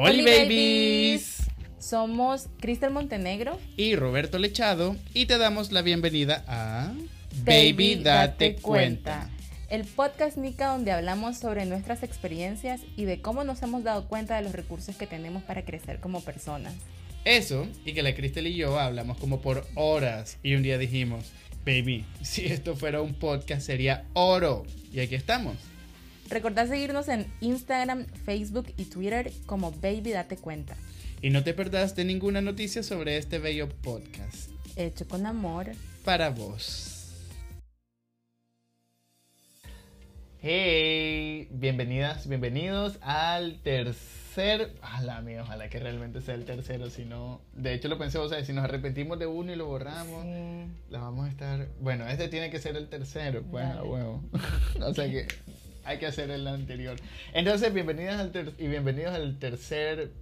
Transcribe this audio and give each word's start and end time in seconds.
Oli 0.00 0.24
babies. 0.24 1.42
Somos 1.80 2.48
Cristel 2.60 2.92
Montenegro 2.92 3.58
y 3.76 3.96
Roberto 3.96 4.38
Lechado 4.38 4.94
y 5.12 5.26
te 5.26 5.38
damos 5.38 5.72
la 5.72 5.82
bienvenida 5.82 6.44
a 6.46 6.92
Baby 7.44 7.96
Date 7.96 8.54
Cuenta. 8.62 9.28
El 9.68 9.84
podcast 9.84 10.36
Nica 10.36 10.68
donde 10.68 10.92
hablamos 10.92 11.38
sobre 11.38 11.66
nuestras 11.66 12.04
experiencias 12.04 12.82
y 12.96 13.06
de 13.06 13.20
cómo 13.20 13.42
nos 13.42 13.60
hemos 13.62 13.82
dado 13.82 14.06
cuenta 14.06 14.36
de 14.36 14.42
los 14.42 14.52
recursos 14.52 14.94
que 14.94 15.08
tenemos 15.08 15.42
para 15.42 15.64
crecer 15.64 15.98
como 15.98 16.20
personas. 16.20 16.74
Eso, 17.24 17.66
y 17.84 17.92
que 17.92 18.04
la 18.04 18.14
Cristel 18.14 18.46
y 18.46 18.54
yo 18.54 18.78
hablamos 18.78 19.18
como 19.18 19.40
por 19.40 19.66
horas 19.74 20.38
y 20.44 20.54
un 20.54 20.62
día 20.62 20.78
dijimos, 20.78 21.24
baby, 21.66 22.04
si 22.22 22.46
esto 22.46 22.76
fuera 22.76 23.02
un 23.02 23.14
podcast 23.14 23.62
sería 23.62 24.04
oro. 24.12 24.64
Y 24.92 25.00
aquí 25.00 25.16
estamos. 25.16 25.56
Recordá 26.28 26.66
seguirnos 26.66 27.08
en 27.08 27.26
Instagram, 27.40 28.04
Facebook 28.26 28.66
y 28.76 28.84
Twitter 28.84 29.32
como 29.46 29.72
Baby 29.72 30.10
Date 30.10 30.36
Cuenta. 30.36 30.76
Y 31.22 31.30
no 31.30 31.42
te 31.42 31.54
perdás 31.54 31.96
de 31.96 32.04
ninguna 32.04 32.42
noticia 32.42 32.82
sobre 32.82 33.16
este 33.16 33.38
bello 33.38 33.68
podcast. 33.68 34.50
Hecho 34.76 35.08
con 35.08 35.24
amor. 35.24 35.68
Para 36.04 36.28
vos. 36.28 36.94
Hey, 40.40 41.48
bienvenidas, 41.50 42.28
bienvenidos 42.28 42.98
al 43.00 43.60
tercer. 43.62 44.74
Ojalá, 44.82 45.22
mío, 45.22 45.40
ojalá 45.42 45.70
que 45.70 45.78
realmente 45.78 46.20
sea 46.20 46.34
el 46.34 46.44
tercero. 46.44 46.90
Si 46.90 47.06
no, 47.06 47.40
de 47.54 47.72
hecho 47.72 47.88
lo 47.88 47.96
pensé, 47.96 48.18
o 48.18 48.28
sea, 48.28 48.44
si 48.44 48.52
nos 48.52 48.64
arrepentimos 48.64 49.18
de 49.18 49.26
uno 49.26 49.50
y 49.50 49.56
lo 49.56 49.66
borramos, 49.66 50.26
la 50.90 51.00
vamos 51.00 51.26
a 51.26 51.30
estar. 51.30 51.68
Bueno, 51.80 52.06
este 52.06 52.28
tiene 52.28 52.50
que 52.50 52.60
ser 52.60 52.76
el 52.76 52.88
tercero, 52.88 53.42
pues, 53.50 53.64
a 53.64 53.82
huevo. 53.82 54.22
o 54.82 54.94
sea 54.94 55.10
que 55.10 55.26
hay 55.88 55.98
que 55.98 56.04
hacer 56.04 56.30
el 56.30 56.46
anterior. 56.46 56.98
Entonces, 57.32 57.72
bienvenidas 57.72 58.20
al 58.20 58.30
ter- 58.30 58.52
y 58.58 58.66
bienvenidos 58.66 59.14
al 59.14 59.38
tercer 59.38 60.12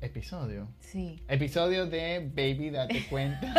episodio. 0.00 0.68
Sí. 0.78 1.20
Episodio 1.26 1.86
de 1.86 2.30
Baby 2.32 2.70
Date 2.70 3.04
Cuenta. 3.10 3.52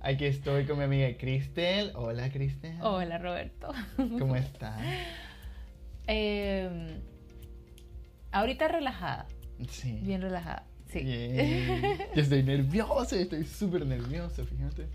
Aquí 0.00 0.26
estoy 0.26 0.66
con 0.66 0.76
mi 0.76 0.84
amiga 0.84 1.16
Cristel. 1.16 1.92
Hola, 1.94 2.30
Cristel. 2.30 2.76
Hola, 2.82 3.16
Roberto. 3.16 3.72
¿Cómo 3.96 4.36
estás? 4.36 4.82
Eh, 6.06 7.00
ahorita 8.32 8.68
relajada. 8.68 9.26
Sí. 9.70 9.98
Bien 10.02 10.20
relajada. 10.20 10.66
Sí. 10.92 11.00
Bien. 11.00 11.96
Yo 12.14 12.20
estoy 12.20 12.42
nervioso, 12.42 13.16
estoy 13.16 13.46
súper 13.46 13.86
nervioso, 13.86 14.44
fíjate. 14.44 14.88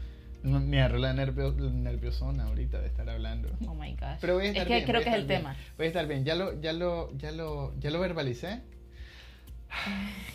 No, 0.44 0.60
Me 0.60 0.80
agarró 0.80 0.98
la 1.00 1.14
nervio, 1.14 1.52
nerviosona 1.54 2.46
ahorita 2.46 2.80
de 2.82 2.88
estar 2.88 3.08
hablando. 3.10 3.50
Oh 3.68 3.76
my 3.76 3.92
gosh. 3.96 4.18
Pero 4.22 4.36
voy 4.36 4.46
a 4.46 4.50
estar 4.50 4.64
es 4.64 4.68
que 4.68 4.74
bien, 4.76 4.86
creo 4.86 5.02
que 5.02 5.10
a 5.10 5.12
es 5.12 5.16
el 5.18 5.22
estar 5.24 5.38
tema. 5.38 5.54
bien. 5.54 5.66
Voy 5.78 5.86
a 5.86 5.88
estar 5.88 6.08
bien. 6.08 6.26
Ya 6.26 6.36
lo, 6.36 6.60
ya 6.62 6.74
lo, 6.74 7.18
ya 7.18 7.32
lo, 7.32 7.80
ya 7.80 7.92
lo 7.92 8.00
verbalicé. 8.00 8.62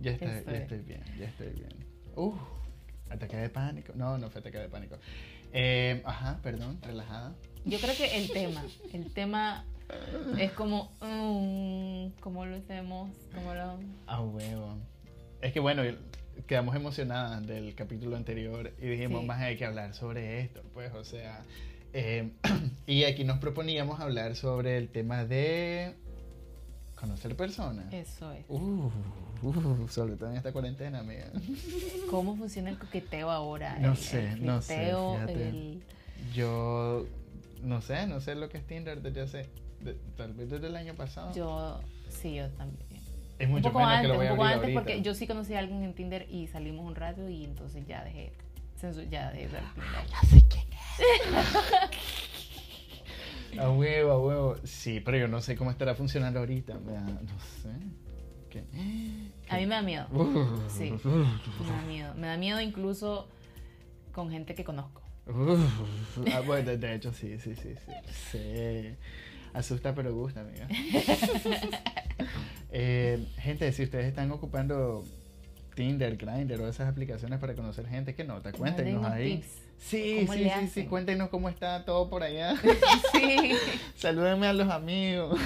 Ya, 0.00 0.12
está, 0.12 0.38
Estoy. 0.38 0.54
ya 0.54 0.58
estoy 0.60 0.78
bien, 0.78 1.02
ya 1.18 1.26
estoy 1.26 1.48
bien. 1.50 1.68
Uh, 2.16 2.32
ataque 3.10 3.36
de 3.36 3.50
pánico. 3.50 3.92
No, 3.94 4.16
no 4.16 4.30
fue 4.30 4.40
ataque 4.40 4.56
de 4.58 4.68
pánico. 4.70 4.96
Eh, 5.52 6.00
ajá, 6.06 6.38
perdón, 6.42 6.78
relajada. 6.80 7.34
Yo 7.66 7.78
creo 7.78 7.94
que 7.94 8.16
el 8.16 8.30
tema, 8.30 8.64
el 8.94 9.12
tema 9.12 9.66
es 10.38 10.52
como, 10.52 10.90
mm, 11.02 12.18
¿cómo 12.20 12.46
lo 12.46 12.56
hacemos? 12.56 13.10
¿Cómo 13.34 13.52
lo...? 13.52 13.78
Ah, 14.06 14.22
huevo. 14.22 14.78
Es 15.42 15.52
que 15.52 15.60
bueno, 15.60 15.82
quedamos 16.46 16.74
emocionadas 16.76 17.46
del 17.46 17.74
capítulo 17.74 18.16
anterior 18.16 18.72
y 18.80 18.86
dijimos, 18.86 19.20
Sí. 19.22 19.26
más 19.26 19.40
hay 19.40 19.56
que 19.56 19.64
hablar 19.64 19.94
sobre 19.94 20.40
esto, 20.40 20.62
pues, 20.74 20.92
o 20.94 21.04
sea. 21.04 21.42
eh, 21.92 22.30
y 22.86 23.04
aquí 23.04 23.24
nos 23.24 23.38
proponíamos 23.38 24.00
hablar 24.00 24.36
sobre 24.36 24.76
el 24.78 24.88
tema 24.88 25.24
de 25.24 25.94
conocer 26.94 27.34
personas. 27.36 27.92
Eso 27.92 28.30
es. 28.32 28.44
Uh, 28.48 28.90
uh, 29.42 29.88
sobre 29.88 30.16
todo 30.16 30.30
en 30.30 30.36
esta 30.36 30.52
cuarentena, 30.52 31.00
amiga. 31.00 31.26
¿Cómo 32.10 32.36
funciona 32.36 32.70
el 32.70 32.78
coqueteo 32.78 33.30
ahora? 33.30 33.78
No 33.78 33.92
El- 33.92 33.96
sé, 33.96 34.28
el 34.32 34.44
no 34.46 34.62
sé, 34.62 34.90
el- 34.90 35.82
Yo 36.34 37.06
no 37.62 37.80
sé, 37.82 38.06
no 38.06 38.20
sé 38.20 38.34
lo 38.34 38.48
que 38.48 38.58
es 38.58 38.66
Tinder 38.66 39.00
desde 39.02 39.20
hace, 39.22 39.46
de- 39.80 39.96
tal 40.16 40.32
vez 40.34 40.50
desde 40.50 40.66
el 40.68 40.76
año 40.76 40.94
pasado. 40.94 41.32
Yo, 41.34 41.80
sí, 42.08 42.34
yo 42.34 42.48
también. 42.50 42.86
Es 43.40 43.46
Un 43.46 43.52
mucho 43.52 43.64
poco 43.72 43.78
menos 43.80 43.92
antes, 43.94 44.02
que 44.02 44.08
lo 44.08 44.14
voy 44.16 44.26
un 44.26 44.32
a 44.32 44.34
poco 44.36 44.42
abrir 44.44 44.54
antes 44.54 44.62
ahorita. 44.76 44.80
porque 44.80 45.02
yo 45.02 45.14
sí 45.14 45.26
conocí 45.26 45.54
a 45.54 45.58
alguien 45.58 45.82
en 45.82 45.94
Tinder 45.94 46.26
y 46.30 46.46
salimos 46.46 46.86
un 46.86 46.94
rato 46.94 47.28
y 47.28 47.44
entonces 47.44 47.86
ya 47.86 48.04
dejé, 48.04 48.32
ya 49.10 49.30
dejé 49.32 49.48
de 49.48 49.56
usar 49.56 49.62
Tinder. 50.30 50.78
A 53.58 53.70
huevo, 53.70 54.12
a 54.12 54.18
huevo. 54.18 54.56
Sí, 54.64 55.00
pero 55.00 55.18
yo 55.18 55.26
no 55.28 55.40
sé 55.40 55.56
cómo 55.56 55.70
estará 55.70 55.94
funcionando 55.94 56.38
ahorita. 56.38 56.78
me 56.78 56.92
da- 56.92 57.00
no 57.00 57.40
sé. 57.62 57.70
¿Qué? 58.48 58.64
A 59.48 59.56
mí 59.56 59.66
me 59.66 59.74
da 59.74 59.82
miedo. 59.82 60.06
Uh, 60.12 60.68
Sí. 60.68 60.92
Me 60.92 61.66
da 61.70 61.82
miedo. 61.86 62.14
Me 62.14 62.26
da 62.28 62.36
miedo 62.36 62.60
incluso 62.60 63.28
con 64.12 64.30
gente 64.30 64.54
que 64.54 64.64
conozco. 64.64 65.02
uh, 65.26 65.56
ah, 66.32 66.40
bueno, 66.46 66.70
de, 66.70 66.78
de 66.78 66.94
hecho, 66.94 67.12
sí, 67.12 67.38
sí, 67.38 67.54
sí, 67.54 67.74
sí. 67.74 67.92
Sí. 68.32 68.94
Asusta 69.52 69.94
pero 69.94 70.14
gusta, 70.14 70.40
amiga. 70.40 70.68
Eh, 72.72 73.26
gente, 73.38 73.72
si 73.72 73.82
ustedes 73.82 74.06
están 74.06 74.30
ocupando 74.30 75.04
Tinder, 75.74 76.16
Grindr 76.16 76.60
o 76.60 76.68
esas 76.68 76.88
aplicaciones 76.88 77.40
para 77.40 77.54
conocer 77.56 77.84
gente, 77.88 78.14
¿qué 78.14 78.22
nota? 78.22 78.52
Cuéntenos 78.52 79.04
ahí. 79.04 79.38
tips. 79.38 79.62
Sí, 79.76 80.18
¿Cómo 80.20 80.34
sí, 80.34 80.50
sí, 80.60 80.68
sí. 80.68 80.84
Cuéntenos 80.84 81.30
cómo 81.30 81.48
está 81.48 81.84
todo 81.84 82.08
por 82.08 82.22
allá. 82.22 82.54
Sí. 83.12 83.52
Salúdenme 83.96 84.46
a 84.46 84.52
los 84.52 84.70
amigos. 84.70 85.40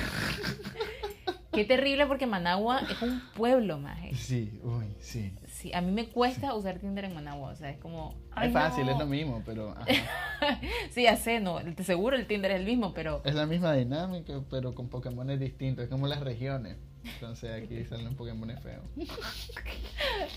Qué 1.55 1.65
terrible 1.65 2.07
porque 2.07 2.27
Managua 2.27 2.81
es 2.91 3.01
un 3.03 3.21
pueblo, 3.35 3.79
maje. 3.79 4.15
Sí, 4.15 4.59
uy, 4.63 4.87
sí. 5.01 5.33
Sí, 5.49 5.73
a 5.73 5.81
mí 5.81 5.93
me 5.93 6.07
cuesta 6.09 6.55
usar 6.55 6.79
Tinder 6.79 7.05
en 7.07 7.15
Managua, 7.15 7.53
o 7.53 7.57
sea, 7.57 7.71
es 7.71 7.79
como... 7.79 8.15
ay, 8.33 8.49
es 8.49 8.53
fácil, 8.53 8.85
no. 8.87 8.93
es 8.93 8.99
lo 8.99 9.07
mismo, 9.07 9.43
pero 9.47 9.71
ajá. 9.71 9.87
Sí, 10.91 11.05
ya 11.05 11.17
sé, 11.17 11.41
no, 11.41 11.61
te 11.75 11.85
seguro 11.85 12.17
el 12.17 12.27
Tinder 12.27 12.51
es 12.51 12.61
el 12.61 12.67
mismo, 12.67 12.93
pero... 12.93 13.23
es 13.25 13.35
la 13.35 13.47
misma 13.47 13.73
dinámica, 13.75 14.43
pero 14.51 14.75
con 14.75 14.89
Pokémon 14.89 15.27
distintos. 15.39 15.85
Es 15.85 15.91
como 15.91 16.07
las 16.07 16.21
regiones. 16.21 16.77
Entonces 17.05 17.63
aquí 17.63 17.85
salen 17.85 18.15
Pokémon 18.17 18.51
feos. 18.63 18.85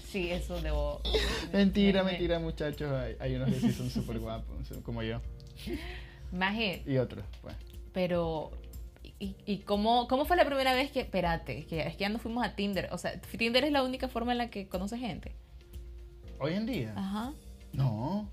Sí, 0.05 0.31
eso 0.31 0.61
debo... 0.61 1.01
Mentira, 1.53 2.03
me- 2.03 2.11
mentira, 2.11 2.39
muchachos. 2.39 2.91
Hay, 2.91 3.15
hay 3.19 3.35
unos 3.35 3.49
que 3.49 3.59
sí 3.59 3.71
son 3.71 3.89
súper 3.89 4.19
guapos, 4.19 4.55
como 4.83 5.03
yo. 5.03 5.21
Maje, 6.31 6.83
Y 6.85 6.97
otros, 6.97 7.25
pues. 7.41 7.55
pero... 7.93 8.51
¿Y, 9.19 9.35
y 9.45 9.59
cómo, 9.59 10.07
cómo 10.07 10.25
fue 10.25 10.35
la 10.37 10.45
primera 10.45 10.73
vez 10.73 10.91
que... 10.91 10.99
Espérate, 11.01 11.65
que 11.65 11.81
es 11.81 11.95
que 11.95 12.01
ya 12.01 12.09
no 12.09 12.19
fuimos 12.19 12.45
a 12.45 12.55
Tinder. 12.55 12.89
O 12.91 12.97
sea, 12.97 13.19
Tinder 13.19 13.63
es 13.63 13.71
la 13.71 13.83
única 13.83 14.07
forma 14.07 14.31
en 14.31 14.37
la 14.37 14.49
que 14.49 14.67
conoces 14.67 14.99
gente. 14.99 15.33
Hoy 16.39 16.53
en 16.53 16.65
día, 16.67 16.93
Ajá. 16.95 17.33
no. 17.73 18.29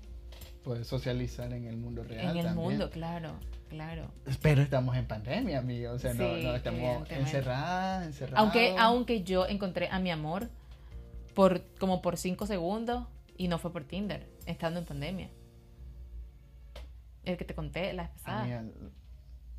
Puedes 0.63 0.87
socializar 0.87 1.51
en 1.53 1.65
el 1.65 1.77
mundo 1.77 2.03
real. 2.03 2.31
en 2.31 2.37
el 2.37 2.45
también. 2.45 2.55
mundo, 2.55 2.89
claro, 2.89 3.35
claro. 3.69 4.11
Pero 4.41 4.61
estamos 4.63 4.95
en 4.95 5.07
pandemia, 5.07 5.59
amigo. 5.59 5.91
O 5.93 5.99
sea, 5.99 6.13
no, 6.15 6.35
Sí, 6.35 6.43
no 6.43 6.55
estamos 6.55 7.09
encerradas, 7.11 8.05
encerrados. 8.07 8.39
Aunque, 8.39 8.75
aunque 8.79 9.23
yo 9.23 9.45
encontré 9.47 9.89
a 9.89 9.99
mi 9.99 10.09
amor 10.09 10.49
por 11.35 11.61
como 11.79 12.01
por 12.01 12.17
cinco 12.17 12.47
segundos 12.47 13.05
y 13.37 13.47
no 13.47 13.59
fue 13.59 13.71
por 13.71 13.83
Tinder, 13.83 14.27
estando 14.47 14.79
en 14.79 14.85
pandemia. 14.85 15.29
El 17.25 17.37
que 17.37 17.45
te 17.45 17.53
conté 17.53 17.93
la 17.93 18.03
vez 18.03 18.11
pasada. 18.13 18.41
Amiga, 18.41 18.63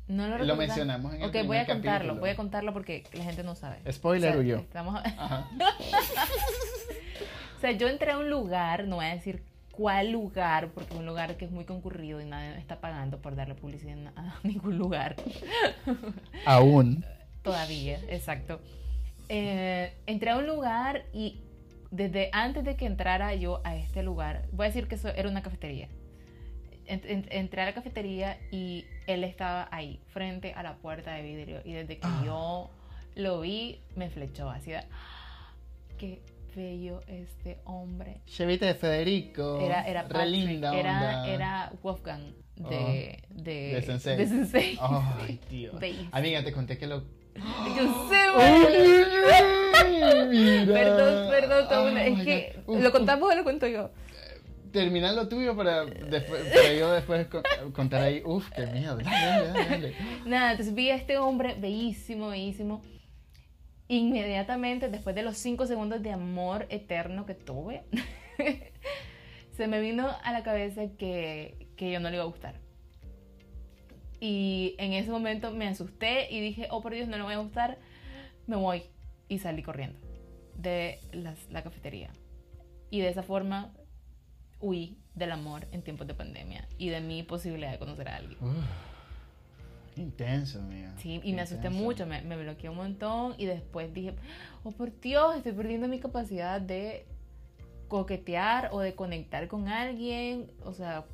no 0.07 0.27
lo 0.27 0.43
lo 0.43 0.55
mencionamos 0.55 1.13
en 1.13 1.21
el 1.21 1.29
Ok, 1.29 1.35
voy 1.45 1.57
a 1.57 1.65
contarlo, 1.65 1.97
capítulo. 1.99 2.19
voy 2.19 2.29
a 2.29 2.35
contarlo 2.35 2.73
porque 2.73 3.03
la 3.13 3.23
gente 3.23 3.43
no 3.43 3.55
sabe. 3.55 3.77
Spoiler 3.91 4.29
O 4.29 4.33
sea, 4.33 4.41
huyó. 4.41 4.57
estamos- 4.59 5.01
Ajá. 5.03 5.49
o 7.57 7.59
sea, 7.59 7.71
yo 7.71 7.87
entré 7.87 8.11
a 8.11 8.17
un 8.17 8.29
lugar, 8.29 8.85
no 8.87 8.97
voy 8.97 9.05
a 9.05 9.09
decir 9.15 9.43
cuál 9.71 10.11
lugar, 10.11 10.69
porque 10.73 10.93
es 10.93 10.99
un 10.99 11.05
lugar 11.05 11.37
que 11.37 11.45
es 11.45 11.51
muy 11.51 11.65
concurrido 11.65 12.21
y 12.21 12.25
nadie 12.25 12.51
me 12.51 12.59
está 12.59 12.79
pagando 12.79 13.21
por 13.21 13.35
darle 13.35 13.55
publicidad 13.55 13.97
a 14.15 14.35
ningún 14.43 14.77
lugar. 14.77 15.15
Aún. 16.45 17.05
Todavía, 17.43 17.99
exacto. 18.09 18.59
Eh, 19.29 19.93
entré 20.05 20.31
a 20.31 20.37
un 20.37 20.47
lugar 20.47 21.03
y 21.13 21.41
desde 21.91 22.29
antes 22.33 22.63
de 22.65 22.75
que 22.75 22.85
entrara 22.85 23.33
yo 23.35 23.61
a 23.63 23.75
este 23.75 24.03
lugar, 24.03 24.45
voy 24.51 24.65
a 24.65 24.69
decir 24.69 24.87
que 24.87 24.95
eso 24.95 25.09
era 25.09 25.29
una 25.29 25.41
cafetería. 25.41 25.87
En- 26.87 27.01
en- 27.05 27.27
entré 27.29 27.61
a 27.61 27.65
la 27.65 27.73
cafetería 27.73 28.37
y 28.51 28.85
él 29.07 29.23
estaba 29.23 29.67
ahí, 29.71 29.99
frente 30.07 30.53
a 30.53 30.63
la 30.63 30.75
puerta 30.77 31.11
de 31.13 31.21
vidrio. 31.21 31.61
Y 31.65 31.73
desde 31.73 31.97
que 31.97 32.07
Ah. 32.07 32.21
yo 32.25 32.69
lo 33.15 33.41
vi, 33.41 33.81
me 33.95 34.09
flechó 34.09 34.49
así. 34.49 34.71
de, 34.71 34.77
"Ah, 34.77 34.85
Qué 35.97 36.21
bello 36.55 37.01
este 37.07 37.57
hombre. 37.65 38.21
Chevita 38.27 38.65
de 38.67 38.75
Federico. 38.75 39.59
Era, 39.61 39.81
era 39.87 40.07
Patrick, 40.07 40.27
linda 40.29 40.75
era, 40.77 41.27
era 41.27 41.71
Wolfgang 41.83 42.33
de, 42.55 43.23
de, 43.29 43.53
De 43.75 43.81
Sensei. 43.83 44.17
de 44.17 44.27
Sensei. 44.27 44.77
Ay, 44.79 45.39
Dios. 45.49 45.79
Bellísimo. 45.79 46.09
Amiga, 46.13 46.43
te 46.43 46.51
conté 46.53 46.77
que 46.77 46.87
lo. 46.87 47.03
Yo 47.75 48.09
sé, 48.09 48.15
Ay, 48.35 48.61
güey. 50.25 50.65
Perdón, 50.67 51.29
perdón, 51.31 51.67
todo 51.69 51.91
una- 51.91 52.01
Ay, 52.01 52.13
es 52.13 52.23
que 52.23 52.59
lo 52.67 52.91
contamos 52.91 53.31
o 53.31 53.35
lo 53.35 53.43
cuento 53.43 53.67
yo. 53.67 53.89
Termina 54.77 55.11
lo 55.13 55.27
tuyo 55.27 55.55
para, 55.55 55.85
para 55.85 56.73
yo 56.73 56.91
después 56.91 57.27
con- 57.27 57.43
contar 57.73 58.01
ahí. 58.03 58.21
Uf, 58.23 58.49
qué 58.55 58.67
miedo. 58.67 58.97
Dale, 58.97 59.47
dale, 59.47 59.69
dale. 59.69 59.93
Nada, 60.25 60.51
entonces 60.51 60.73
vi 60.75 60.89
a 60.91 60.95
este 60.95 61.17
hombre 61.17 61.55
bellísimo, 61.59 62.29
bellísimo. 62.29 62.83
inmediatamente, 63.87 64.89
después 64.89 65.15
de 65.15 65.23
los 65.23 65.37
cinco 65.37 65.65
segundos 65.65 66.01
de 66.03 66.11
amor 66.11 66.67
eterno 66.69 67.25
que 67.25 67.33
tuve, 67.33 67.83
se 69.51 69.67
me 69.67 69.79
vino 69.81 70.09
a 70.23 70.31
la 70.31 70.43
cabeza 70.43 70.83
que, 70.97 71.67
que 71.75 71.91
yo 71.91 71.99
no 71.99 72.09
le 72.09 72.15
iba 72.17 72.23
a 72.23 72.27
gustar. 72.27 72.59
Y 74.19 74.75
en 74.79 74.93
ese 74.93 75.09
momento 75.11 75.51
me 75.51 75.67
asusté 75.67 76.31
y 76.31 76.39
dije, 76.41 76.67
oh 76.71 76.81
por 76.81 76.93
Dios, 76.93 77.07
no 77.07 77.17
le 77.17 77.23
voy 77.23 77.33
a 77.33 77.37
gustar, 77.37 77.77
me 78.47 78.55
voy. 78.55 78.83
Y 79.27 79.39
salí 79.39 79.61
corriendo 79.63 79.99
de 80.55 80.99
la 81.51 81.63
cafetería. 81.63 82.11
Y 82.89 83.01
de 83.01 83.09
esa 83.09 83.21
forma 83.21 83.73
huí 84.59 84.97
del 85.15 85.31
amor 85.31 85.67
en 85.71 85.81
tiempos 85.81 86.07
de 86.07 86.13
pandemia 86.13 86.67
y 86.77 86.89
de 86.89 87.01
mi 87.01 87.23
posibilidad 87.23 87.71
de 87.71 87.79
conocer 87.79 88.09
a 88.09 88.17
alguien. 88.17 88.37
intenso, 89.95 90.61
mía. 90.61 90.93
Sí, 90.97 91.19
y 91.23 91.33
me 91.33 91.41
asusté 91.41 91.69
mucho, 91.69 92.05
me, 92.05 92.21
me 92.21 92.37
bloqueé 92.37 92.69
un 92.69 92.77
montón 92.77 93.35
y 93.37 93.45
después 93.45 93.93
dije, 93.93 94.15
oh 94.63 94.71
por 94.71 94.99
Dios, 94.99 95.35
estoy 95.35 95.53
perdiendo 95.53 95.87
mi 95.87 95.99
capacidad 95.99 96.61
de 96.61 97.05
coquetear 97.87 98.69
o 98.71 98.79
de 98.79 98.95
conectar 98.95 99.47
con 99.47 99.67
alguien, 99.67 100.51
o 100.63 100.73
sea, 100.73 101.05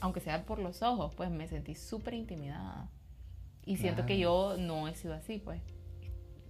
aunque 0.00 0.20
sea 0.20 0.44
por 0.44 0.58
los 0.58 0.82
ojos, 0.82 1.14
pues 1.14 1.30
me 1.30 1.48
sentí 1.48 1.74
súper 1.74 2.14
intimidada. 2.14 2.88
Y 3.64 3.76
siento 3.76 4.06
que 4.06 4.18
yo 4.18 4.56
no 4.58 4.88
he 4.88 4.94
sido 4.94 5.12
así, 5.12 5.38
pues, 5.38 5.60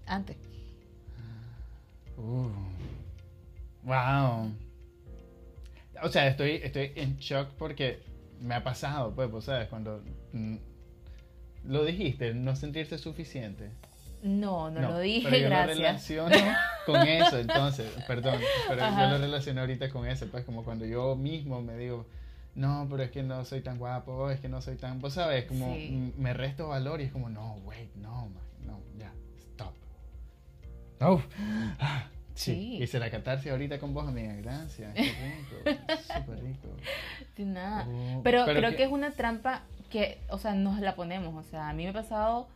antes. 0.07 0.37
Uh. 2.17 2.49
Wow. 3.83 4.53
O 6.03 6.09
sea, 6.09 6.27
estoy, 6.27 6.61
estoy 6.63 6.93
en 6.97 7.19
shock 7.19 7.49
porque 7.59 8.01
me 8.41 8.55
ha 8.55 8.63
pasado, 8.63 9.15
pues, 9.15 9.29
pues 9.31 9.45
¿sabes? 9.45 9.69
Cuando 9.69 10.03
mm, 10.33 10.57
lo 11.65 11.85
dijiste, 11.85 12.35
no 12.35 12.57
sentirse 12.57 12.99
suficiente. 12.99 13.71
No, 14.23 14.69
no, 14.71 14.81
lo 14.81 14.99
dije, 14.99 15.29
pero 15.31 15.43
yo 15.43 15.49
gracias. 15.49 15.77
lo 15.79 15.85
relaciono 15.85 16.37
con 16.87 16.97
eso, 17.07 17.39
entonces, 17.39 17.87
perdón, 18.07 18.41
pero 18.69 18.81
yo 18.81 19.11
lo 19.11 19.19
relaciono 19.19 19.61
ahorita 19.61 19.91
con 19.91 20.09
eso, 20.09 20.27
pues 20.27 20.45
como 20.45 20.65
cuando 20.65 20.87
yo 20.87 21.15
mismo 21.15 21.63
me 21.63 21.77
digo, 21.77 22.05
no, 22.57 22.89
pero 22.91 23.05
es 23.05 23.13
que 23.13 23.23
no 23.23 23.45
soy 23.45 23.61
tan 23.61 23.79
guapo, 23.79 24.29
es 24.31 24.41
que 24.41 24.49
no 24.49 24.61
soy 24.61 24.77
tan, 24.77 24.99
pues 24.99 25.15
sabes, 25.15 25.45
como 25.45 25.77
me 26.17 26.35
resto 26.35 26.69
valor 26.69 27.01
y 27.01 27.05
es 27.05 27.13
como, 27.13 27.29
no, 27.29 27.55
wait, 27.65 27.95
no, 27.95 28.29
no, 28.67 28.81
ya, 28.99 29.13
stop. 29.39 29.75
Oh. 31.01 31.23
Sí. 32.39 32.79
Hice 32.81 33.01
la 33.01 33.11
catarsis 33.11 33.51
ahorita 33.51 33.81
con 33.81 33.93
vos, 33.93 34.07
amiga. 34.07 34.33
Gracias. 34.37 34.95
Qué 34.95 35.03
rico. 35.03 35.83
Súper 36.03 36.41
rico. 36.45 36.69
De 37.37 37.45
nada. 37.45 37.85
Oh, 37.89 38.21
pero, 38.23 38.45
creo 38.45 38.77
que... 38.77 38.85
es 38.85 38.93
una 38.93 39.11
trampa 39.11 39.65
que, 39.91 40.21
o 40.31 40.39
sea, 40.39 40.55
nos 40.55 40.79
la 40.81 40.95
ponemos. 40.95 41.35
O 41.35 41.49
sea, 41.49 41.69
a 41.69 41.73
mí 41.73 41.83
me 41.83 41.91
ha 41.91 41.93
pasado. 41.93 42.47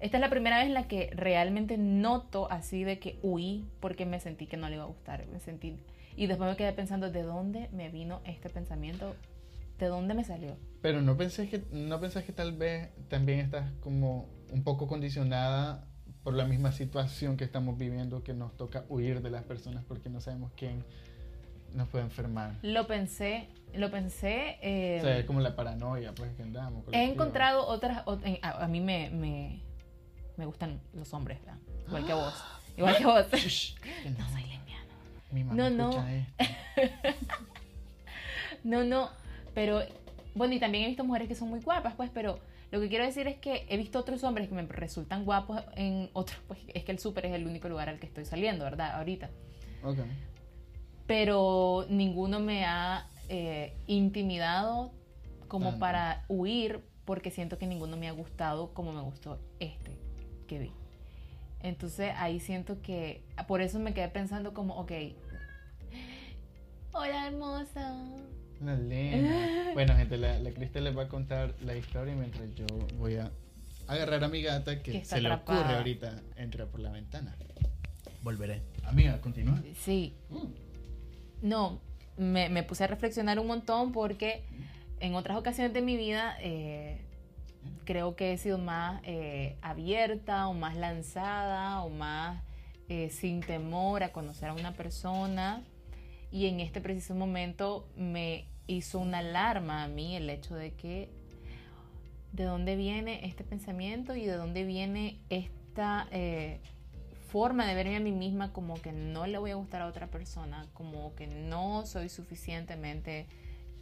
Esta 0.00 0.16
es 0.16 0.20
la 0.20 0.30
primera 0.30 0.58
vez 0.58 0.66
en 0.66 0.74
la 0.74 0.88
que 0.88 1.10
realmente 1.14 1.78
noto 1.78 2.50
así 2.50 2.82
de 2.82 2.98
que 2.98 3.20
huí 3.22 3.68
porque 3.78 4.04
me 4.04 4.18
sentí 4.18 4.46
que 4.46 4.56
no 4.56 4.68
le 4.68 4.74
iba 4.74 4.84
a 4.84 4.88
gustar. 4.88 5.24
Me 5.28 5.38
sentí. 5.38 5.76
Y 6.16 6.26
después 6.26 6.50
me 6.50 6.56
quedé 6.56 6.72
pensando, 6.72 7.12
¿de 7.12 7.22
dónde 7.22 7.68
me 7.72 7.88
vino 7.88 8.22
este 8.24 8.50
pensamiento? 8.50 9.14
¿De 9.78 9.86
dónde 9.86 10.14
me 10.14 10.24
salió? 10.24 10.56
Pero 10.82 11.02
no 11.02 11.16
pensé 11.16 11.48
que, 11.48 11.62
no 11.70 12.00
pensás 12.00 12.24
que 12.24 12.32
tal 12.32 12.56
vez 12.56 12.88
también 13.08 13.38
estás 13.38 13.70
como 13.80 14.26
un 14.50 14.64
poco 14.64 14.88
condicionada 14.88 15.86
por 16.22 16.34
la 16.34 16.44
misma 16.44 16.72
situación 16.72 17.36
que 17.36 17.44
estamos 17.44 17.78
viviendo 17.78 18.22
que 18.22 18.34
nos 18.34 18.56
toca 18.56 18.84
huir 18.88 19.22
de 19.22 19.30
las 19.30 19.44
personas 19.44 19.84
porque 19.86 20.10
no 20.10 20.20
sabemos 20.20 20.52
quién 20.56 20.84
nos 21.74 21.88
puede 21.88 22.04
enfermar. 22.04 22.56
Lo 22.62 22.86
pensé, 22.86 23.48
lo 23.74 23.90
pensé. 23.90 24.58
Eh, 24.60 24.98
o 25.00 25.04
sea, 25.04 25.18
es 25.18 25.24
como 25.24 25.40
la 25.40 25.56
paranoia 25.56 26.12
pues 26.14 26.32
que 26.34 26.42
andamos. 26.42 26.84
He 26.92 27.04
encontrado 27.04 27.66
otras, 27.66 28.04
a, 28.42 28.68
mí 28.68 28.80
me, 28.80 29.10
me, 29.10 29.62
me, 30.36 30.46
gustan 30.46 30.80
los 30.94 31.12
hombres, 31.14 31.38
igual 31.86 32.06
que 32.06 32.12
vos, 32.12 32.34
igual 32.76 32.96
que 32.96 33.06
vos. 33.06 33.26
no 33.32 34.28
soy 34.30 34.42
lesbiana. 34.42 34.84
Mi 35.30 35.44
mamá 35.44 35.56
no, 35.56 35.70
no. 35.70 35.90
no, 38.64 38.84
no, 38.84 39.10
pero 39.54 39.82
bueno, 40.34 40.54
y 40.54 40.60
también 40.60 40.84
he 40.84 40.88
visto 40.88 41.04
mujeres 41.04 41.28
que 41.28 41.34
son 41.34 41.48
muy 41.48 41.60
guapas, 41.60 41.94
pues, 41.94 42.10
pero 42.12 42.40
lo 42.70 42.80
que 42.80 42.88
quiero 42.88 43.04
decir 43.04 43.26
es 43.26 43.38
que 43.38 43.66
he 43.68 43.76
visto 43.76 43.98
otros 43.98 44.22
hombres 44.24 44.48
que 44.48 44.54
me 44.54 44.62
resultan 44.62 45.24
guapos 45.24 45.62
en 45.74 46.10
otros, 46.12 46.40
pues 46.48 46.60
es 46.72 46.84
que 46.84 46.92
el 46.92 46.98
súper 46.98 47.26
es 47.26 47.32
el 47.32 47.46
único 47.46 47.68
lugar 47.68 47.88
al 47.88 47.98
que 47.98 48.06
estoy 48.06 48.24
saliendo, 48.24 48.64
¿verdad? 48.64 48.96
Ahorita. 48.96 49.30
Ok. 49.82 49.98
Pero 51.06 51.86
ninguno 51.88 52.38
me 52.38 52.64
ha 52.64 53.08
eh, 53.28 53.76
intimidado 53.86 54.92
como 55.48 55.80
para 55.80 56.24
huir 56.28 56.84
porque 57.04 57.32
siento 57.32 57.58
que 57.58 57.66
ninguno 57.66 57.96
me 57.96 58.08
ha 58.08 58.12
gustado 58.12 58.72
como 58.72 58.92
me 58.92 59.00
gustó 59.00 59.40
este 59.58 59.98
que 60.46 60.60
vi. 60.60 60.72
Entonces 61.60 62.12
ahí 62.16 62.40
siento 62.40 62.80
que, 62.82 63.24
por 63.46 63.60
eso 63.60 63.78
me 63.78 63.92
quedé 63.92 64.08
pensando 64.08 64.54
como, 64.54 64.76
ok, 64.76 64.92
hola 66.92 67.26
hermosa, 67.26 67.94
Bueno, 69.74 69.94
gente, 69.96 70.16
la, 70.16 70.38
la 70.38 70.50
Cristel 70.50 70.84
les 70.84 70.96
va 70.96 71.04
a 71.04 71.08
contar 71.08 71.54
la 71.64 71.76
historia 71.76 72.14
mientras 72.14 72.52
yo 72.54 72.66
voy 72.98 73.16
a 73.16 73.30
agarrar 73.86 74.22
a 74.24 74.28
mi 74.28 74.42
gata 74.42 74.82
que, 74.82 75.04
se 75.04 75.20
le 75.20 75.32
ocurre 75.32 75.76
ahorita 75.76 76.20
entra 76.36 76.66
por 76.66 76.80
la 76.80 76.90
ventana. 76.90 77.36
Volveré. 78.22 78.62
Amiga, 78.84 79.20
continúa. 79.20 79.60
Sí. 79.78 80.14
Mm. 80.28 81.48
No, 81.48 81.80
me, 82.16 82.48
me, 82.48 82.62
puse 82.62 82.84
a 82.84 82.86
reflexionar 82.86 83.38
un 83.38 83.46
montón 83.46 83.92
porque 83.92 84.44
en 85.00 85.14
otras 85.14 85.38
ocasiones 85.38 85.72
de 85.72 85.80
mi 85.80 85.96
vida 85.96 86.36
eh, 86.40 87.00
creo 87.84 88.14
que 88.14 88.32
he 88.32 88.38
sido 88.38 88.58
más 88.58 89.00
eh, 89.04 89.56
abierta 89.62 90.48
o 90.48 90.54
más 90.54 90.76
lanzada 90.76 91.82
o 91.82 91.90
más 91.90 92.42
eh, 92.88 93.10
sin 93.10 93.40
temor 93.40 94.02
a 94.02 94.12
conocer 94.12 94.50
a 94.50 94.52
una 94.52 94.72
persona 94.74 95.62
y 96.30 96.46
en 96.46 96.60
este 96.60 96.80
preciso 96.80 97.14
momento 97.14 97.88
me 97.96 98.46
hizo 98.70 98.98
una 98.98 99.18
alarma 99.18 99.84
a 99.84 99.88
mí 99.88 100.16
el 100.16 100.30
hecho 100.30 100.54
de 100.54 100.72
que 100.72 101.10
de 102.32 102.44
dónde 102.44 102.76
viene 102.76 103.26
este 103.26 103.42
pensamiento 103.44 104.14
y 104.14 104.24
de 104.24 104.34
dónde 104.34 104.64
viene 104.64 105.18
esta 105.30 106.06
eh, 106.12 106.60
forma 107.28 107.66
de 107.66 107.74
verme 107.74 107.96
a 107.96 108.00
mí 108.00 108.12
misma 108.12 108.52
como 108.52 108.74
que 108.74 108.92
no 108.92 109.26
le 109.26 109.38
voy 109.38 109.50
a 109.50 109.56
gustar 109.56 109.82
a 109.82 109.86
otra 109.86 110.06
persona, 110.08 110.66
como 110.72 111.14
que 111.14 111.26
no 111.26 111.84
soy 111.86 112.08
suficientemente 112.08 113.26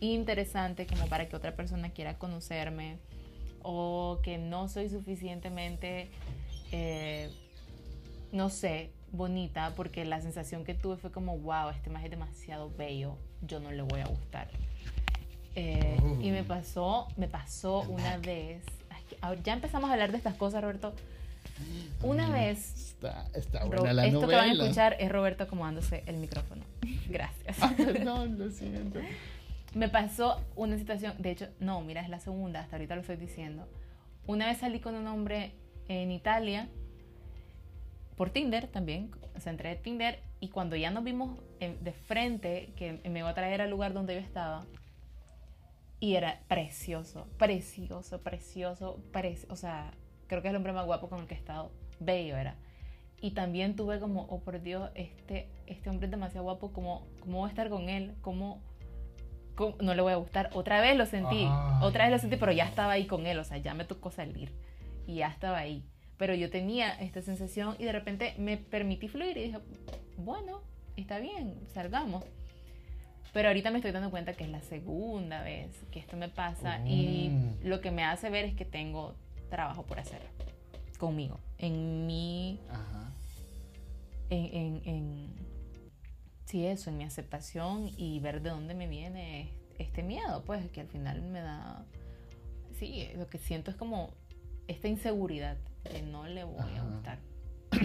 interesante 0.00 0.86
como 0.86 1.06
para 1.08 1.28
que 1.28 1.36
otra 1.36 1.54
persona 1.56 1.90
quiera 1.90 2.18
conocerme 2.18 2.98
o 3.62 4.20
que 4.22 4.38
no 4.38 4.68
soy 4.68 4.88
suficientemente, 4.88 6.10
eh, 6.72 7.30
no 8.32 8.48
sé, 8.48 8.92
bonita 9.12 9.72
porque 9.74 10.04
la 10.04 10.20
sensación 10.20 10.64
que 10.64 10.74
tuve 10.74 10.96
fue 10.96 11.10
como, 11.10 11.38
wow, 11.38 11.70
este 11.70 11.90
más 11.90 12.04
es 12.04 12.10
demasiado 12.10 12.70
bello, 12.70 13.16
yo 13.42 13.60
no 13.60 13.70
le 13.70 13.82
voy 13.82 14.00
a 14.00 14.06
gustar. 14.06 14.48
Eh, 15.54 15.98
y 16.20 16.30
me 16.30 16.44
pasó, 16.44 17.08
me 17.16 17.28
pasó 17.28 17.80
una 17.80 18.16
vez, 18.18 18.62
ya 19.42 19.52
empezamos 19.52 19.90
a 19.90 19.94
hablar 19.94 20.12
de 20.12 20.18
estas 20.18 20.34
cosas, 20.34 20.62
Roberto. 20.62 20.94
Una 22.02 22.30
vez, 22.30 22.94
está, 23.34 23.64
buena 23.64 23.92
la 23.92 24.06
esto 24.06 24.28
que 24.28 24.34
van 24.36 24.50
a 24.50 24.52
escuchar 24.52 24.96
es 25.00 25.10
Roberto 25.10 25.44
acomodándose 25.44 26.04
el 26.06 26.16
micrófono. 26.16 26.62
Gracias. 27.08 27.56
perdón, 27.76 28.38
lo 28.38 28.50
siento. 28.50 29.00
Me 29.74 29.88
pasó 29.88 30.40
una 30.54 30.78
situación, 30.78 31.14
de 31.18 31.32
hecho, 31.32 31.48
no, 31.58 31.80
mira, 31.80 32.00
es 32.00 32.08
la 32.08 32.20
segunda, 32.20 32.60
hasta 32.60 32.76
ahorita 32.76 32.94
lo 32.94 33.00
estoy 33.00 33.16
diciendo. 33.16 33.66
Una 34.26 34.46
vez 34.46 34.58
salí 34.58 34.78
con 34.78 34.94
un 34.94 35.06
hombre 35.06 35.52
en 35.88 36.10
Italia 36.10 36.68
por 38.16 38.30
Tinder 38.30 38.66
también, 38.66 39.10
o 39.36 39.40
sea, 39.40 39.52
entré 39.52 39.70
de 39.70 39.76
Tinder 39.76 40.20
y 40.40 40.48
cuando 40.48 40.76
ya 40.76 40.90
nos 40.90 41.04
vimos 41.04 41.38
de 41.60 41.92
frente, 41.92 42.72
que 42.76 43.00
me 43.08 43.20
iba 43.20 43.28
a 43.28 43.34
traer 43.34 43.62
al 43.62 43.70
lugar 43.70 43.92
donde 43.92 44.14
yo 44.14 44.20
estaba, 44.20 44.64
y 46.00 46.14
era 46.14 46.40
precioso, 46.48 47.26
precioso, 47.38 48.20
precioso, 48.20 49.00
o 49.48 49.56
sea, 49.56 49.92
creo 50.26 50.42
que 50.42 50.48
es 50.48 50.50
el 50.50 50.56
hombre 50.56 50.72
más 50.72 50.86
guapo 50.86 51.08
con 51.08 51.20
el 51.20 51.26
que 51.26 51.34
he 51.34 51.38
estado, 51.38 51.72
bello 52.00 52.36
era. 52.36 52.56
Y 53.20 53.32
también 53.32 53.74
tuve 53.74 53.98
como, 53.98 54.22
oh 54.30 54.40
por 54.40 54.62
Dios, 54.62 54.90
este, 54.94 55.48
este 55.66 55.90
hombre 55.90 56.06
es 56.06 56.10
demasiado 56.10 56.44
guapo, 56.44 56.72
¿cómo, 56.72 57.06
cómo 57.20 57.38
voy 57.38 57.48
a 57.48 57.50
estar 57.50 57.68
con 57.68 57.88
él? 57.88 58.14
¿Cómo, 58.20 58.62
no 59.80 59.94
le 59.94 60.02
voy 60.02 60.12
a 60.12 60.16
gustar? 60.16 60.50
Otra 60.52 60.80
vez 60.80 60.96
lo 60.96 61.04
sentí, 61.04 61.48
otra 61.82 62.04
vez 62.04 62.12
lo 62.12 62.18
sentí, 62.20 62.36
pero 62.36 62.52
ya 62.52 62.64
estaba 62.64 62.92
ahí 62.92 63.06
con 63.06 63.26
él, 63.26 63.38
o 63.38 63.44
sea, 63.44 63.58
ya 63.58 63.74
me 63.74 63.84
tocó 63.84 64.12
salir 64.12 64.52
y 65.06 65.16
ya 65.16 65.28
estaba 65.28 65.58
ahí 65.58 65.84
pero 66.18 66.34
yo 66.34 66.50
tenía 66.50 66.90
esta 67.00 67.22
sensación 67.22 67.76
y 67.78 67.84
de 67.84 67.92
repente 67.92 68.34
me 68.38 68.58
permití 68.58 69.08
fluir 69.08 69.38
y 69.38 69.44
dije, 69.44 69.58
bueno, 70.18 70.60
está 70.96 71.20
bien, 71.20 71.54
salgamos. 71.68 72.24
Pero 73.32 73.48
ahorita 73.48 73.70
me 73.70 73.78
estoy 73.78 73.92
dando 73.92 74.10
cuenta 74.10 74.32
que 74.32 74.44
es 74.44 74.50
la 74.50 74.62
segunda 74.62 75.42
vez 75.42 75.70
que 75.90 75.98
esto 76.00 76.16
me 76.16 76.28
pasa 76.28 76.84
y 76.86 77.28
mm. 77.28 77.68
lo 77.68 77.80
que 77.80 77.90
me 77.90 78.04
hace 78.04 78.30
ver 78.30 78.44
es 78.44 78.54
que 78.54 78.64
tengo 78.64 79.14
trabajo 79.50 79.84
por 79.84 79.98
hacer 79.98 80.22
conmigo, 80.98 81.40
en 81.58 82.06
mi... 82.06 82.60
Ajá. 82.68 83.12
En, 84.30 84.44
en, 84.54 84.82
en, 84.84 85.28
sí, 86.44 86.66
eso, 86.66 86.90
en 86.90 86.98
mi 86.98 87.04
aceptación 87.04 87.90
y 87.96 88.20
ver 88.20 88.42
de 88.42 88.50
dónde 88.50 88.74
me 88.74 88.86
viene 88.86 89.54
este 89.78 90.02
miedo, 90.02 90.42
pues 90.44 90.70
que 90.70 90.82
al 90.82 90.88
final 90.88 91.22
me 91.22 91.40
da... 91.40 91.86
Sí, 92.78 93.08
lo 93.16 93.28
que 93.28 93.38
siento 93.38 93.70
es 93.70 93.76
como 93.76 94.12
esta 94.66 94.88
inseguridad 94.88 95.56
que 95.90 96.02
no 96.02 96.26
le 96.26 96.44
voy 96.44 96.76
a 96.76 96.82
gustar. 96.82 97.18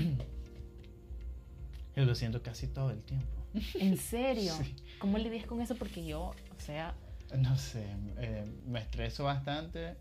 Yo 1.95 2.05
lo 2.05 2.15
siento 2.15 2.43
casi 2.43 2.67
todo 2.67 2.91
el 2.91 3.01
tiempo. 3.03 3.42
¿En 3.75 3.97
serio? 4.11 4.53
¿Cómo 4.99 5.17
lidias 5.17 5.45
con 5.45 5.61
eso? 5.61 5.75
Porque 5.75 6.05
yo, 6.05 6.33
o 6.55 6.59
sea... 6.59 6.95
No 7.37 7.57
sé, 7.57 7.85
eh, 8.17 8.45
me 8.67 8.79
estreso 8.79 9.23
bastante 9.23 9.95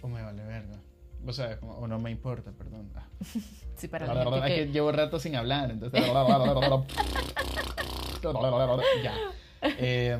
o 0.00 0.08
me 0.08 0.22
vale 0.22 0.44
verga. 0.44 0.80
O 1.26 1.32
sea, 1.32 1.58
o 1.62 1.86
no 1.86 1.98
me 1.98 2.10
importa, 2.10 2.52
perdón. 2.52 2.90
Ah. 2.94 3.06
Sí, 3.76 3.88
para 3.88 4.12
la 4.12 4.46
que... 4.46 4.54
que 4.54 4.66
llevo 4.66 4.92
rato 4.92 5.18
sin 5.18 5.36
hablar, 5.36 5.70
entonces... 5.70 6.04
ya. 9.02 9.14
Eh, 9.62 10.18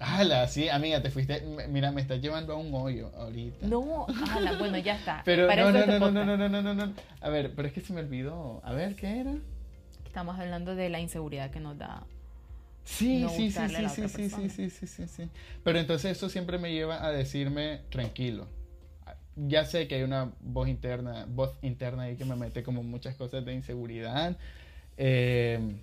Ala, 0.00 0.48
sí, 0.48 0.68
amiga, 0.70 1.02
te 1.02 1.10
fuiste. 1.10 1.42
Mira, 1.68 1.92
me 1.92 2.00
estás 2.00 2.22
llevando 2.22 2.54
a 2.54 2.56
un 2.56 2.72
hoyo 2.72 3.12
ahorita. 3.16 3.66
No, 3.66 4.06
ala, 4.34 4.56
bueno, 4.58 4.78
ya 4.78 4.96
está. 4.96 5.20
Pero 5.26 5.46
no, 5.46 5.70
no, 5.70 5.86
no, 5.86 6.10
no, 6.10 6.24
no, 6.24 6.36
no, 6.36 6.48
no, 6.48 6.62
no, 6.62 6.74
no. 6.74 6.94
A 7.20 7.28
ver, 7.28 7.54
pero 7.54 7.68
es 7.68 7.74
que 7.74 7.82
se 7.82 7.92
me 7.92 8.00
olvidó. 8.00 8.62
A 8.64 8.72
ver, 8.72 8.96
¿qué 8.96 9.20
era? 9.20 9.34
Estamos 10.10 10.40
hablando 10.40 10.74
de 10.74 10.88
la 10.88 10.98
inseguridad 10.98 11.52
que 11.52 11.60
nos 11.60 11.78
da. 11.78 12.02
Sí, 12.82 13.24
sí, 13.28 13.52
sí, 13.52 13.68
sí, 13.68 13.88
sí, 13.88 14.08
sí, 14.08 14.28
sí, 14.28 14.48
sí, 14.48 14.70
sí, 14.70 14.86
sí, 14.88 15.06
sí. 15.06 15.30
Pero 15.62 15.78
entonces 15.78 16.10
eso 16.10 16.28
siempre 16.28 16.58
me 16.58 16.72
lleva 16.72 17.06
a 17.06 17.12
decirme 17.12 17.82
tranquilo. 17.90 18.48
Ya 19.36 19.64
sé 19.64 19.86
que 19.86 19.94
hay 19.94 20.02
una 20.02 20.32
voz 20.40 20.68
interna, 20.68 21.26
voz 21.28 21.56
interna 21.62 22.02
ahí 22.02 22.16
que 22.16 22.24
me 22.24 22.34
mete 22.34 22.64
como 22.64 22.82
muchas 22.82 23.14
cosas 23.14 23.44
de 23.44 23.54
inseguridad. 23.54 24.36
Eh, 24.96 25.76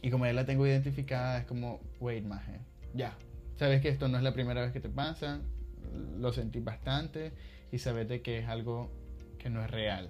y 0.00 0.08
como 0.08 0.24
ya 0.24 0.32
la 0.32 0.46
tengo 0.46 0.66
identificada, 0.66 1.40
es 1.40 1.44
como, 1.44 1.80
wait, 2.00 2.24
maje, 2.24 2.60
ya, 2.94 3.14
sabes 3.56 3.82
que 3.82 3.90
esto 3.90 4.08
no 4.08 4.16
es 4.16 4.22
la 4.22 4.32
primera 4.32 4.62
vez 4.62 4.72
que 4.72 4.80
te 4.80 4.88
pasa, 4.88 5.42
lo 6.18 6.32
sentí 6.32 6.60
bastante 6.60 7.34
y 7.70 7.76
sabes 7.76 8.08
de 8.08 8.22
que 8.22 8.38
es 8.38 8.48
algo 8.48 8.90
que 9.38 9.50
no 9.50 9.62
es 9.62 9.70
real. 9.70 10.08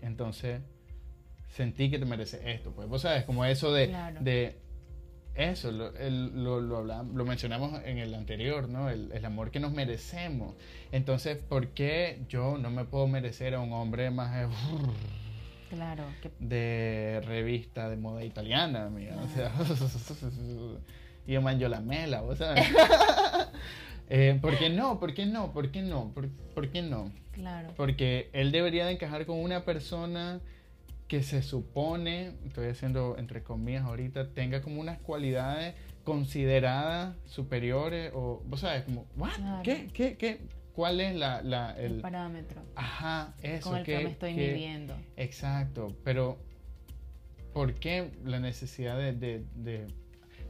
Entonces, 0.00 0.62
sentí 1.48 1.90
que 1.90 1.98
te 1.98 2.04
mereces 2.04 2.40
esto. 2.44 2.72
Pues 2.72 2.88
vos 2.88 3.02
sabes, 3.02 3.24
como 3.24 3.44
eso 3.44 3.72
de, 3.72 3.94
de 4.20 4.56
eso, 5.34 5.70
lo, 5.70 5.90
lo, 5.92 6.82
lo, 6.82 7.24
mencionamos 7.24 7.80
en 7.84 7.98
el 7.98 8.14
anterior, 8.14 8.68
¿no? 8.68 8.88
El, 8.88 9.12
el, 9.12 9.24
amor 9.24 9.50
que 9.50 9.60
nos 9.60 9.72
merecemos. 9.72 10.54
Entonces, 10.92 11.36
¿por 11.36 11.68
qué 11.68 12.22
yo 12.28 12.56
no 12.56 12.70
me 12.70 12.84
puedo 12.84 13.06
merecer 13.06 13.54
a 13.54 13.60
un 13.60 13.72
hombre 13.72 14.10
más 14.10 14.34
de, 14.34 14.48
claro, 15.70 16.04
de 16.38 17.22
revista 17.26 17.90
de 17.90 17.96
moda 17.96 18.24
italiana, 18.24 18.86
amiga? 18.86 19.16
O 19.22 19.28
sea, 19.28 19.52
Y 21.26 21.32
yo, 21.32 21.42
man, 21.42 21.58
yo 21.58 21.68
la 21.68 21.80
mela, 21.80 22.20
¿vos 22.20 22.38
sabes? 22.38 22.64
eh, 24.08 24.38
¿Por 24.40 24.56
qué 24.56 24.70
no? 24.70 25.00
¿Por 25.00 25.12
qué 25.12 25.26
no? 25.26 25.52
¿Por 25.52 25.70
qué 25.70 25.82
no? 25.82 26.14
¿Por, 26.54 26.70
qué 26.70 26.82
no? 26.82 27.12
Claro. 27.32 27.72
Porque 27.76 28.30
él 28.32 28.52
debería 28.52 28.86
de 28.86 28.92
encajar 28.92 29.26
con 29.26 29.40
una 29.40 29.64
persona 29.64 30.40
que 31.08 31.22
se 31.22 31.42
supone, 31.42 32.32
estoy 32.44 32.68
haciendo 32.68 33.16
entre 33.18 33.42
comillas 33.42 33.84
ahorita, 33.84 34.32
tenga 34.32 34.62
como 34.62 34.80
unas 34.80 34.98
cualidades 34.98 35.74
consideradas 36.04 37.16
superiores 37.26 38.12
o, 38.14 38.42
vos 38.46 38.60
sabes, 38.60 38.82
como, 38.84 39.06
¿what? 39.16 39.62
¿Qué? 39.62 39.88
¿Qué? 39.92 40.16
¿Qué? 40.16 40.40
¿Cuál 40.72 41.00
es 41.00 41.14
la, 41.14 41.42
la 41.42 41.72
el, 41.78 42.00
parámetro? 42.00 42.62
Ajá, 42.74 43.34
eso. 43.42 43.70
Con 43.70 43.78
el 43.78 43.84
que, 43.84 43.98
me 43.98 44.10
estoy 44.10 44.34
midiendo. 44.34 44.94
Exacto, 45.16 45.96
pero 46.04 46.38
¿por 47.54 47.74
qué 47.74 48.10
la 48.24 48.40
necesidad 48.40 48.98
de 48.98 49.86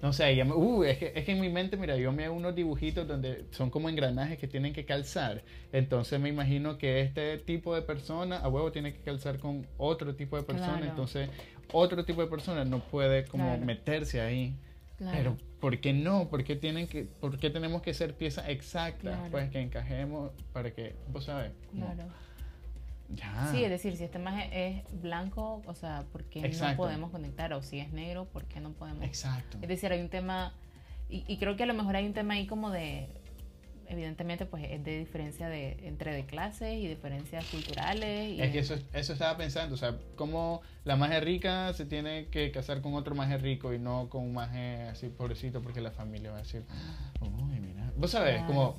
no 0.03 0.13
sé, 0.13 0.43
uh, 0.43 0.85
es, 0.85 0.99
que, 0.99 1.13
es 1.15 1.25
que 1.25 1.33
en 1.33 1.41
mi 1.41 1.49
mente, 1.49 1.77
mira, 1.77 1.97
yo 1.97 2.13
me 2.13 2.25
hago 2.25 2.35
unos 2.35 2.55
dibujitos 2.55 3.07
donde 3.09 3.47
son 3.51 3.71
como 3.71 3.89
engranajes 3.89 4.39
que 4.39 4.47
tienen 4.47 4.73
que 4.73 4.85
calzar. 4.85 5.43
Entonces 5.73 6.21
me 6.21 6.29
imagino 6.29 6.79
que 6.79 7.01
este 7.01 7.39
tipo 7.39 7.75
de 7.75 7.83
persona 7.83 8.39
a 8.39 8.49
huevo 8.49 8.73
tiene 8.73 8.93
que 8.93 9.01
calzar 9.01 9.39
con 9.39 9.67
otro 9.79 10.15
tipo 10.15 10.37
de 10.37 10.43
persona. 10.43 10.87
Entonces 10.87 11.31
otro 11.73 12.05
tipo 12.05 12.21
de 12.21 12.29
persona 12.29 12.65
no 12.65 12.81
puede 12.81 13.25
como 13.25 13.59
meterse 13.59 14.21
ahí. 14.21 14.57
Pero 14.99 15.37
¿por 15.61 15.79
qué 15.81 15.93
no? 15.93 16.29
¿Por 16.29 16.45
qué, 16.45 16.57
tienen 16.57 16.87
que, 16.87 17.05
¿Por 17.05 17.39
qué 17.39 17.51
tenemos 17.51 17.83
que 17.83 17.93
ser 17.93 18.15
piezas 18.15 18.49
exactas? 18.49 19.19
Pues 19.31 19.51
que 19.51 19.61
encajemos 19.61 20.31
para 20.53 20.71
que, 20.71 20.95
vos 21.09 21.25
sabes. 21.25 21.53
Claro. 21.73 22.05
Sí, 23.53 23.63
es 23.63 23.71
decir, 23.71 23.97
si 23.97 24.05
este 24.05 24.19
más 24.19 24.45
es 24.53 24.83
blanco, 25.01 25.63
o 25.67 25.75
sea, 25.75 26.05
¿por 26.13 26.25
qué 26.25 26.41
no 26.49 26.77
podemos 26.77 27.11
conectar? 27.11 27.53
O 27.53 27.63
si 27.63 27.79
es 27.79 27.93
negro, 27.93 28.25
¿por 28.25 28.45
qué 28.45 28.61
no 28.61 28.71
podemos? 28.73 29.05
Exacto. 29.05 29.59
Es 29.63 29.69
decir, 29.69 29.93
hay 29.93 30.01
un 30.01 30.09
tema, 30.09 30.53
y, 31.09 31.37
creo 31.37 31.57
que 31.57 31.63
a 31.63 31.67
lo 31.67 31.75
mejor 31.75 31.97
hay 31.97 32.07
un 32.07 32.15
tema 32.15 32.35
ahí 32.35 32.47
como 32.47 32.71
de, 32.71 33.09
evidentemente, 33.89 34.45
pues 34.45 34.65
es 34.69 34.83
de 34.83 34.99
diferencia 34.99 35.49
de, 35.49 35.77
entre 35.87 36.13
de 36.13 36.27
clases 36.27 36.79
y 36.79 36.89
diferencias 36.89 37.45
culturales. 37.47 38.31
Y 38.31 38.43
es 38.43 38.51
que 38.51 38.59
eso, 38.59 38.75
eso 38.93 39.13
estaba 39.13 39.37
pensando, 39.37 39.75
o 39.77 39.79
sea, 39.79 39.97
cómo 40.17 40.63
la 40.85 40.97
magia 40.97 41.21
rica 41.21 41.73
se 41.75 41.87
tiene 41.87 42.27
que 42.27 42.51
casar 42.51 42.81
con 42.81 42.95
otro 42.95 43.15
magia 43.15 43.37
rico 43.37 43.73
y 43.73 43.79
no 43.79 44.09
con 44.09 44.25
un 44.25 44.35
magia 44.35 44.91
así 44.91 45.09
pobrecito 45.09 45.63
porque 45.63 45.81
la 45.81 45.93
familia 45.93 46.33
va 46.33 46.39
a 46.39 46.43
decir, 46.43 46.65
uy, 47.21 47.61
mira. 47.61 47.93
Vos 47.97 48.11
sabés, 48.11 48.43
como 48.43 48.77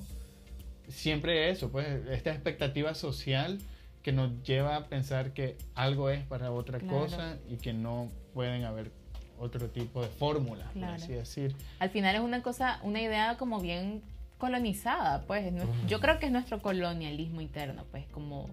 siempre 0.90 1.50
eso, 1.50 1.72
pues, 1.72 1.88
esta 2.10 2.32
expectativa 2.32 2.94
social 2.94 3.60
que 4.08 4.14
nos 4.14 4.42
lleva 4.44 4.78
a 4.78 4.86
pensar 4.86 5.34
que 5.34 5.58
algo 5.76 6.10
es 6.10 6.24
para 6.24 6.54
otra 6.54 6.80
cosa 6.80 7.40
y 7.50 7.58
que 7.58 7.74
no 7.74 8.08
pueden 8.34 8.64
haber 8.64 8.90
otro 9.38 9.68
tipo 9.70 10.02
de 10.02 10.08
fórmula, 10.08 10.72
por 10.74 10.86
así 10.86 11.12
decir. 11.12 11.54
Al 11.80 11.90
final 11.90 12.16
es 12.16 12.22
una 12.22 12.42
cosa, 12.42 12.80
una 12.84 13.02
idea 13.02 13.36
como 13.36 13.60
bien 13.60 14.02
colonizada, 14.38 15.24
pues. 15.24 15.54
Yo 15.90 16.00
creo 16.00 16.20
que 16.20 16.28
es 16.28 16.32
nuestro 16.32 16.62
colonialismo 16.62 17.42
interno, 17.42 17.84
pues, 17.92 18.06
como, 18.14 18.50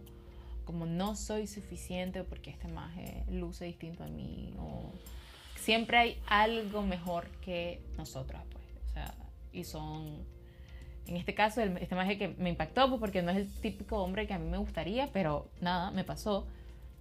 como 0.65 0.87
no 0.87 1.15
soy 1.15 1.47
suficiente 1.47 2.25
porque 2.25 2.51
este 2.51 2.67
maje 2.67 3.23
luce 3.31 3.67
distinto 3.67 4.03
a 4.03 4.09
mí, 4.09 4.53
o 4.59 4.91
siempre 5.55 5.99
hay 5.99 6.19
algo 6.27 6.83
mejor 6.83 7.29
que 7.43 7.81
nosotros, 7.97 8.43
pues. 8.51 8.65
O 8.91 8.93
sea, 8.93 9.15
y 9.53 9.63
son 9.63 10.17
en 11.07 11.17
este 11.17 11.35
caso, 11.35 11.61
este 11.61 11.95
maje 11.95 12.19
que 12.19 12.29
me 12.29 12.49
impactó 12.51 12.89
pues, 12.89 13.01
porque 13.01 13.23
no 13.23 13.31
es 13.31 13.37
el 13.37 13.53
típico 13.61 14.03
hombre 14.03 14.27
que 14.27 14.35
a 14.35 14.39
mí 14.39 14.49
me 14.49 14.59
gustaría, 14.59 15.09
pero 15.13 15.51
nada, 15.61 15.91
me 15.91 16.05
pasó. 16.05 16.47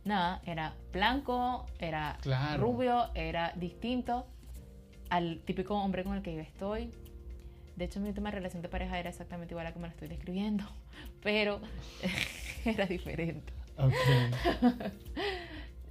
Nada, 0.05 0.41
era 0.45 0.75
blanco, 0.91 1.65
era 1.79 2.17
rubio, 2.57 3.09
era 3.15 3.53
distinto 3.55 4.27
al 5.09 5.39
típico 5.45 5.75
hombre 5.75 6.03
con 6.03 6.15
el 6.15 6.21
que 6.21 6.35
yo 6.35 6.41
estoy. 6.41 6.91
De 7.75 7.85
hecho, 7.85 7.99
mi 7.99 8.09
última 8.09 8.29
relación 8.29 8.61
de 8.61 8.69
pareja 8.69 8.99
era 8.99 9.09
exactamente 9.09 9.53
igual 9.53 9.67
a 9.67 9.73
como 9.73 9.85
la 9.85 9.91
estoy 9.91 10.09
describiendo, 10.09 10.65
pero 11.23 11.61
era 12.65 12.85
diferente. 12.85 13.53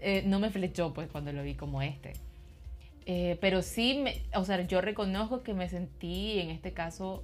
Eh, 0.04 0.24
no 0.26 0.40
me 0.40 0.50
flechó 0.50 0.92
pues 0.92 1.08
cuando 1.08 1.32
lo 1.32 1.44
vi 1.44 1.54
como 1.54 1.80
este. 1.80 2.14
Eh, 3.06 3.38
pero 3.40 3.62
sí, 3.62 4.00
me, 4.02 4.24
o 4.34 4.44
sea, 4.44 4.60
yo 4.66 4.80
reconozco 4.80 5.44
que 5.44 5.54
me 5.54 5.68
sentí 5.68 6.40
en 6.40 6.50
este 6.50 6.72
caso 6.72 7.22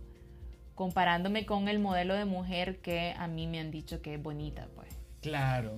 comparándome 0.78 1.44
con 1.44 1.66
el 1.66 1.80
modelo 1.80 2.14
de 2.14 2.24
mujer 2.24 2.78
que 2.78 3.12
a 3.18 3.26
mí 3.26 3.48
me 3.48 3.58
han 3.58 3.72
dicho 3.72 4.00
que 4.00 4.14
es 4.14 4.22
bonita, 4.22 4.68
pues. 4.76 4.88
Claro, 5.20 5.74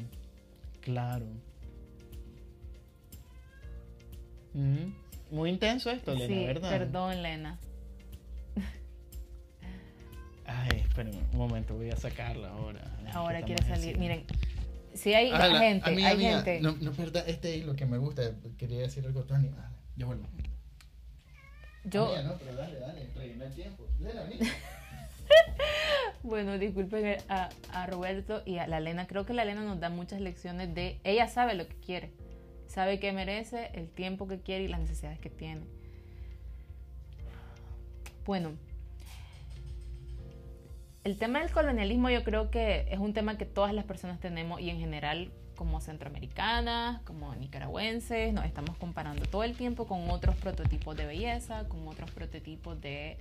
claro. 0.82 1.24
Muy 5.30 5.48
intenso 5.48 5.90
esto, 5.90 6.12
Lena, 6.12 6.26
sí, 6.26 6.44
¿verdad? 6.44 6.68
Perdón, 6.68 7.22
Lena. 7.22 7.58
Ay, 10.44 10.82
espérenme 10.86 11.22
un 11.32 11.38
momento, 11.38 11.76
voy 11.76 11.88
a 11.88 11.96
sacarla 11.96 12.50
ahora. 12.50 12.82
Ahora 13.14 13.40
quiere 13.40 13.64
salir. 13.64 13.96
Miren, 13.96 14.26
si 14.92 15.14
hay 15.14 15.30
gente, 15.30 15.88
hay 16.04 16.20
gente. 16.20 16.60
No, 16.60 16.72
no 16.72 16.92
pierda 16.92 17.20
este 17.20 17.56
lo 17.64 17.74
que 17.74 17.86
me 17.86 17.96
gusta. 17.96 18.34
Quería 18.58 18.80
decir 18.80 19.06
algo, 19.06 19.24
Tony. 19.24 19.48
Ah, 19.56 19.70
yo 19.96 20.08
vuelvo. 20.08 20.26
Yo. 21.84 22.22
no, 22.22 22.36
pero 22.36 22.54
dale, 22.54 22.78
dale, 22.78 23.08
el 23.16 23.54
tiempo. 23.54 23.88
Lena, 23.98 24.26
bueno, 26.22 26.58
disculpen 26.58 27.16
a, 27.28 27.86
Roberto 27.86 28.42
y 28.44 28.58
a 28.58 28.66
la 28.66 28.80
Lena. 28.80 29.06
Creo 29.06 29.26
que 29.26 29.32
la 29.32 29.44
Lena 29.44 29.62
nos 29.62 29.80
da 29.80 29.88
muchas 29.88 30.20
lecciones 30.20 30.74
de... 30.74 31.00
Ella 31.04 31.28
sabe 31.28 31.54
lo 31.54 31.66
que 31.66 31.76
quiere. 31.76 32.10
Sabe 32.66 33.00
que 33.00 33.12
merece, 33.12 33.70
el 33.74 33.88
tiempo 33.88 34.28
que 34.28 34.40
quiere 34.40 34.64
y 34.64 34.68
las 34.68 34.80
necesidades 34.80 35.18
que 35.18 35.30
tiene. 35.30 35.62
Bueno, 38.24 38.52
el 41.02 41.18
tema 41.18 41.40
del 41.40 41.50
colonialismo 41.50 42.10
yo 42.10 42.22
creo 42.22 42.50
que 42.50 42.86
es 42.90 42.98
un 42.98 43.14
tema 43.14 43.38
que 43.38 43.46
todas 43.46 43.72
las 43.72 43.84
personas 43.84 44.20
tenemos 44.20 44.60
y 44.60 44.70
en 44.70 44.78
general 44.78 45.32
como 45.60 45.78
centroamericanas, 45.82 47.02
como 47.02 47.34
nicaragüenses, 47.34 48.32
nos 48.32 48.46
estamos 48.46 48.78
comparando 48.78 49.26
todo 49.26 49.44
el 49.44 49.54
tiempo 49.54 49.86
con 49.86 50.08
otros 50.08 50.34
prototipos 50.36 50.96
de 50.96 51.04
belleza, 51.04 51.68
con 51.68 51.86
otros 51.86 52.10
prototipos 52.12 52.80
de 52.80 53.18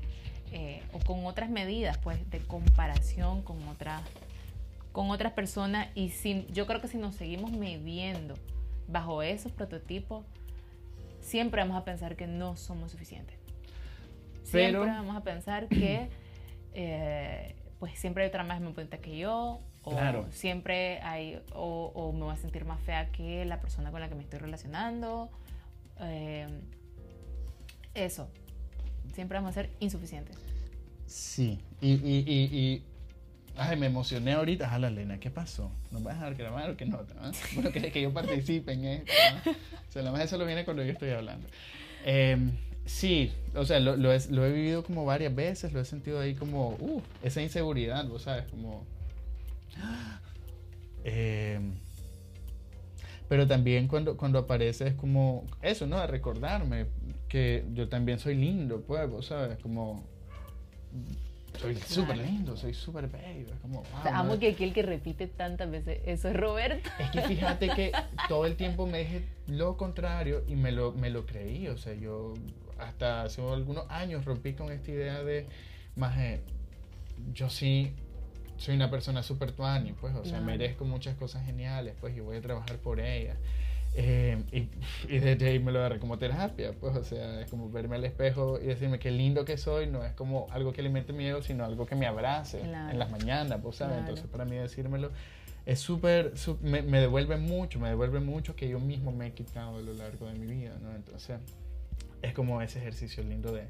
eh, 0.53 0.81
o 0.93 0.99
con 0.99 1.25
otras 1.25 1.49
medidas 1.49 1.97
pues 1.97 2.17
de 2.31 2.39
comparación 2.39 3.41
con 3.41 3.61
otras 3.67 4.01
con 4.93 5.11
otras 5.11 5.33
personas. 5.33 5.89
Y 5.95 6.11
sin, 6.11 6.47
yo 6.47 6.65
creo 6.65 6.79
que 6.79 6.87
si 6.87 6.97
nos 6.97 7.15
seguimos 7.15 7.51
midiendo 7.51 8.35
bajo 8.87 9.21
esos 9.21 9.51
prototipos 9.51 10.23
siempre 11.19 11.61
vamos 11.61 11.75
a 11.75 11.83
pensar 11.83 12.15
que 12.15 12.25
no 12.25 12.55
somos 12.55 12.91
suficientes. 12.93 13.35
Siempre 14.43 14.79
vamos 14.79 15.17
a 15.17 15.23
pensar 15.25 15.67
que 15.67 16.07
eh, 16.73 17.57
pues 17.79 17.99
siempre 17.99 18.23
hay 18.23 18.29
otra 18.29 18.45
más 18.45 18.61
bonita 18.61 18.99
que 18.99 19.17
yo 19.17 19.59
O 19.83 20.25
siempre 20.31 20.99
hay, 21.01 21.41
o, 21.53 22.11
me 22.13 22.23
voy 22.23 22.33
a 22.33 22.37
sentir 22.37 22.65
más 22.65 22.79
fea 22.81 23.11
que 23.11 23.45
la 23.45 23.59
persona 23.59 23.91
con 23.91 24.01
la 24.01 24.09
que 24.09 24.15
me 24.15 24.23
estoy 24.23 24.39
relacionando. 24.39 25.29
Eh, 26.01 26.47
eso. 27.93 28.29
Siempre 29.13 29.37
vamos 29.37 29.51
a 29.51 29.53
ser 29.53 29.71
insuficientes. 29.79 30.37
Sí. 31.07 31.59
Y, 31.81 31.93
y, 31.93 32.23
y, 32.27 32.83
Ay, 33.55 33.77
me 33.77 33.87
emocioné 33.87 34.33
ahorita. 34.33 34.69
Jala, 34.69 34.89
Lena, 34.89 35.19
¿qué 35.19 35.31
pasó? 35.31 35.71
¿Nos 35.91 36.03
vas 36.03 36.15
a 36.15 36.29
dejar 36.29 36.35
grabar 36.35 36.69
o 36.69 36.77
qué 36.77 36.85
nota? 36.85 37.15
¿Ah? 37.19 37.31
Bueno, 37.55 37.71
que, 37.71 37.91
que 37.91 38.01
yo 38.01 38.13
participe 38.13 38.73
en 38.73 38.85
esto. 38.85 39.11
¿ah? 39.33 39.49
O 39.89 39.91
sea, 39.91 40.03
la 40.03 40.11
más 40.11 40.21
eso 40.21 40.37
lo 40.37 40.45
viene 40.45 40.65
cuando 40.65 40.83
yo 40.83 40.91
estoy 40.91 41.09
hablando. 41.09 41.47
Eh, 42.05 42.37
Sí, 42.89 43.31
o 43.53 43.65
sea, 43.65 43.79
lo, 43.79 43.95
lo, 43.95 44.11
he, 44.11 44.51
vivido 44.51 44.83
como 44.83 45.05
varias 45.05 45.33
veces, 45.35 45.73
lo 45.73 45.79
he 45.79 45.85
sentido 45.85 46.19
ahí 46.19 46.33
como, 46.33 46.69
uh, 46.69 47.03
esa 47.21 47.39
inseguridad, 47.39 48.03
vos 48.07 48.23
sabes, 48.23 48.45
como... 48.49 48.83
Em, 51.03 51.73
pero 53.27 53.47
también 53.47 53.87
cuando, 53.87 54.17
cuando 54.17 54.39
aparece 54.39 54.87
es 54.87 54.93
como 54.95 55.45
eso, 55.61 55.85
¿no? 55.87 55.99
De 55.99 56.07
recordarme 56.07 56.87
que 57.27 57.65
yo 57.73 57.87
también 57.87 58.19
soy 58.19 58.35
lindo, 58.35 58.81
pues, 58.81 59.09
vos 59.09 59.27
sabes, 59.27 59.57
como 59.59 60.03
soy 61.59 61.75
súper 61.75 62.17
lindo, 62.17 62.55
soy 62.55 62.73
súper 62.73 63.07
bello. 63.07 63.53
Es 63.53 63.59
como, 63.61 63.83
amo 64.05 64.39
que 64.39 64.49
aquel 64.49 64.73
que 64.73 64.81
repite 64.81 65.27
tantas 65.27 65.69
veces 65.69 65.99
eso 66.05 66.29
es 66.29 66.35
Roberto. 66.35 66.89
Es 66.99 67.11
que 67.11 67.21
fíjate 67.21 67.69
que 67.69 67.91
todo 68.29 68.45
el 68.45 68.55
tiempo 68.55 68.87
me 68.87 68.99
dije 68.99 69.27
lo 69.47 69.75
contrario 69.75 70.43
y 70.47 70.55
me 70.55 70.71
lo, 70.71 70.93
me 70.93 71.09
lo 71.09 71.25
creí. 71.25 71.67
O 71.67 71.77
sea, 71.77 71.93
yo 71.93 72.33
hasta 72.77 73.23
hace 73.23 73.41
algunos 73.45 73.85
años 73.89 74.23
rompí 74.25 74.53
con 74.53 74.71
esta 74.71 74.91
idea 74.91 75.21
de, 75.21 75.47
más 75.95 76.17
yo 77.33 77.49
sí 77.49 77.93
soy 78.59 78.75
una 78.75 78.91
persona 78.91 79.23
súper 79.23 79.53
tuani, 79.53 79.93
pues, 79.93 80.13
o 80.15 80.25
sea, 80.25 80.41
merezco 80.41 80.85
muchas 80.85 81.15
cosas 81.15 81.45
geniales, 81.45 81.95
pues, 81.99 82.15
y 82.15 82.19
voy 82.19 82.37
a 82.37 82.41
trabajar 82.41 82.77
por 82.77 82.99
ellas. 82.99 83.37
Eh, 83.95 84.37
y, 84.51 84.67
desde 85.19 85.47
ahí 85.47 85.59
me 85.59 85.71
lo 85.71 85.79
agarré 85.79 85.99
como 85.99 86.17
terapia, 86.17 86.73
pues, 86.79 86.95
o 86.95 87.03
sea, 87.03 87.41
es 87.41 87.49
como 87.49 87.69
verme 87.71 87.95
al 87.95 88.03
espejo 88.03 88.59
y 88.61 88.65
decirme 88.65 88.99
qué 88.99 89.11
lindo 89.11 89.45
que 89.45 89.57
soy, 89.57 89.87
no 89.87 90.03
es 90.03 90.13
como 90.13 90.47
algo 90.51 90.73
que 90.73 90.81
alimente 90.81 91.13
mi 91.13 91.25
ego, 91.25 91.41
sino 91.41 91.63
algo 91.63 91.85
que 91.85 91.95
me 91.95 92.05
abrace 92.05 92.61
en 92.61 92.99
las 92.99 93.09
mañanas, 93.09 93.59
pues, 93.63 93.77
¿sabes? 93.77 93.97
Entonces, 93.97 94.27
para 94.27 94.45
mí 94.45 94.57
decírmelo 94.57 95.09
es 95.65 95.79
súper, 95.79 96.33
me, 96.61 96.81
me, 96.81 96.99
devuelve 96.99 97.37
mucho, 97.37 97.79
me 97.79 97.89
devuelve 97.89 98.19
mucho 98.19 98.55
que 98.55 98.67
yo 98.67 98.79
mismo 98.79 99.11
me 99.11 99.27
he 99.27 99.31
quitado 99.33 99.77
a 99.77 99.81
lo 99.81 99.93
largo 99.93 100.25
de 100.25 100.33
mi 100.33 100.47
vida, 100.47 100.75
¿no? 100.81 100.95
Entonces, 100.95 101.39
es 102.21 102.33
como 102.33 102.61
ese 102.61 102.79
ejercicio 102.79 103.23
lindo 103.23 103.51
de 103.51 103.67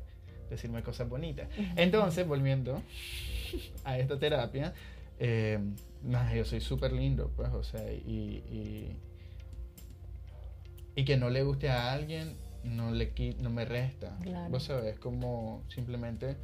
decirme 0.50 0.84
cosas 0.84 1.08
bonitas. 1.10 1.48
Entonces, 1.76 2.28
volviendo 2.28 2.82
a 3.84 3.98
esta 3.98 4.18
terapia, 4.20 4.74
eh, 5.20 5.60
yo 6.36 6.46
soy 6.46 6.62
súper 6.62 6.94
lindo, 6.94 7.32
pues, 7.36 7.50
o 7.50 7.64
sea, 7.64 7.92
y 7.92 8.96
y 11.00 11.06
que 11.06 11.16
no 11.16 11.30
le 11.30 11.44
guste 11.44 11.70
a 11.70 11.94
alguien 11.94 12.36
no, 12.64 12.92
le, 12.92 13.14
no 13.40 13.50
me 13.50 13.64
resta. 13.64 14.18
Vos 14.50 14.64
sabés, 14.64 15.00
como 15.00 15.64
simplemente 15.70 16.36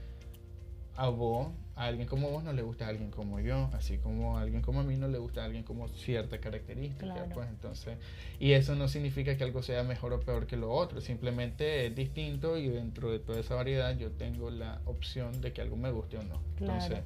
a 0.95 1.09
vos, 1.09 1.49
a 1.75 1.85
alguien 1.85 2.07
como 2.07 2.29
vos 2.29 2.43
no 2.43 2.53
le 2.53 2.61
gusta 2.61 2.85
a 2.85 2.89
alguien 2.89 3.11
como 3.11 3.39
yo, 3.39 3.69
así 3.73 3.97
como 3.97 4.37
a 4.37 4.41
alguien 4.41 4.61
como 4.61 4.79
a 4.79 4.83
mí 4.83 4.95
no 4.95 5.07
le 5.07 5.17
gusta 5.17 5.41
a 5.41 5.45
alguien 5.45 5.63
como 5.63 5.89
cierta 5.89 6.39
característica, 6.39 7.25
pues 7.33 7.49
entonces, 7.49 7.97
y 8.39 8.53
eso 8.53 8.75
no 8.75 8.87
significa 8.87 9.35
que 9.35 9.43
algo 9.43 9.61
sea 9.61 9.83
mejor 9.83 10.13
o 10.13 10.21
peor 10.21 10.47
que 10.47 10.55
lo 10.55 10.71
otro, 10.71 11.01
simplemente 11.01 11.87
es 11.87 11.95
distinto 11.95 12.57
y 12.57 12.69
dentro 12.69 13.11
de 13.11 13.19
toda 13.19 13.39
esa 13.39 13.55
variedad 13.55 13.97
yo 13.97 14.11
tengo 14.11 14.49
la 14.49 14.79
opción 14.85 15.41
de 15.41 15.51
que 15.51 15.61
algo 15.61 15.75
me 15.75 15.91
guste 15.91 16.17
o 16.17 16.23
no. 16.23 16.41
Entonces, 16.59 16.99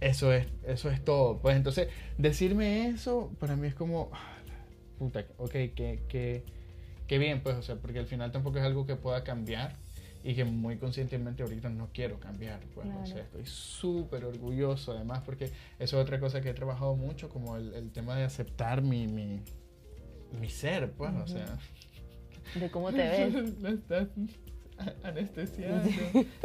eso 0.00 0.32
es, 0.32 0.46
eso 0.66 0.90
es 0.90 1.02
todo. 1.02 1.38
Pues 1.38 1.56
entonces, 1.56 1.88
decirme 2.18 2.88
eso 2.88 3.32
para 3.40 3.56
mí 3.56 3.68
es 3.68 3.74
como, 3.74 4.10
ah, 4.12 4.36
puta, 4.98 5.24
ok, 5.38 5.50
que, 5.50 6.00
que 6.08 6.42
qué 7.06 7.18
bien, 7.18 7.40
pues, 7.40 7.56
o 7.56 7.62
sea, 7.62 7.76
porque 7.76 7.98
al 7.98 8.06
final 8.06 8.30
tampoco 8.30 8.58
es 8.58 8.64
algo 8.64 8.86
que 8.86 8.94
pueda 8.94 9.24
cambiar 9.24 9.74
y 10.22 10.34
que 10.34 10.44
muy 10.44 10.78
conscientemente 10.78 11.42
ahorita 11.42 11.68
no 11.68 11.88
quiero 11.92 12.18
cambiar, 12.18 12.60
pues, 12.74 12.88
o 12.88 13.06
sea, 13.06 13.22
estoy 13.22 13.46
súper 13.46 14.24
orgulloso 14.24 14.92
además 14.92 15.22
porque 15.24 15.46
eso 15.78 15.96
es 15.98 16.02
otra 16.02 16.18
cosa 16.18 16.40
que 16.40 16.50
he 16.50 16.54
trabajado 16.54 16.96
mucho, 16.96 17.28
como 17.28 17.56
el, 17.56 17.72
el 17.74 17.92
tema 17.92 18.16
de 18.16 18.24
aceptar 18.24 18.82
mi, 18.82 19.06
mi, 19.06 19.42
mi 20.40 20.48
ser, 20.48 20.92
pues, 20.92 21.12
o 21.14 21.26
sea. 21.26 21.58
De 22.54 22.70
cómo 22.70 22.90
te 22.90 22.96
ves. 23.08 23.58
la 23.60 23.70
estás 23.70 24.08
anestesiando. 25.02 25.90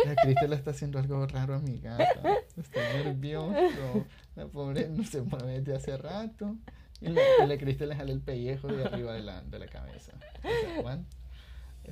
La 0.06 0.16
Cristel 0.16 0.54
está 0.54 0.72
haciendo 0.72 1.00
algo 1.00 1.26
raro 1.28 1.56
a 1.56 1.60
mi 1.60 1.80
gata. 1.80 2.22
Está 2.58 2.82
nervioso. 2.94 4.06
La 4.36 4.48
pobre 4.48 4.90
no 4.90 5.04
se 5.04 5.22
mueve 5.22 5.62
desde 5.62 5.76
hace 5.76 5.98
rato. 5.98 6.56
Y 7.02 7.10
le, 7.10 7.58
Cristel 7.58 7.90
le 7.90 7.96
jale 7.96 8.14
el 8.14 8.22
pellejo 8.22 8.68
de 8.68 8.86
arriba 8.86 9.14
de 9.14 9.22
la, 9.22 9.42
de 9.42 9.60
la 9.60 9.68
cabeza. 9.68 10.14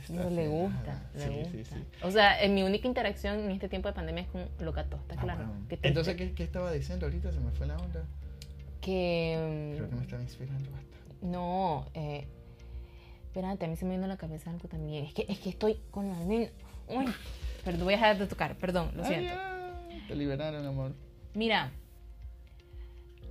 No 0.10 0.30
le 0.30 0.48
gusta, 0.48 1.10
le 1.16 1.44
gusta. 1.44 1.76
O 2.04 2.12
sea, 2.12 2.42
en 2.42 2.54
mi 2.54 2.64
única 2.64 2.88
interacción 2.88 3.40
en 3.40 3.52
este 3.52 3.70
tiempo 3.70 3.88
de 3.90 3.94
pandemia 3.94 4.24
es 4.24 4.30
con 4.30 4.48
Locato, 4.60 4.98
está 4.98 5.16
ah, 5.18 5.22
claro. 5.22 5.50
Entonces, 5.82 6.16
¿qué, 6.16 6.34
¿qué, 6.34 6.44
estaba 6.44 6.72
diciendo 6.72 7.06
ahorita? 7.06 7.32
Se 7.32 7.40
me 7.40 7.52
fue 7.52 7.68
la 7.68 7.78
onda. 7.78 8.06
Que. 8.80 9.74
Creo 9.76 9.90
que 9.90 9.96
me 9.96 10.02
estaba 10.02 10.22
inspirando 10.22 10.72
bastante. 10.72 11.16
No, 11.22 11.88
eh. 11.94 12.28
Espérate, 13.28 13.66
a 13.66 13.68
mí 13.70 13.76
se 13.76 13.86
me 13.86 13.92
vino 13.92 14.06
a 14.06 14.08
la 14.08 14.18
cabeza 14.18 14.50
algo 14.50 14.68
también. 14.68 15.06
Es 15.06 15.14
que, 15.14 15.26
es 15.30 15.40
que 15.40 15.50
estoy 15.50 15.80
con 15.92 16.10
la 16.10 16.18
Uy, 16.20 16.50
pero 17.64 17.78
te 17.78 17.84
voy 17.84 17.94
a 17.94 17.98
dejar 17.98 18.18
de 18.18 18.28
tocar, 18.28 18.58
perdón, 18.58 18.92
lo 18.96 19.06
siento. 19.06 19.34
te 20.08 20.16
liberaron, 20.16 20.66
amor. 20.66 20.94
Mira, 21.34 21.72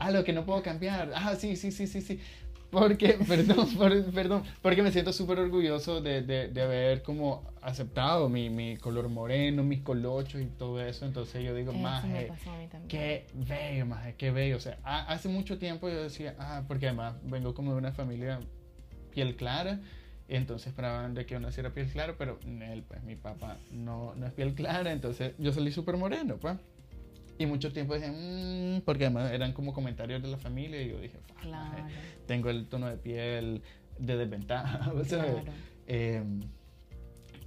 Ah, 0.01 0.11
lo 0.11 0.25
que 0.25 0.33
no 0.33 0.46
puedo 0.46 0.62
cambiar. 0.62 1.12
Ah, 1.14 1.37
sí, 1.37 1.57
sí, 1.57 1.70
sí, 1.70 1.87
sí, 1.87 2.01
sí. 2.01 2.18
Porque, 2.70 3.18
perdón, 3.28 3.66
perdón, 4.14 4.42
porque 4.62 4.83
me 4.83 4.92
siento 4.92 5.12
súper 5.12 5.40
orgulloso 5.40 6.00
de, 6.00 6.22
de, 6.22 6.48
de, 6.48 6.62
haber 6.62 7.02
como 7.02 7.42
aceptado 7.61 8.28
mi, 8.28 8.48
mi, 8.48 8.76
color 8.76 9.09
moreno, 9.09 9.64
mis 9.64 9.80
colochos 9.80 10.40
y 10.40 10.46
todo 10.46 10.80
eso. 10.80 11.04
Entonces 11.04 11.44
yo 11.44 11.54
digo, 11.54 11.72
más, 11.72 12.04
qué 12.88 13.26
bello, 13.35 13.87
más, 13.87 14.14
qué 14.14 14.30
bello. 14.30 14.56
O 14.56 14.61
sea, 14.61 14.78
hace 14.85 15.28
mucho 15.28 15.59
tiempo 15.59 15.88
yo 15.88 16.02
decía, 16.02 16.37
ah, 16.38 16.62
porque 16.68 16.87
además 16.87 17.16
vengo 17.24 17.54
como 17.54 17.72
de 17.72 17.78
una 17.78 17.92
familia 17.92 18.38
piel 19.11 19.37
clara. 19.37 19.80
Entonces 20.28 20.68
esperaban 20.68 21.12
de 21.14 21.26
que 21.26 21.35
yo 21.35 21.40
naciera 21.40 21.70
piel 21.70 21.88
clara, 21.88 22.14
pero 22.16 22.38
él, 22.44 22.85
pues 22.87 23.02
mi 23.02 23.16
papá 23.16 23.59
no, 23.72 24.14
no 24.14 24.26
es 24.26 24.33
piel 24.33 24.54
clara, 24.54 24.92
entonces 24.92 25.35
yo 25.38 25.52
salí 25.52 25.72
súper 25.72 25.96
moreno, 25.96 26.37
pues. 26.37 26.56
Y 27.40 27.46
mucho 27.46 27.72
tiempo 27.72 27.94
dije, 27.94 28.11
mmm, 28.11 28.83
porque 28.83 29.07
además 29.07 29.33
eran 29.33 29.55
como 29.55 29.72
comentarios 29.72 30.20
de 30.20 30.29
la 30.29 30.37
familia 30.37 30.83
y 30.83 30.90
yo 30.90 31.00
dije, 31.00 31.18
claro. 31.40 31.87
tengo 32.26 32.50
el 32.50 32.66
tono 32.66 32.87
de 32.87 32.98
piel 32.98 33.62
de 33.98 34.16
desventaja. 34.18 34.92
Claro. 35.09 35.40
Eh, 35.87 36.22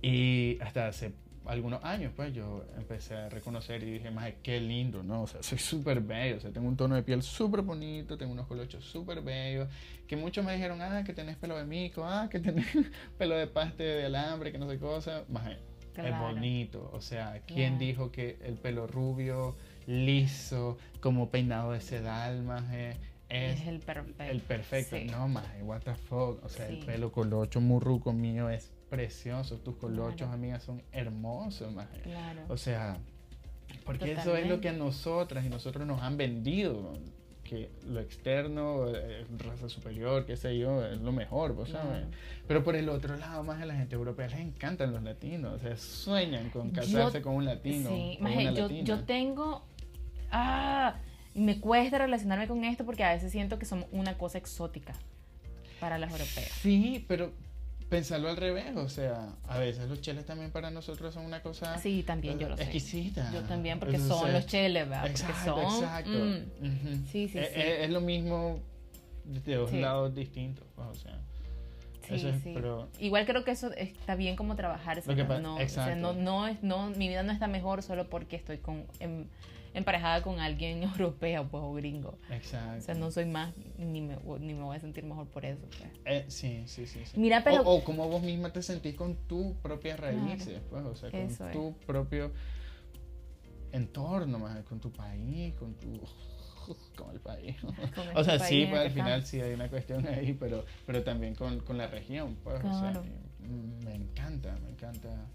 y 0.02 0.58
hasta 0.62 0.88
hace 0.88 1.14
algunos 1.46 1.84
años, 1.84 2.12
pues 2.16 2.34
yo 2.34 2.66
empecé 2.76 3.14
a 3.14 3.30
reconocer 3.30 3.84
y 3.84 3.92
dije, 3.92 4.10
más 4.10 4.34
qué 4.42 4.60
lindo, 4.60 5.04
¿no? 5.04 5.22
O 5.22 5.28
sea, 5.28 5.44
soy 5.44 5.60
súper 5.60 6.02
bello, 6.02 6.38
o 6.38 6.40
sea, 6.40 6.52
tengo 6.52 6.68
un 6.68 6.76
tono 6.76 6.96
de 6.96 7.04
piel 7.04 7.22
súper 7.22 7.62
bonito, 7.62 8.18
tengo 8.18 8.34
unos 8.34 8.48
colochos 8.48 8.84
súper 8.84 9.22
bellos, 9.22 9.70
que 10.08 10.16
muchos 10.16 10.44
me 10.44 10.54
dijeron, 10.54 10.82
ah, 10.82 11.04
que 11.06 11.14
tenés 11.14 11.38
pelo 11.38 11.56
de 11.56 11.66
mico, 11.66 12.04
ah, 12.04 12.30
que 12.32 12.40
tenés 12.40 12.66
pelo 13.20 13.36
de 13.36 13.46
paste 13.46 13.84
de 13.84 14.06
alambre, 14.06 14.52
que 14.52 14.58
no 14.58 14.68
sé 14.68 14.80
cosa, 14.80 15.24
más 15.30 15.52
es 15.96 16.20
bonito, 16.20 16.90
o 16.92 17.02
sea, 17.02 17.42
¿quién 17.46 17.78
dijo 17.78 18.12
que 18.12 18.40
el 18.44 18.56
pelo 18.56 18.88
rubio 18.88 19.56
liso, 19.88 20.78
como 21.00 21.30
peinado 21.30 21.72
de 21.72 21.82
sedal, 21.82 22.44
maje. 22.44 22.98
Es, 23.30 23.66
el 23.66 23.80
perfecto. 23.80 24.24
El 24.24 24.42
perfecto. 24.42 24.98
No, 25.12 25.28
maje, 25.28 25.64
what 25.64 25.82
the 25.82 25.96
fuck. 25.96 26.44
O 26.44 26.50
sea, 26.50 26.68
el 26.68 26.80
pelo 26.86 27.12
colocho 27.12 27.60
murruco 27.62 28.14
mío 28.14 28.50
es 28.50 28.72
precioso. 28.90 29.58
Tus 29.58 29.76
colochos, 29.78 30.30
amigas, 30.30 30.64
son 30.64 30.84
hermosos, 30.92 31.74
maje. 31.74 32.02
Claro. 32.02 32.42
O 32.48 32.58
sea, 32.58 32.98
porque 33.86 34.12
eso 34.12 34.38
es 34.38 34.48
lo 34.48 34.62
que 34.62 34.70
a 34.70 34.74
nosotras 34.74 35.46
y 35.46 35.50
nosotros 35.50 35.88
nos 35.88 36.02
han 36.02 36.18
vendido. 36.18 36.94
Que 37.44 37.70
lo 37.86 38.00
externo, 38.00 38.88
eh, 38.88 39.26
raza 39.38 39.68
superior, 39.68 40.26
qué 40.26 40.38
sé 40.38 40.58
yo, 40.58 40.86
es 40.86 41.02
lo 41.02 41.12
mejor, 41.12 41.54
¿vos 41.54 41.70
sabes? 41.70 42.06
Pero 42.48 42.64
por 42.64 42.76
el 42.76 42.88
otro 42.88 43.18
lado, 43.18 43.44
más 43.44 43.62
a 43.62 43.66
la 43.66 43.76
gente 43.76 43.96
europea 43.96 44.28
les 44.28 44.40
encantan 44.40 44.94
los 44.94 45.04
latinos, 45.04 45.56
o 45.56 45.60
sea, 45.60 45.76
sueñan 45.76 46.50
con 46.52 46.72
casarse 46.72 47.22
con 47.22 47.36
un 47.36 47.46
latino. 47.46 47.90
Sí, 47.90 48.18
maje, 48.22 48.54
yo, 48.56 48.70
yo 48.70 49.04
tengo 49.04 49.66
ah, 50.34 50.96
me 51.34 51.60
cuesta 51.60 51.98
relacionarme 51.98 52.48
con 52.48 52.64
esto 52.64 52.86
porque 52.86 53.04
a 53.04 53.14
veces 53.14 53.32
siento 53.32 53.58
que 53.58 53.66
somos 53.66 53.88
una 53.92 54.18
cosa 54.18 54.38
exótica 54.38 54.94
para 55.80 55.98
las 55.98 56.12
europeas. 56.12 56.50
Sí, 56.62 57.06
pero 57.08 57.32
pensarlo 57.90 58.30
al 58.30 58.38
revés, 58.38 58.76
o 58.76 58.90
sea, 58.90 59.30
a 59.48 59.60
veces 59.60 59.88
los 59.88 60.02
cheles 60.02 60.26
también 60.26 60.52
para 60.52 60.72
nosotros 60.72 61.14
son 61.14 61.26
una 61.26 61.42
cosa 61.42 61.78
sí, 61.78 62.04
también 62.04 62.40
yo 62.40 62.50
lo 62.50 62.56
exquisita. 62.56 63.32
Yo 63.32 63.42
también, 63.44 63.80
porque 63.80 64.00
son 64.00 64.34
los 64.34 64.48
cheles, 64.48 64.90
¿verdad? 64.90 65.08
Exacto, 65.08 65.56
porque 65.56 65.70
son, 65.70 65.84
exacto. 65.84 66.12
Mm, 66.12 67.06
sí, 67.12 67.28
sí, 67.28 67.38
es, 67.38 67.48
sí. 67.50 67.62
Es, 67.62 67.90
lo 67.90 68.02
mismo 68.02 68.60
de 69.26 69.56
dos 69.56 69.72
lados 69.74 70.16
distintos, 70.16 70.66
pues, 70.76 70.88
o 70.88 70.96
sea. 70.96 71.20
Sí, 72.08 72.20
sí. 72.20 72.52
Pero... 72.54 72.90
Igual 73.00 73.26
creo 73.26 73.44
que 73.44 73.52
eso 73.52 73.72
está 73.74 74.16
bien 74.16 74.36
como 74.36 74.56
trabajar. 74.56 75.02
No, 75.42 75.56
o 75.56 75.68
sea, 75.68 75.96
no, 75.96 76.14
no, 76.14 76.48
es, 76.48 76.62
no, 76.64 76.90
mi 76.90 77.08
vida 77.08 77.24
no 77.24 77.32
está 77.32 77.48
mejor 77.48 77.84
solo 77.84 78.10
porque 78.10 78.36
estoy 78.36 78.58
con, 78.58 78.86
emparejada 79.74 80.22
con 80.22 80.40
alguien 80.40 80.84
europeo 80.84 81.48
pues, 81.50 81.64
o 81.64 81.74
gringo. 81.74 82.18
Exacto. 82.30 82.78
O 82.78 82.82
sea, 82.82 82.96
no 82.96 83.12
soy 83.12 83.26
más, 83.26 83.54
ni 83.78 84.02
me, 84.02 84.18
ni 84.40 84.54
me 84.54 84.64
voy 84.64 84.78
a 84.78 84.80
sentir 84.80 85.04
mejor 85.04 85.28
por 85.28 85.46
eso. 85.46 85.66
Pues. 85.78 85.92
Eh, 86.06 86.26
sí, 86.28 86.64
sí, 86.68 86.86
sí, 86.88 87.06
sí. 87.06 87.20
Mira, 87.20 87.44
pero... 87.44 87.62
O, 87.64 87.84
como 87.84 88.08
vos 88.08 88.22
misma 88.22 88.52
te 88.52 88.62
sentís 88.62 88.96
con 88.96 89.16
tus 89.28 89.56
propias 89.58 90.00
raíces, 90.00 90.62
pues, 90.70 90.84
o 90.86 90.96
sea, 90.96 91.12
con 91.12 91.52
tu 91.52 91.78
propio 91.86 92.32
entorno, 93.72 94.40
más, 94.40 94.64
con 94.64 94.80
tu 94.80 94.92
país, 94.92 95.54
con 95.56 95.74
tu 95.76 96.00
con 96.96 97.12
el 97.12 97.20
país. 97.20 97.58
o 98.16 98.24
sea, 98.24 98.40
sí, 98.40 98.66
pues 98.70 98.82
al 98.82 98.92
final 98.92 99.26
sí 99.26 99.42
hay 99.42 99.54
una 99.54 99.70
cuestión 99.70 100.08
ahí, 100.08 100.34
pero, 100.34 100.66
pero 100.86 101.04
también 101.04 101.36
con, 101.36 101.60
con 101.60 101.78
la 101.78 101.88
región, 101.88 102.38
pues, 102.44 102.64
o 102.64 102.80
sea, 102.80 103.02
me 103.84 103.96
encanta, 103.96 104.58
me 104.64 104.70
encanta. 104.70 105.28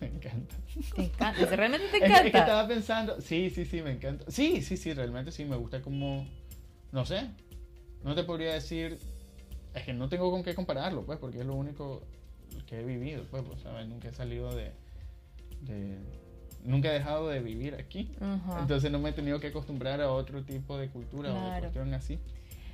Me 0.02 0.06
encanta. 0.06 0.56
¿Te 0.94 1.02
encanta? 1.04 1.44
¿Realmente 1.56 1.88
te 1.88 1.96
encanta? 1.98 2.16
Es, 2.24 2.32
que 2.32 2.38
estaba 2.38 2.66
pensando, 2.66 3.20
sí, 3.20 3.50
sí, 3.50 3.64
sí, 3.64 3.82
me 3.82 3.92
encanta. 3.92 4.24
Sí, 4.30 4.62
sí, 4.62 4.76
sí, 4.76 4.94
realmente 4.94 5.30
sí, 5.30 5.44
me 5.44 5.56
gusta 5.56 5.82
como, 5.82 6.26
no 6.92 7.04
sé, 7.04 7.28
no 8.02 8.14
te 8.14 8.24
podría 8.24 8.54
decir, 8.54 8.98
es 9.74 9.82
que 9.84 9.92
no 9.92 10.08
tengo 10.08 10.30
con 10.30 10.42
qué 10.42 10.54
compararlo, 10.54 11.04
pues, 11.04 11.18
porque 11.18 11.40
es 11.40 11.46
lo 11.46 11.54
único 11.54 12.02
que 12.66 12.80
he 12.80 12.84
vivido, 12.84 13.24
pues, 13.30 13.42
pues 13.46 13.60
¿sabes? 13.60 13.86
Nunca 13.88 14.08
he 14.08 14.12
salido 14.14 14.54
de, 14.54 14.72
de 15.62 15.98
nunca 16.64 16.90
he 16.90 16.94
dejado 16.94 17.28
de 17.28 17.40
vivir 17.40 17.74
aquí. 17.74 18.10
Entonces 18.58 18.90
no 18.90 18.98
me 18.98 19.10
he 19.10 19.12
tenido 19.12 19.40
que 19.40 19.48
acostumbrar 19.48 20.00
a 20.00 20.10
otro 20.10 20.42
tipo 20.42 20.78
de 20.78 20.88
cultura 20.88 21.32
o 21.32 21.54
de 21.54 21.60
cuestión 21.60 21.94
así. 21.94 22.18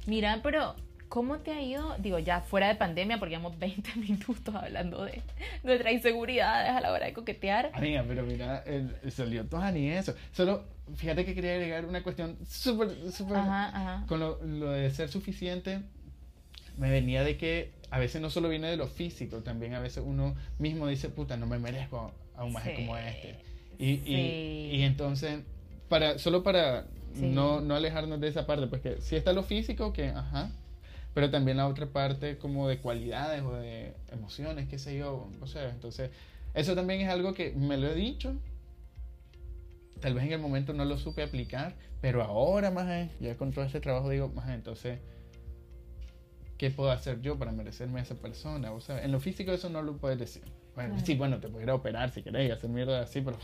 Mira, 0.06 0.40
pero 0.42 0.76
¿cómo 1.08 1.38
te 1.38 1.52
ha 1.52 1.62
ido? 1.62 1.96
Digo, 1.98 2.18
ya 2.18 2.40
fuera 2.40 2.68
de 2.68 2.74
pandemia, 2.74 3.18
porque 3.18 3.36
llevamos 3.36 3.58
20 3.60 3.96
minutos 3.96 4.54
hablando 4.54 5.04
de 5.04 5.22
nuestras 5.62 5.92
inseguridades 5.92 6.70
a 6.70 6.80
la 6.80 6.92
hora 6.92 7.06
de 7.06 7.12
coquetear. 7.12 7.70
Amiga, 7.74 8.04
pero 8.06 8.24
mira, 8.24 8.62
el, 8.66 8.94
salió 9.10 9.44
todo 9.46 9.70
ni 9.72 9.90
eso. 9.90 10.14
Solo, 10.32 10.64
fíjate 10.96 11.24
que 11.24 11.34
quería 11.34 11.52
agregar 11.54 11.84
una 11.84 12.02
cuestión 12.02 12.36
súper, 12.46 12.90
súper... 13.12 13.38
Con 14.06 14.20
lo, 14.20 14.42
lo 14.44 14.70
de 14.70 14.90
ser 14.90 15.08
suficiente, 15.08 15.80
me 16.78 16.90
venía 16.90 17.22
de 17.22 17.36
que 17.36 17.72
a 17.90 17.98
veces 17.98 18.20
no 18.20 18.30
solo 18.30 18.48
viene 18.48 18.68
de 18.68 18.76
lo 18.76 18.86
físico, 18.86 19.42
también 19.42 19.74
a 19.74 19.80
veces 19.80 20.02
uno 20.04 20.34
mismo 20.58 20.86
dice, 20.88 21.08
puta, 21.08 21.36
no 21.36 21.46
me 21.46 21.58
merezco 21.58 22.12
a 22.34 22.44
un 22.44 22.52
maje 22.52 22.74
como 22.74 22.96
este. 22.96 23.36
Y, 23.78 24.00
y, 24.04 24.70
y, 24.72 24.82
entonces, 24.82 25.40
para, 25.88 26.18
solo 26.18 26.42
para 26.42 26.86
no, 27.14 27.60
no 27.60 27.74
alejarnos 27.74 28.20
de 28.20 28.28
esa 28.28 28.46
parte, 28.46 28.66
pues 28.66 28.82
que 28.82 29.00
si 29.00 29.16
está 29.16 29.32
lo 29.32 29.42
físico, 29.42 29.92
que, 29.92 30.08
ajá, 30.08 30.50
pero 31.16 31.30
también 31.30 31.56
la 31.56 31.66
otra 31.66 31.86
parte 31.86 32.36
como 32.36 32.68
de 32.68 32.76
cualidades 32.76 33.40
o 33.40 33.54
de 33.54 33.94
emociones, 34.12 34.68
qué 34.68 34.78
sé 34.78 34.98
yo, 34.98 35.30
o 35.40 35.46
sea, 35.46 35.70
entonces, 35.70 36.10
eso 36.52 36.74
también 36.74 37.00
es 37.00 37.08
algo 37.08 37.32
que 37.32 37.52
me 37.52 37.78
lo 37.78 37.86
he 37.86 37.94
dicho, 37.94 38.34
tal 39.98 40.12
vez 40.12 40.24
en 40.24 40.32
el 40.32 40.40
momento 40.40 40.74
no 40.74 40.84
lo 40.84 40.98
supe 40.98 41.22
aplicar, 41.22 41.74
pero 42.02 42.22
ahora 42.22 42.70
más, 42.70 43.08
ya 43.18 43.34
con 43.38 43.50
todo 43.50 43.64
este 43.64 43.80
trabajo 43.80 44.10
digo, 44.10 44.28
más, 44.28 44.50
entonces, 44.50 44.98
¿qué 46.58 46.70
puedo 46.70 46.90
hacer 46.90 47.22
yo 47.22 47.38
para 47.38 47.50
merecerme 47.50 48.00
a 48.00 48.02
esa 48.02 48.16
persona? 48.16 48.72
O 48.72 48.82
sea, 48.82 49.02
en 49.02 49.10
lo 49.10 49.18
físico 49.18 49.52
eso 49.52 49.70
no 49.70 49.80
lo 49.80 49.96
puedes 49.96 50.18
decir. 50.18 50.42
Bueno, 50.74 51.00
sí, 51.02 51.14
bueno, 51.14 51.40
te 51.40 51.48
puedes 51.48 51.66
operar 51.70 52.10
si 52.10 52.20
querés 52.20 52.52
hacer 52.52 52.68
mierda 52.68 53.00
así, 53.00 53.22
pero. 53.22 53.38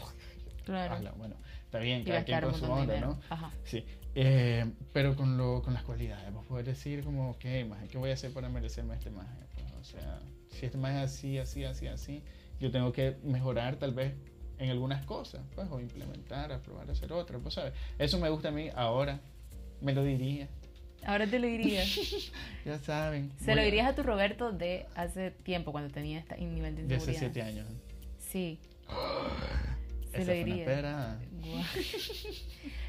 Claro. 0.67 0.99
bueno, 1.17 1.37
está 1.65 1.79
bien, 1.79 2.05
cada 2.05 2.23
quien 2.23 2.43
con 2.43 2.55
su 2.55 2.67
onda, 2.67 3.01
¿no? 3.01 3.19
Ajá. 3.31 3.51
Sí. 3.65 3.83
Eh, 4.15 4.71
pero 4.93 5.17
con, 5.17 5.39
lo, 5.39 5.63
con 5.63 5.75
las 5.75 5.85
cualidades, 5.85 6.33
vos 6.33 6.45
podés 6.47 6.67
decir, 6.67 7.03
como, 7.03 7.31
ok, 7.31 7.45
más, 7.69 7.89
¿qué 7.89 7.99
voy 7.99 8.11
a 8.11 8.15
hacer 8.15 8.33
para 8.33 8.49
merecerme 8.49 8.95
este 8.95 9.11
maje? 9.11 9.35
Pues, 9.55 9.73
o 9.73 9.85
sea, 9.85 10.21
si 10.51 10.67
este 10.67 10.77
maje 10.77 10.99
es 10.99 11.05
así, 11.05 11.39
así, 11.39 11.65
así, 11.65 11.87
así, 11.87 12.23
yo 12.61 12.71
tengo 12.71 12.93
que 12.93 13.17
mejorar 13.25 13.77
tal 13.77 13.93
vez 13.93 14.13
en 14.59 14.71
algunas 14.71 15.05
cosas, 15.07 15.41
pues, 15.55 15.67
o 15.71 15.81
implementar, 15.81 16.61
probar 16.61 16.89
a 16.91 16.93
hacer 16.93 17.13
otras, 17.13 17.41
pues, 17.43 17.55
¿sabes? 17.55 17.73
Eso 17.99 18.19
me 18.19 18.29
gusta 18.29 18.49
a 18.49 18.53
mí 18.53 18.69
ahora, 18.75 19.21
me 19.81 19.95
lo 19.95 20.05
diría. 20.05 20.49
Ahora 21.05 21.27
te 21.27 21.39
lo 21.39 21.47
dirías. 21.47 21.99
ya 22.65 22.79
saben. 22.79 23.33
Se 23.39 23.57
lo 23.57 23.63
dirías 23.63 23.89
a 23.89 23.95
tu 23.95 24.03
Roberto 24.03 24.53
de 24.53 24.87
hace 24.95 25.31
tiempo, 25.31 25.73
cuando 25.73 25.93
tenía 25.93 26.19
este 26.19 26.37
nivel 26.37 26.77
de 26.77 26.83
inseguridad. 26.83 27.07
De 27.07 27.11
hace 27.11 27.19
siete 27.19 27.43
años. 27.43 27.67
Sí. 28.19 28.61
Se 30.13 30.25
lo 30.25 30.33
diría. 30.33 31.19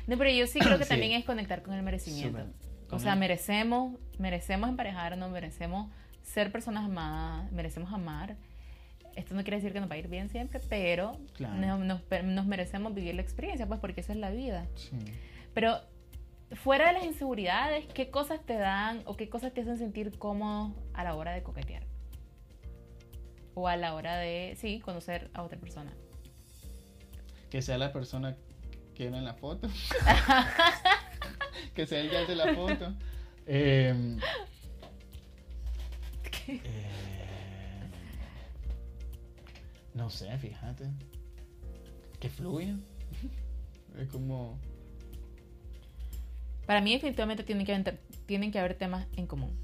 no, 0.07 0.17
pero 0.17 0.29
yo 0.29 0.47
sí 0.47 0.59
creo 0.59 0.77
que 0.77 0.85
también 0.85 1.13
es 1.13 1.25
conectar 1.25 1.63
con 1.63 1.73
el 1.73 1.83
merecimiento. 1.83 2.45
O 2.91 2.99
sea, 2.99 3.15
merecemos, 3.15 3.97
merecemos 4.19 4.69
emparejarnos, 4.69 5.31
merecemos 5.31 5.91
ser 6.21 6.51
personas 6.51 6.85
amadas, 6.85 7.51
merecemos 7.51 7.91
amar. 7.91 8.35
Esto 9.15 9.35
no 9.35 9.43
quiere 9.43 9.57
decir 9.57 9.73
que 9.73 9.79
nos 9.79 9.89
va 9.89 9.95
a 9.95 9.97
ir 9.97 10.07
bien 10.07 10.29
siempre, 10.29 10.59
pero 10.69 11.17
nos, 11.39 11.79
nos, 11.79 12.01
nos, 12.23 12.45
merecemos 12.45 12.95
vivir 12.95 13.13
la 13.15 13.21
experiencia, 13.21 13.67
pues 13.67 13.79
porque 13.79 14.01
esa 14.01 14.13
es 14.13 14.19
la 14.19 14.31
vida. 14.31 14.65
Sí. 14.75 14.97
Pero 15.53 15.81
fuera 16.55 16.87
de 16.87 16.93
las 16.93 17.05
inseguridades, 17.05 17.85
¿qué 17.93 18.09
cosas 18.09 18.41
te 18.45 18.57
dan 18.57 19.03
o 19.05 19.15
qué 19.15 19.29
cosas 19.29 19.53
te 19.53 19.61
hacen 19.61 19.77
sentir 19.77 20.17
cómodo 20.17 20.73
a 20.93 21.03
la 21.03 21.15
hora 21.15 21.31
de 21.33 21.43
coquetear? 21.43 21.83
O 23.53 23.67
a 23.67 23.75
la 23.75 23.93
hora 23.93 24.17
de, 24.17 24.55
sí, 24.57 24.79
conocer 24.79 25.29
a 25.33 25.43
otra 25.43 25.59
persona. 25.59 25.93
Que 27.53 27.61
sea 27.61 27.77
la 27.77 27.93
persona 27.93 28.35
que 28.95 29.05
era 29.05 29.19
en 29.19 29.25
la 29.25 29.35
foto. 29.35 29.67
que 31.75 31.85
sea 31.85 31.99
el 31.99 32.09
que 32.09 32.17
hace 32.17 32.33
la 32.33 32.51
foto. 32.55 32.95
Em, 33.45 34.17
eh, 36.47 36.59
no 39.93 40.09
sé, 40.09 40.35
fíjate. 40.39 40.89
Que 42.19 42.27
fluya. 42.27 42.75
es 43.99 44.07
como 44.07 44.57
para 46.65 46.81
mí 46.81 46.93
definitivamente 46.93 47.43
tienen 47.43 47.67
que, 47.67 47.75
haber, 47.75 47.99
tienen 48.25 48.51
que 48.51 48.57
haber 48.57 48.73
temas 48.73 49.05
en 49.15 49.27
común. 49.27 49.55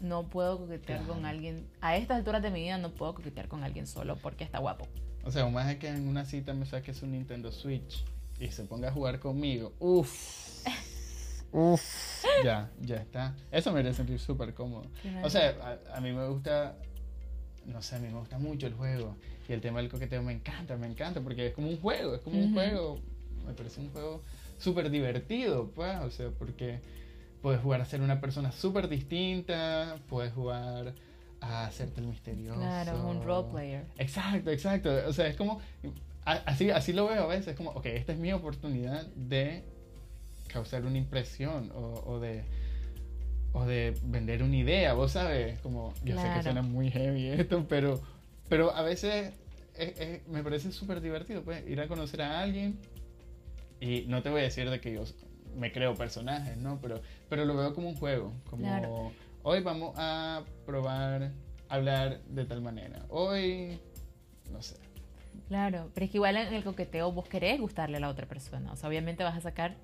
No 0.00 0.30
puedo 0.30 0.56
coquetear 0.56 1.06
con 1.06 1.26
alguien, 1.26 1.68
a 1.82 1.98
estas 1.98 2.16
alturas 2.16 2.40
de 2.40 2.50
mi 2.50 2.62
vida 2.62 2.78
no 2.78 2.92
puedo 2.92 3.14
coquetear 3.14 3.48
con 3.48 3.62
alguien 3.62 3.86
solo 3.86 4.16
porque 4.16 4.42
está 4.42 4.58
guapo. 4.58 4.88
O 5.26 5.32
sea, 5.32 5.44
más 5.48 5.68
es 5.68 5.78
que 5.78 5.88
en 5.88 6.06
una 6.06 6.24
cita 6.24 6.54
me 6.54 6.66
saque 6.66 6.94
su 6.94 7.04
Nintendo 7.04 7.50
Switch 7.50 8.04
y 8.38 8.48
se 8.52 8.62
ponga 8.62 8.88
a 8.88 8.92
jugar 8.92 9.18
conmigo. 9.18 9.72
Uf. 9.80 10.64
Uf. 11.52 12.24
ya, 12.44 12.70
ya 12.80 12.96
está. 12.96 13.34
Eso 13.50 13.72
me 13.72 13.80
haría 13.80 13.92
sentir 13.92 14.20
súper 14.20 14.54
cómodo. 14.54 14.86
O 15.24 15.28
sea, 15.30 15.80
a, 15.92 16.00
mí 16.00 16.12
me 16.12 16.28
gusta, 16.28 16.76
no 17.64 17.82
sé, 17.82 17.96
a 17.96 17.98
mí 17.98 18.06
me 18.06 18.20
gusta 18.20 18.38
mucho 18.38 18.68
el 18.68 18.74
juego. 18.74 19.16
Y 19.48 19.52
el 19.52 19.60
tema 19.60 19.80
del 19.80 19.90
coqueteo 19.90 20.22
me 20.22 20.32
encanta, 20.32 20.76
me 20.76 20.86
encanta, 20.86 21.20
porque 21.20 21.48
es 21.48 21.54
como 21.54 21.70
un 21.70 21.80
juego, 21.80 22.14
es 22.14 22.20
como 22.20 22.38
un 22.38 22.52
juego. 22.52 23.00
Me 23.44 23.52
parece 23.52 23.80
un 23.80 23.90
juego 23.90 24.22
súper 24.58 24.90
divertido, 24.90 25.72
pues, 25.74 25.96
o 26.02 26.10
sea, 26.10 26.30
porque 26.30 26.78
puedes 27.42 27.60
jugar 27.60 27.80
a 27.80 27.84
ser 27.84 28.00
una 28.00 28.20
persona 28.20 28.52
súper 28.52 28.88
distinta, 28.88 29.96
puedes 30.08 30.32
jugar 30.32 30.94
a 31.40 31.66
hacerte 31.66 32.00
el 32.00 32.06
misterioso. 32.08 32.58
Claro, 32.58 33.08
un 33.08 33.22
role 33.22 33.48
player. 33.50 33.84
Exacto, 33.98 34.50
exacto. 34.50 34.90
O 35.06 35.12
sea, 35.12 35.26
es 35.26 35.36
como, 35.36 35.60
así, 36.24 36.70
así 36.70 36.92
lo 36.92 37.06
veo 37.06 37.24
a 37.24 37.26
veces, 37.26 37.48
es 37.48 37.56
como, 37.56 37.70
ok, 37.70 37.86
esta 37.86 38.12
es 38.12 38.18
mi 38.18 38.32
oportunidad 38.32 39.06
de 39.14 39.64
causar 40.48 40.84
una 40.84 40.98
impresión 40.98 41.72
o, 41.74 42.02
o 42.06 42.20
de 42.20 42.44
o 43.52 43.64
de 43.64 43.94
vender 44.02 44.42
una 44.42 44.56
idea, 44.56 44.92
vos 44.92 45.12
sabes, 45.12 45.58
como 45.60 45.94
yo 46.04 46.20
sé 46.20 46.30
que 46.34 46.42
suena 46.42 46.60
muy 46.60 46.90
heavy 46.90 47.28
esto, 47.28 47.64
pero, 47.66 48.02
pero 48.50 48.74
a 48.74 48.82
veces 48.82 49.32
me 50.28 50.42
parece 50.42 50.72
súper 50.72 51.00
divertido, 51.00 51.42
pues, 51.42 51.66
ir 51.66 51.80
a 51.80 51.88
conocer 51.88 52.20
a 52.20 52.40
alguien 52.40 52.78
y 53.80 54.02
no 54.08 54.22
te 54.22 54.28
voy 54.28 54.40
a 54.40 54.44
decir 54.44 54.68
de 54.68 54.78
que 54.78 54.92
yo 54.92 55.04
me 55.56 55.72
creo 55.72 55.94
personajes, 55.94 56.58
¿no? 56.58 56.78
Pero, 56.82 57.00
pero 57.30 57.46
lo 57.46 57.56
veo 57.56 57.74
como 57.74 57.88
un 57.88 57.96
juego, 57.96 58.34
como 58.50 59.10
hoy 59.48 59.60
vamos 59.60 59.94
a 59.96 60.42
probar 60.66 61.30
hablar 61.68 62.20
de 62.24 62.44
tal 62.46 62.62
manera, 62.62 63.06
hoy, 63.08 63.78
no 64.50 64.60
sé. 64.60 64.74
Claro, 65.46 65.88
pero 65.94 66.06
es 66.06 66.10
que 66.10 66.16
igual 66.16 66.36
en 66.36 66.52
el 66.52 66.64
coqueteo 66.64 67.12
vos 67.12 67.28
querés 67.28 67.60
gustarle 67.60 67.98
a 67.98 68.00
la 68.00 68.08
otra 68.08 68.26
persona, 68.26 68.72
o 68.72 68.76
sea, 68.76 68.88
obviamente 68.88 69.22
vas 69.22 69.36
a 69.36 69.40
sacar 69.40 69.76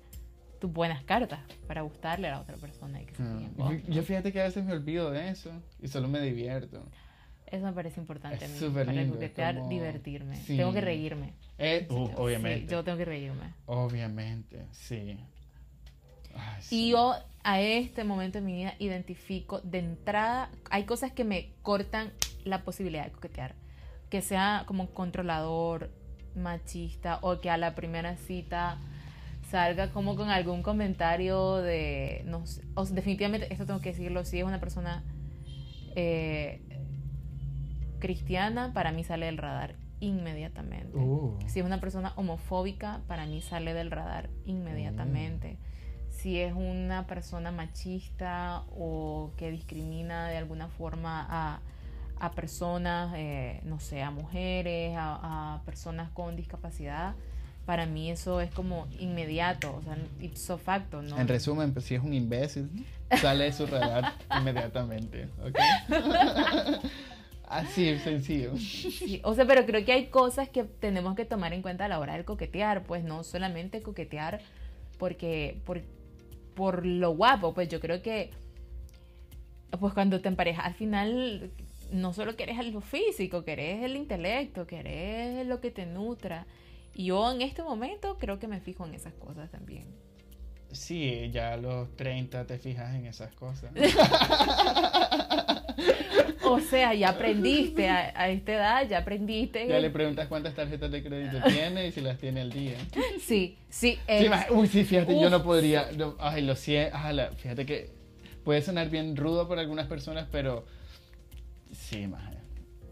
tus 0.59 0.71
buenas 0.71 1.03
cartas 1.05 1.39
para 1.65 1.81
gustarle 1.81 2.27
a 2.27 2.31
la 2.31 2.41
otra 2.41 2.57
persona. 2.57 3.01
Y 3.01 3.05
que 3.05 3.23
mm. 3.23 3.89
yo, 3.89 4.03
fíjate 4.03 4.33
que 4.33 4.41
a 4.41 4.43
veces 4.43 4.65
me 4.65 4.73
olvido 4.73 5.11
de 5.11 5.29
eso 5.29 5.49
y 5.81 5.87
solo 5.87 6.09
me 6.09 6.19
divierto. 6.19 6.83
Eso 7.45 7.63
me 7.63 7.71
parece 7.71 8.01
importante 8.01 8.43
a 8.43 8.47
mí. 8.49 8.59
Para 8.73 8.91
lindo, 8.91 9.13
coquetear, 9.13 9.69
divertirme. 9.69 10.41
Tengo 10.45 10.73
que 10.73 10.81
reírme. 10.81 11.35
Eh, 11.57 11.87
uh, 11.89 12.09
obviamente. 12.15 12.69
yo 12.69 12.83
tengo 12.83 12.97
que 12.97 13.05
reírme. 13.05 13.53
Obviamente, 13.65 14.65
sí. 14.71 15.17
Y 16.69 16.89
yo 16.91 17.15
a 17.43 17.59
este 17.61 18.03
momento 18.03 18.39
de 18.39 18.45
mi 18.45 18.53
vida 18.53 18.75
identifico 18.79 19.59
de 19.61 19.79
entrada, 19.79 20.49
hay 20.69 20.85
cosas 20.85 21.11
que 21.11 21.23
me 21.23 21.51
cortan 21.61 22.11
la 22.43 22.63
posibilidad 22.63 23.05
de 23.05 23.11
coquetear. 23.11 23.55
Que 24.09 24.21
sea 24.21 24.63
como 24.65 24.89
controlador, 24.91 25.91
machista 26.35 27.19
o 27.21 27.39
que 27.41 27.49
a 27.49 27.57
la 27.57 27.75
primera 27.75 28.17
cita 28.17 28.77
salga 29.49 29.91
como 29.91 30.15
con 30.15 30.29
algún 30.29 30.63
comentario 30.63 31.57
de, 31.57 32.23
no 32.25 32.43
definitivamente, 32.91 33.51
esto 33.53 33.65
tengo 33.65 33.81
que 33.81 33.89
decirlo, 33.89 34.25
si 34.25 34.39
es 34.39 34.45
una 34.45 34.59
persona 34.59 35.03
eh, 35.95 36.61
cristiana, 37.99 38.73
para 38.73 38.91
mí 38.91 39.03
sale 39.03 39.27
del 39.27 39.37
radar 39.37 39.75
inmediatamente. 39.99 40.97
Uh. 40.97 41.37
Si 41.47 41.59
es 41.59 41.65
una 41.65 41.79
persona 41.79 42.13
homofóbica, 42.15 43.01
para 43.07 43.25
mí 43.25 43.41
sale 43.41 43.73
del 43.73 43.91
radar 43.91 44.29
inmediatamente. 44.45 45.57
Si 46.23 46.39
es 46.39 46.53
una 46.53 47.05
persona 47.05 47.51
machista 47.51 48.63
o 48.77 49.31
que 49.35 49.51
discrimina 49.51 50.29
de 50.29 50.37
alguna 50.37 50.69
forma 50.69 51.27
a, 51.29 51.59
a 52.17 52.31
personas, 52.31 53.13
eh, 53.17 53.59
no 53.65 53.81
sé, 53.81 54.01
a 54.01 54.09
mujeres, 54.09 54.95
a, 54.95 55.55
a 55.55 55.61
personas 55.63 56.09
con 56.11 56.37
discapacidad, 56.37 57.13
para 57.65 57.85
mí 57.85 58.09
eso 58.09 58.39
es 58.39 58.49
como 58.51 58.87
inmediato, 58.99 59.75
o 59.75 59.81
sea, 59.81 59.97
ipso 60.21 60.57
facto, 60.57 61.01
¿no? 61.01 61.19
En 61.19 61.27
resumen, 61.27 61.73
pues 61.73 61.83
si 61.83 61.95
es 61.95 62.01
un 62.01 62.13
imbécil, 62.13 62.69
sale 63.17 63.43
de 63.43 63.51
su 63.51 63.65
radar 63.65 64.13
inmediatamente, 64.39 65.27
¿ok? 65.45 65.59
Así, 67.49 67.99
sencillo. 67.99 68.55
Sí, 68.55 69.19
o 69.25 69.33
sea, 69.33 69.45
pero 69.45 69.65
creo 69.65 69.83
que 69.83 69.91
hay 69.91 70.07
cosas 70.07 70.47
que 70.47 70.63
tenemos 70.63 71.15
que 71.17 71.25
tomar 71.25 71.51
en 71.51 71.61
cuenta 71.61 71.83
a 71.83 71.87
la 71.89 71.99
hora 71.99 72.15
de 72.15 72.23
coquetear, 72.23 72.83
pues 72.83 73.03
no 73.03 73.25
solamente 73.25 73.81
coquetear 73.81 74.39
porque 74.97 75.59
por, 75.65 75.81
por 76.55 76.85
lo 76.85 77.15
guapo, 77.15 77.53
pues 77.53 77.69
yo 77.69 77.79
creo 77.79 78.01
que 78.01 78.31
pues 79.79 79.93
cuando 79.93 80.21
te 80.21 80.27
emparejas 80.27 80.65
al 80.65 80.75
final 80.75 81.51
no 81.91 82.13
solo 82.13 82.35
querés 82.35 82.57
lo 82.71 82.81
físico, 82.81 83.43
querés 83.43 83.83
el 83.83 83.95
intelecto, 83.95 84.67
querés 84.67 85.45
lo 85.45 85.61
que 85.61 85.71
te 85.71 85.85
nutra. 85.85 86.45
Y 86.95 87.05
yo 87.05 87.31
en 87.31 87.41
este 87.41 87.63
momento 87.63 88.17
creo 88.19 88.39
que 88.39 88.47
me 88.47 88.59
fijo 88.59 88.85
en 88.85 88.93
esas 88.93 89.13
cosas 89.13 89.49
también. 89.51 89.85
Sí, 90.71 91.29
ya 91.31 91.53
a 91.53 91.57
los 91.57 91.95
30 91.95 92.45
te 92.47 92.57
fijas 92.57 92.95
en 92.95 93.05
esas 93.05 93.33
cosas. 93.35 93.71
O 96.53 96.59
sea, 96.59 96.93
ya 96.93 97.09
aprendiste 97.09 97.87
a, 97.89 98.13
a 98.15 98.29
esta 98.29 98.53
edad, 98.53 98.87
ya 98.89 98.99
aprendiste. 98.99 99.67
Ya 99.67 99.79
le 99.79 99.89
preguntas 99.89 100.27
cuántas 100.27 100.53
tarjetas 100.53 100.91
de 100.91 101.03
crédito 101.03 101.37
tiene 101.47 101.87
y 101.87 101.91
si 101.91 102.01
las 102.01 102.17
tiene 102.17 102.41
al 102.41 102.51
día. 102.51 102.77
Sí, 103.19 103.57
sí. 103.69 103.97
Es- 104.07 104.29
uy, 104.51 104.67
sí, 104.67 104.83
fíjate, 104.83 105.19
yo 105.19 105.29
no 105.29 105.43
podría. 105.43 105.89
no, 105.97 106.15
ay, 106.19 106.41
lo 106.43 106.55
siento. 106.55 106.97
Fíjate 107.37 107.65
que 107.65 107.89
puede 108.43 108.61
sonar 108.61 108.89
bien 108.89 109.15
rudo 109.15 109.47
por 109.47 109.57
algunas 109.59 109.87
personas, 109.87 110.27
pero 110.31 110.65
sí, 111.71 112.07
maje, 112.07 112.37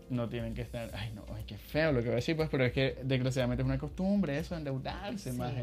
No 0.10 0.28
tienen 0.28 0.54
que 0.54 0.62
estar. 0.62 0.90
Ay, 0.94 1.12
no, 1.16 1.24
ay, 1.36 1.44
qué 1.48 1.58
feo 1.58 1.92
lo 1.94 2.00
que 2.00 2.06
voy 2.06 2.14
a 2.14 2.16
decir, 2.18 2.36
pues, 2.36 2.50
pero 2.50 2.66
es 2.66 2.74
que 2.74 2.98
desgraciadamente 3.04 3.62
es 3.64 3.66
una 3.66 3.78
costumbre 3.78 4.38
eso, 4.40 4.56
endeudarse, 4.58 5.18
Sí. 5.18 5.30
es 5.30 5.36
más, 5.36 5.54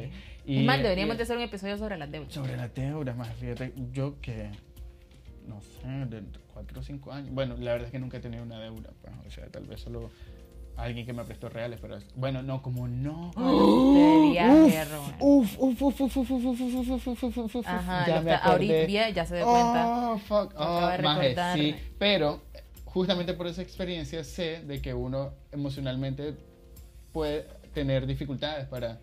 y- 0.47 0.67
deberíamos 0.83 1.17
de 1.19 1.23
hacer 1.25 1.37
un 1.37 1.43
episodio 1.43 1.77
sobre 1.77 1.99
las 1.99 2.11
deudas. 2.11 2.33
Sobre 2.33 2.57
las 2.57 2.75
deudas, 2.75 3.15
más 3.17 3.29
fíjate, 3.35 3.73
yo 3.93 4.19
que, 4.23 4.49
no 5.49 5.61
sé, 5.61 5.89
de 6.07 6.23
4 6.53 6.81
o 6.81 6.83
5 6.83 7.13
años. 7.13 7.35
Bueno, 7.35 7.57
la 7.59 7.73
verdad 7.73 7.87
es 7.87 7.93
que 7.93 7.99
nunca 7.99 8.19
he 8.19 8.21
tenido 8.21 8.43
una 8.43 8.61
deuda, 8.61 8.91
pues, 9.01 9.15
o 9.27 9.31
sea, 9.31 9.47
tal 9.49 9.65
vez 9.65 9.81
solo 9.81 10.11
alguien 10.77 11.05
que 11.05 11.13
me 11.13 11.25
prestó 11.25 11.49
reales, 11.49 11.81
pero 11.81 11.99
bueno, 12.15 12.43
no, 12.43 12.63
como 12.63 12.87
no. 12.87 13.33
Uf, 15.19 15.59
uf, 15.59 15.83
uf, 15.83 16.01
uf, 16.01 16.17
uf, 16.17 16.31
uf, 16.31 17.23
uf, 17.23 17.55
uf, 17.57 17.67
Ajá, 17.67 18.07
ya 18.07 18.21
me 18.21 18.35
ahorita 18.35 19.11
ya 19.11 19.27
se 19.27 19.37
dio 19.37 19.45
cuenta. 19.45 19.89
Oh, 19.89 20.19
fuck, 20.19 20.55
oh, 20.57 20.91
maje, 21.03 21.35
sí, 21.55 21.75
pero 21.99 22.43
justamente 22.85 23.35
por 23.35 23.47
esa 23.47 23.63
experiencia 23.63 24.23
sé 24.23 24.63
de 24.65 24.81
que 24.81 24.95
uno 24.95 25.33
emocionalmente 25.51 26.35
puede 27.13 27.47
tener 27.75 28.07
dificultades 28.07 28.67
para 28.67 29.01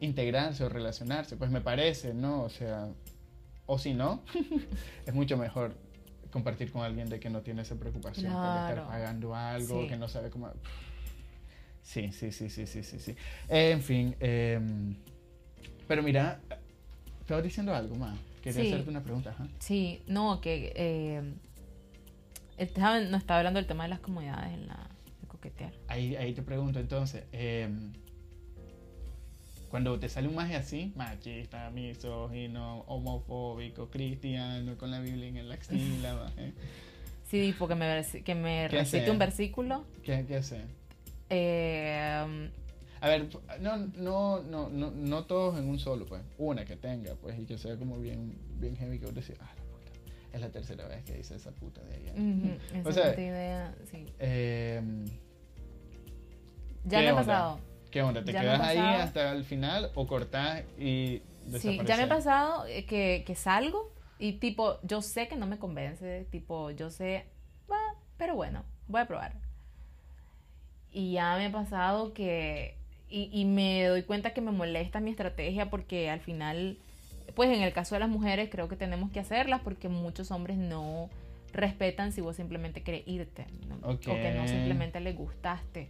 integrarse 0.00 0.64
o 0.64 0.68
relacionarse, 0.68 1.36
pues 1.36 1.50
me 1.50 1.60
parece, 1.60 2.14
¿no? 2.14 2.42
O 2.42 2.48
sea, 2.50 2.88
o 3.68 3.78
si 3.78 3.92
no, 3.94 4.24
es 5.06 5.14
mucho 5.14 5.36
mejor 5.36 5.76
compartir 6.32 6.72
con 6.72 6.82
alguien 6.82 7.08
de 7.08 7.20
que 7.20 7.30
no 7.30 7.42
tiene 7.42 7.62
esa 7.62 7.76
preocupación 7.76 8.32
por 8.32 8.42
estar 8.44 8.86
pagando 8.88 9.34
algo, 9.34 9.82
Sí. 9.82 9.88
que 9.88 9.96
no 9.96 10.08
sabe 10.08 10.30
cómo... 10.30 10.50
Sí, 11.82 12.10
sí, 12.12 12.32
sí, 12.32 12.50
sí, 12.50 12.66
sí, 12.66 12.82
sí, 12.82 12.98
sí. 12.98 13.14
en 13.48 13.80
fin, 13.82 14.16
em, 14.20 14.96
pero 15.86 16.02
mira, 16.02 16.40
estaba 17.20 17.40
diciendo 17.40 17.74
algo 17.74 17.94
más. 17.96 18.18
Quería 18.42 18.62
Sí. 18.62 18.68
hacerte 18.68 18.90
una 18.90 19.02
pregunta, 19.02 19.30
ajá. 19.30 19.48
Sí, 19.58 20.02
no, 20.06 20.40
que 20.40 20.72
eh, 20.76 21.34
estaba, 22.56 23.00
no 23.00 23.16
estaba 23.16 23.38
hablando 23.40 23.58
del 23.58 23.66
tema 23.66 23.84
de 23.84 23.90
las 23.90 24.00
comodidades 24.00 24.52
en 24.54 24.66
la 24.66 24.88
de 25.20 25.26
coquetear. 25.28 25.72
Ahí, 25.88 26.14
ahí 26.16 26.32
te 26.34 26.42
pregunto 26.42 26.78
entonces, 26.78 27.24
em, 27.32 27.92
cuando 29.70 29.98
te 29.98 30.08
sale 30.08 30.28
un 30.28 30.34
maje 30.34 30.56
así, 30.56 30.92
machista, 30.96 31.70
misógino, 31.70 32.80
homofóbico, 32.86 33.90
cristiano, 33.90 34.76
con 34.78 34.90
la 34.90 35.00
Biblia 35.00 35.28
en 35.28 35.48
la 35.48 35.54
axila, 35.54 36.14
maje, 36.36 36.54
Sí, 37.24 37.54
porque 37.58 37.74
me, 37.74 38.02
que 38.24 38.34
me 38.34 38.68
¿Qué 38.68 38.78
recite 38.80 38.80
hacer? 38.80 39.10
un 39.10 39.18
versículo. 39.18 39.84
¿qué, 40.02 40.24
qué 40.26 40.36
hace? 40.36 40.62
eh, 41.30 42.50
A 43.00 43.08
ver, 43.08 43.28
no, 43.60 43.76
no, 43.96 44.42
no, 44.42 44.68
no, 44.70 44.90
no 44.90 45.24
todos 45.26 45.58
en 45.58 45.68
un 45.68 45.78
solo, 45.78 46.06
pues. 46.06 46.22
Una 46.36 46.64
que 46.64 46.76
tenga, 46.76 47.14
pues, 47.16 47.38
y 47.38 47.44
que 47.46 47.56
sea 47.58 47.76
como 47.76 47.98
bien, 48.00 48.36
bien 48.58 48.76
heavy 48.76 48.98
que 48.98 49.06
vos 49.06 49.14
decís, 49.14 49.36
ah, 49.40 49.54
la 49.56 49.62
puta. 49.64 49.92
Es 50.32 50.40
la 50.40 50.50
tercera 50.50 50.86
vez 50.88 51.04
que 51.04 51.14
dice 51.14 51.36
esa 51.36 51.52
puta 51.52 51.80
de 51.84 51.96
ella. 51.98 52.12
ujú, 52.14 52.58
esa 52.72 52.82
O 52.88 52.92
sea, 52.92 53.12
idea, 53.14 53.74
sí. 53.90 54.12
Em, 54.18 55.04
Ya 56.84 56.98
¿qué 56.98 57.04
me 57.04 57.10
ha 57.10 57.14
pasado. 57.14 57.60
¿Qué 57.90 58.02
onda? 58.02 58.22
¿Te 58.24 58.32
Ya 58.32 58.40
quedas 58.40 58.60
ahí 58.60 58.78
hasta 58.78 59.32
el 59.32 59.44
final 59.44 59.90
o 59.94 60.06
cortás 60.06 60.62
y 60.78 61.22
Sí, 61.58 61.80
ya 61.86 61.96
me 61.96 62.02
ha 62.02 62.08
pasado 62.08 62.64
que, 62.86 63.24
que 63.26 63.34
salgo 63.34 63.90
y 64.18 64.32
tipo, 64.34 64.78
yo 64.82 65.00
sé 65.00 65.28
que 65.28 65.36
no 65.36 65.46
me 65.46 65.58
convence, 65.58 66.26
tipo, 66.30 66.70
yo 66.72 66.90
sé, 66.90 67.24
va, 67.70 67.78
pero 68.16 68.34
bueno, 68.34 68.64
voy 68.88 69.00
a 69.00 69.06
probar. 69.06 69.32
Y 70.92 71.12
ya 71.12 71.36
me 71.36 71.46
ha 71.46 71.52
pasado 71.52 72.12
que, 72.12 72.76
y, 73.08 73.30
y 73.32 73.44
me 73.44 73.86
doy 73.86 74.02
cuenta 74.02 74.34
que 74.34 74.40
me 74.40 74.50
molesta 74.50 75.00
mi 75.00 75.10
estrategia 75.10 75.70
porque 75.70 76.10
al 76.10 76.20
final, 76.20 76.78
pues 77.34 77.50
en 77.50 77.62
el 77.62 77.72
caso 77.72 77.94
de 77.94 78.00
las 78.00 78.08
mujeres 78.08 78.48
creo 78.50 78.68
que 78.68 78.76
tenemos 78.76 79.10
que 79.10 79.20
hacerlas 79.20 79.60
porque 79.62 79.88
muchos 79.88 80.30
hombres 80.30 80.58
no 80.58 81.08
respetan 81.52 82.12
si 82.12 82.20
vos 82.20 82.36
simplemente 82.36 82.82
querés 82.82 83.06
irte 83.06 83.46
¿no? 83.68 83.76
Ok. 83.88 84.08
o 84.08 84.14
que 84.14 84.34
no 84.36 84.46
simplemente 84.46 85.00
les 85.00 85.16
gustaste. 85.16 85.88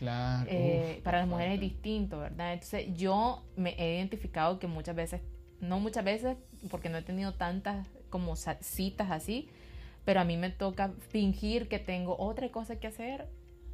Claro. 0.00 0.48
Eh, 0.50 1.00
para 1.04 1.18
las 1.18 1.28
mujeres 1.28 1.54
es 1.54 1.60
distinto, 1.60 2.18
¿verdad? 2.18 2.54
Entonces 2.54 2.86
yo 2.96 3.44
me 3.54 3.74
he 3.78 3.96
identificado 3.96 4.58
que 4.58 4.66
muchas 4.66 4.96
veces, 4.96 5.20
no 5.60 5.78
muchas 5.78 6.04
veces, 6.04 6.36
porque 6.70 6.88
no 6.88 6.98
he 6.98 7.02
tenido 7.02 7.34
tantas 7.34 7.86
como 8.08 8.34
citas 8.34 9.12
así, 9.12 9.48
pero 10.04 10.20
a 10.20 10.24
mí 10.24 10.36
me 10.36 10.50
toca 10.50 10.90
fingir 11.10 11.68
que 11.68 11.78
tengo 11.78 12.16
otra 12.18 12.50
cosa 12.50 12.80
que 12.80 12.88
hacer 12.88 13.28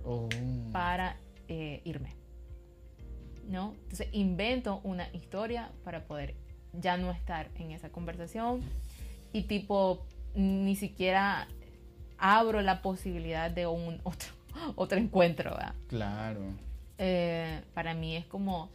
Oh. 0.08 0.28
para 0.72 1.16
eh, 1.48 1.80
irme, 1.84 2.14
¿no? 3.48 3.74
Entonces 3.82 4.08
invento 4.12 4.80
una 4.84 5.08
historia 5.12 5.72
para 5.82 6.04
poder 6.04 6.36
ya 6.72 6.96
no 6.96 7.10
estar 7.10 7.50
en 7.56 7.72
esa 7.72 7.90
conversación 7.90 8.60
y 9.32 9.42
tipo 9.42 10.06
ni 10.36 10.76
siquiera 10.76 11.48
abro 12.18 12.60
la 12.62 12.82
posibilidad 12.82 13.50
de 13.50 13.66
un 13.66 14.00
otro, 14.04 14.28
otro 14.76 14.98
encuentro, 14.98 15.50
¿verdad? 15.50 15.74
Claro. 15.88 16.40
Eh, 16.98 17.60
para 17.74 17.94
mí 17.94 18.16
es 18.16 18.24
como, 18.26 18.70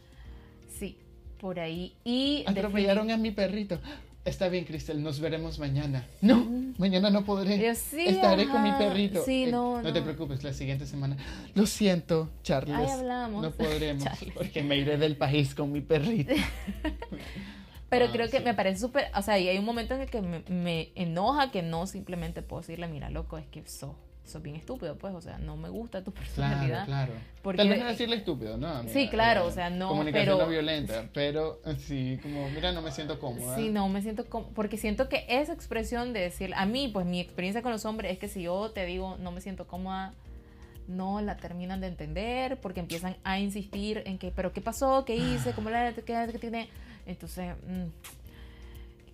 sí, 0.78 0.96
por 1.40 1.58
ahí. 1.60 1.94
Y 2.04 2.44
Atropellaron 2.46 3.10
a 3.10 3.16
mi 3.16 3.30
perrito. 3.30 3.80
Está 4.24 4.46
bien, 4.48 4.64
Cristel, 4.64 5.02
nos 5.02 5.18
veremos 5.18 5.58
mañana. 5.58 6.06
No, 6.20 6.46
mañana 6.78 7.10
no 7.10 7.24
podré. 7.24 7.58
Yo, 7.58 7.74
sí, 7.74 8.06
Estaré 8.06 8.46
con 8.46 8.62
mi 8.62 8.70
perrito. 8.70 9.24
Sí, 9.24 9.42
Eh, 9.44 9.50
no, 9.50 9.80
te 9.82 9.90
no. 9.92 10.04
preocupes, 10.04 10.44
la 10.44 10.52
siguiente 10.52 10.86
semana. 10.86 11.16
Lo 11.56 11.66
siento, 11.66 12.30
Charles. 12.44 12.76
Ahí 12.76 12.86
hablamos. 12.88 13.42
No 13.42 13.50
podremos 13.50 14.04
Charles. 14.04 14.32
porque 14.32 14.62
me 14.62 14.76
iré 14.76 14.96
del 14.96 15.16
país 15.16 15.56
con 15.56 15.72
mi 15.72 15.80
perrito. 15.80 16.34
Pero 17.88 18.06
Ah, 18.06 18.10
creo 18.12 18.30
que 18.30 18.38
sí. 18.38 18.44
me 18.44 18.54
parece 18.54 18.78
súper, 18.80 19.06
o 19.16 19.22
sea, 19.22 19.38
y 19.38 19.48
hay 19.48 19.58
un 19.58 19.64
momento 19.64 19.94
en 19.94 20.02
el 20.02 20.08
que 20.10 20.22
me, 20.22 20.40
me 20.48 20.92
enoja 20.94 21.50
que 21.50 21.62
no 21.62 21.86
simplemente 21.86 22.40
puedo 22.42 22.60
decirle, 22.62 22.86
mira, 22.88 23.10
loco, 23.10 23.36
es 23.38 23.46
que 23.48 23.66
sos, 23.66 23.96
sos 24.24 24.40
bien 24.42 24.56
estúpido, 24.56 24.96
pues, 24.96 25.14
o 25.14 25.20
sea, 25.20 25.38
no 25.38 25.56
me 25.56 25.68
gusta 25.68 26.02
tu 26.04 26.12
Claro, 26.12 26.26
personalidad. 26.26 26.86
claro. 26.86 27.12
Porque- 27.42 27.58
Tal 27.58 27.68
vez 27.68 27.78
no 27.80 27.86
decirle 27.86 28.16
estúpido, 28.16 28.56
¿no? 28.56 28.68
amiga? 28.68 28.92
Sí, 28.92 29.08
claro, 29.08 29.42
Eh, 29.44 29.48
o 29.48 29.50
sea, 29.50 29.68
no, 29.70 29.88
Comunicación 29.88 30.36
pero- 30.36 30.44
no 30.46 30.50
violenta, 30.50 31.08
pero 31.12 31.60
eh, 31.66 31.74
sí, 31.78 32.18
como, 32.22 32.48
mira, 32.50 32.72
no 32.72 32.82
me 32.82 32.92
siento 32.92 33.18
cómoda. 33.18 33.56
Sí, 33.56 33.68
no, 33.70 33.88
me 33.88 34.00
siento 34.02 34.24
como, 34.26 34.48
porque 34.48 34.76
siento 34.78 35.08
que 35.08 35.24
esa 35.28 35.52
expresión 35.52 36.12
de 36.12 36.20
decir, 36.20 36.52
a 36.54 36.66
mí, 36.66 36.88
pues 36.88 37.04
mi 37.04 37.20
experiencia 37.20 37.62
con 37.62 37.72
los 37.72 37.84
hombres 37.84 38.12
es 38.12 38.18
que 38.18 38.28
si 38.28 38.42
yo 38.42 38.70
te 38.70 38.86
digo 38.86 39.16
no 39.18 39.32
me 39.32 39.40
siento 39.40 39.66
cómoda, 39.66 40.14
no 40.88 41.20
la 41.20 41.36
terminan 41.36 41.80
de 41.80 41.86
entender 41.88 42.60
porque 42.60 42.80
empiezan 42.80 43.16
a 43.24 43.38
insistir 43.38 44.02
en 44.06 44.18
que, 44.18 44.30
pero 44.30 44.52
¿qué 44.52 44.60
pasó? 44.60 45.04
¿Qué 45.04 45.14
hice? 45.16 45.52
¿Cómo 45.52 45.70
la 45.70 45.92
qué, 45.92 46.02
qué 46.02 46.38
tiene? 46.40 46.68
Entonces, 47.06 47.54
mm, 47.68 47.86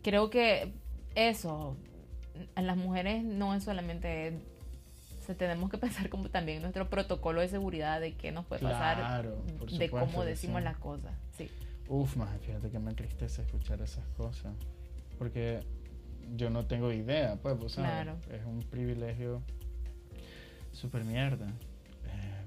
creo 0.03 0.31
que 0.31 0.73
eso, 1.15 1.77
a 2.55 2.63
las 2.63 2.77
mujeres 2.77 3.23
no 3.25 3.55
es 3.55 3.65
solamente, 3.65 4.39
sea, 5.29 5.37
tenemos 5.37 5.71
que 5.71 5.79
pensar 5.79 6.09
como 6.09 6.29
también 6.31 6.63
nuestro 6.63 6.89
protocolo 6.89 7.41
de 7.41 7.49
seguridad 7.49 8.01
de 8.01 8.15
qué 8.15 8.33
nos 8.33 8.47
puede 8.47 8.63
pasar, 8.63 8.97
Claro, 8.97 9.45
por 9.59 9.71
de 9.71 9.91
cómo 9.91 10.25
decimos 10.25 10.61
sí. 10.61 10.65
las 10.65 10.79
cosas. 10.79 11.13
Sí. 11.37 11.51
Uf, 11.89 12.17
más 12.17 12.29
fíjate 12.41 12.71
que 12.71 12.79
me 12.79 12.91
entristece 12.91 13.43
escuchar 13.43 13.81
esas 13.83 14.07
cosas. 14.17 14.53
Porque 15.19 15.61
yo 16.37 16.51
no 16.51 16.67
tengo 16.67 16.93
idea, 16.93 17.37
pues, 17.43 17.59
vos 17.59 17.73
sabes. 17.73 17.91
Claro. 17.91 18.17
Es 18.31 18.45
un 18.45 18.61
privilegio 18.61 19.43
súper 20.73 21.05
mierda. 21.05 21.47
Eh, 22.07 22.45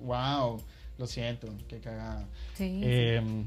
wow, 0.00 0.60
lo 0.98 1.06
siento, 1.06 1.48
qué 1.68 1.80
cagada. 1.80 2.26
Sí. 2.54 2.80
Em, 2.84 3.44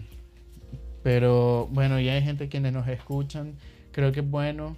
pero 1.04 1.68
bueno, 1.72 2.00
ya 2.00 2.14
hay 2.14 2.22
gente 2.22 2.50
quienes 2.50 2.74
nos 2.74 2.88
escuchan. 2.88 3.56
Creo 3.92 4.12
que 4.12 4.20
es 4.22 4.30
bueno 4.30 4.76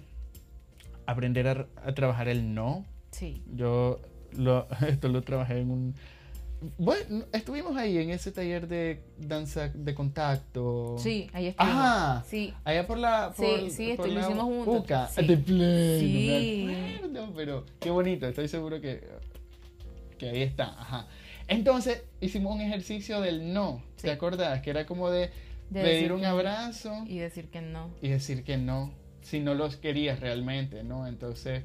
aprender 1.06 1.48
a, 1.48 1.66
a 1.84 1.92
trabajar 1.94 2.28
el 2.28 2.54
no. 2.54 2.84
Sí. 3.12 3.42
Yo 3.54 4.00
lo, 4.32 4.66
esto 4.88 5.08
lo 5.08 5.22
trabajé 5.22 5.58
en 5.60 5.70
un... 5.70 5.94
Bueno, 6.78 7.24
estuvimos 7.32 7.76
ahí 7.76 7.98
en 7.98 8.10
ese 8.10 8.30
taller 8.30 8.68
de 8.68 9.02
danza 9.18 9.68
de 9.74 9.94
contacto. 9.94 10.94
Sí, 10.96 11.28
ahí 11.32 11.48
estuvimos. 11.48 11.76
Ajá. 11.76 12.24
Sí. 12.28 12.54
Allá 12.62 12.86
por 12.86 12.98
la. 12.98 13.32
Por, 13.36 13.44
Sí, 13.44 13.70
sí, 13.70 13.94
por 13.96 14.06
esto 14.06 14.06
lo 14.06 14.14
la 14.14 14.20
hicimos 14.20 14.44
juntos. 14.44 14.76
UCA. 14.84 15.08
Sí. 15.08 15.26
De 15.26 15.36
pleno, 15.38 15.98
Sí. 15.98 16.66
me 16.68 16.94
acuerdo, 16.94 17.32
pero 17.34 17.66
qué 17.80 17.90
bonito, 17.90 18.28
estoy 18.28 18.46
seguro 18.46 18.80
que, 18.80 19.02
que 20.18 20.28
ahí 20.28 20.42
está. 20.42 20.66
Ajá. 20.80 21.08
Entonces 21.48 22.04
hicimos 22.20 22.54
un 22.54 22.60
ejercicio 22.60 23.20
del 23.20 23.52
no. 23.52 23.82
Sí. 23.96 24.02
¿Te 24.02 24.12
acordás? 24.12 24.62
Que 24.62 24.70
era 24.70 24.86
como 24.86 25.10
de, 25.10 25.30
De 25.68 25.82
pedir 25.82 26.12
un 26.12 26.22
no. 26.22 26.28
abrazo 26.28 26.92
Y 27.08 27.18
decir 27.18 27.48
que 27.50 27.60
no. 27.60 27.90
y 28.00 28.08
decir 28.10 28.44
que 28.44 28.56
no, 28.56 28.92
si 29.22 29.40
no 29.40 29.54
los 29.54 29.76
querías 29.78 30.20
realmente, 30.20 30.84
¿no? 30.84 31.08
Entonces 31.08 31.64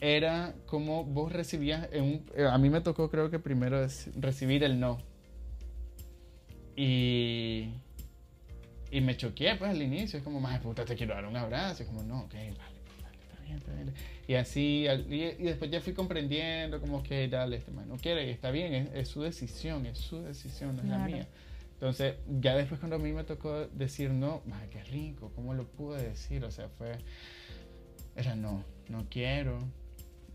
era 0.00 0.54
como 0.66 1.04
vos 1.04 1.32
recibías, 1.32 1.88
en 1.92 2.04
un- 2.04 2.30
eh, 2.36 2.46
a 2.50 2.58
mí 2.58 2.68
me 2.70 2.80
tocó 2.80 3.10
creo 3.10 3.30
que 3.30 3.38
primero 3.38 3.82
es 3.82 4.10
recibir 4.20 4.62
el 4.64 4.78
no. 4.78 4.98
Y, 6.76 7.70
y 8.90 9.00
me 9.00 9.16
choqué 9.16 9.54
pues 9.56 9.70
al 9.70 9.80
inicio, 9.80 10.18
es 10.18 10.24
como, 10.24 10.40
más 10.40 10.60
puta, 10.60 10.84
te 10.84 10.94
quiero 10.94 11.14
dar 11.14 11.24
un 11.26 11.36
abrazo, 11.36 11.82
y 11.82 11.86
como, 11.86 12.02
no, 12.02 12.20
ok, 12.24 12.32
vale, 12.34 12.52
vale, 13.02 13.18
está 13.22 13.42
bien, 13.42 13.56
está 13.56 13.72
bien. 13.72 13.94
Y 14.28 14.34
así, 14.34 14.86
y, 15.08 15.14
y 15.22 15.44
después 15.44 15.70
ya 15.70 15.80
fui 15.80 15.94
comprendiendo 15.94 16.80
como 16.80 17.02
que, 17.02 17.28
dale, 17.28 17.56
este 17.56 17.70
man 17.70 17.88
no 17.88 17.96
quiere, 17.96 18.26
y 18.26 18.30
está 18.30 18.50
bien, 18.50 18.74
es, 18.74 18.88
es 18.94 19.08
su 19.08 19.22
decisión, 19.22 19.86
es 19.86 19.98
su 19.98 20.20
decisión, 20.20 20.76
no 20.76 20.82
es 20.82 20.88
la 20.88 20.96
Claro. 20.96 21.12
mía. 21.12 21.26
Entonces, 21.74 22.16
ya 22.40 22.54
después 22.56 22.80
cuando 22.80 22.96
a 22.96 22.98
mí 22.98 23.12
me 23.12 23.24
tocó 23.24 23.66
decir 23.68 24.10
no, 24.10 24.42
¡ay, 24.52 24.68
qué 24.70 24.82
rico! 24.84 25.30
¿Cómo 25.34 25.52
lo 25.52 25.64
pude 25.66 26.02
decir? 26.02 26.42
O 26.44 26.50
sea, 26.50 26.68
fue... 26.70 26.96
Era 28.16 28.34
no, 28.34 28.64
no 28.88 29.06
quiero. 29.10 29.58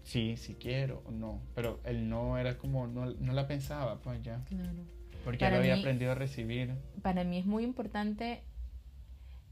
Sí, 0.04 0.36
sí 0.38 0.56
quiero, 0.60 1.02
o 1.06 1.12
no. 1.12 1.42
Pero 1.56 1.80
el 1.86 2.10
no 2.10 2.38
era 2.38 2.58
como, 2.58 2.88
no, 2.88 3.06
no 3.06 3.34
la 3.34 3.48
pensaba, 3.48 4.00
pues 4.02 4.22
ya. 4.24 4.44
Claro. 4.46 4.84
Porque 5.24 5.40
Para 5.40 5.52
ya 5.52 5.56
lo 5.58 5.58
había 5.62 5.76
mí- 5.76 5.82
aprendido 5.82 6.12
a 6.12 6.16
recibir. 6.16 6.74
Para 7.02 7.24
mí 7.24 7.38
es 7.38 7.46
muy 7.46 7.64
importante 7.64 8.42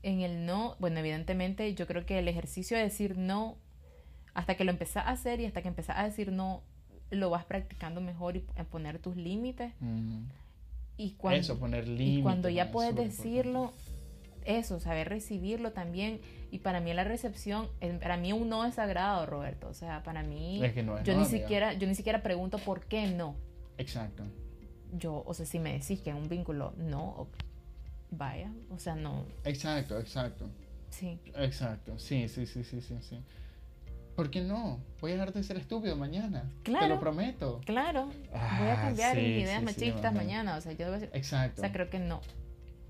en 0.02 0.22
el 0.22 0.46
no, 0.46 0.76
bueno, 0.80 1.00
evidentemente 1.00 1.74
yo 1.76 1.86
creo 1.86 2.06
que 2.06 2.20
el 2.20 2.28
ejercicio 2.28 2.78
de 2.78 2.84
decir 2.84 3.18
no, 3.18 3.58
hasta 4.34 4.56
que 4.56 4.64
lo 4.64 4.72
empezás 4.72 5.06
a 5.06 5.12
hacer 5.12 5.40
y 5.42 5.46
hasta 5.46 5.62
que 5.62 5.68
empezás 5.68 5.98
a 5.98 6.04
decir 6.04 6.32
no, 6.32 6.64
lo 7.12 7.30
vas 7.30 7.44
practicando 7.46 8.02
mejor 8.02 8.38
y 8.38 8.46
a 8.56 8.64
poner 8.64 9.00
tus 9.00 9.16
límites. 9.18 9.74
Y 10.98 11.12
cuando, 11.12 11.40
Eso, 11.40 11.60
poner 11.60 11.88
límites. 11.88 12.20
y 12.20 12.22
cuando 12.22 12.50
ya 12.50 12.64
es 12.64 12.70
puedes 12.72 12.96
decirlo, 12.96 13.74
eso, 14.46 14.80
saber 14.80 15.10
recibirlo 15.10 15.72
también. 15.72 16.22
Y 16.52 16.60
para 16.60 16.80
mí 16.80 16.94
la 16.94 17.04
recepción, 17.04 17.68
para 18.02 18.18
mí 18.18 18.34
un 18.34 18.50
no 18.50 18.66
es 18.66 18.76
sagrado, 18.76 19.26
Roberto. 19.26 19.68
O 19.68 19.74
sea, 19.74 20.04
para 20.04 20.24
mí, 20.24 20.64
Es 20.64 20.74
que 20.74 20.84
no 20.84 20.98
es 20.98 21.04
yo 21.06 21.14
no, 21.14 21.20
ni 21.20 21.26
amiga. 21.26 21.40
siquiera, 21.42 21.74
yo 21.74 21.88
ni 21.88 21.96
siquiera 21.96 22.24
pregunto 22.24 22.58
por 22.58 22.86
qué 22.86 23.08
no. 23.08 23.36
Exacto. 23.78 24.24
Yo, 24.94 25.24
o 25.26 25.34
sea, 25.34 25.46
si 25.46 25.60
me 25.60 25.74
decís 25.74 26.02
que 26.02 26.10
en 26.10 26.16
un 26.18 26.28
vínculo 26.30 26.74
no, 26.78 27.04
o- 27.10 27.28
vaya, 28.12 28.52
o 28.72 28.80
sea, 28.80 28.96
no, 28.96 29.24
Exacto, 29.44 30.00
exacto. 30.00 30.50
sí, 30.90 31.20
Exacto. 31.36 32.00
Sí, 32.00 32.28
sí, 32.28 32.46
sí, 32.48 32.64
sí, 32.64 32.82
sí, 32.82 32.98
sí. 33.02 33.24
¿Por 34.16 34.32
qué 34.32 34.42
no? 34.42 34.80
Voy 35.00 35.12
a 35.12 35.14
dejar 35.14 35.32
de 35.32 35.44
ser 35.44 35.56
estúpido 35.58 35.96
mañana. 35.96 36.50
Te 36.64 36.72
Claro. 36.72 36.88
lo 36.96 37.00
prometo. 37.00 37.62
claro, 37.66 38.06
voy 38.08 38.18
Ah, 38.34 38.74
a 38.74 38.82
cambiar 38.88 39.16
sí, 39.16 39.22
mis 39.22 39.44
ideas 39.44 39.62
sí, 39.62 39.68
sí, 39.68 39.80
machistas 39.86 40.06
ajá. 40.06 40.12
mañana, 40.12 40.58
o 40.58 40.62
sea, 40.62 40.74
yo, 40.74 40.92
o 40.92 40.96
Exacto. 40.96 41.62
sea, 41.62 41.72
creo 41.72 41.90
que 41.90 42.00
no, 42.00 42.20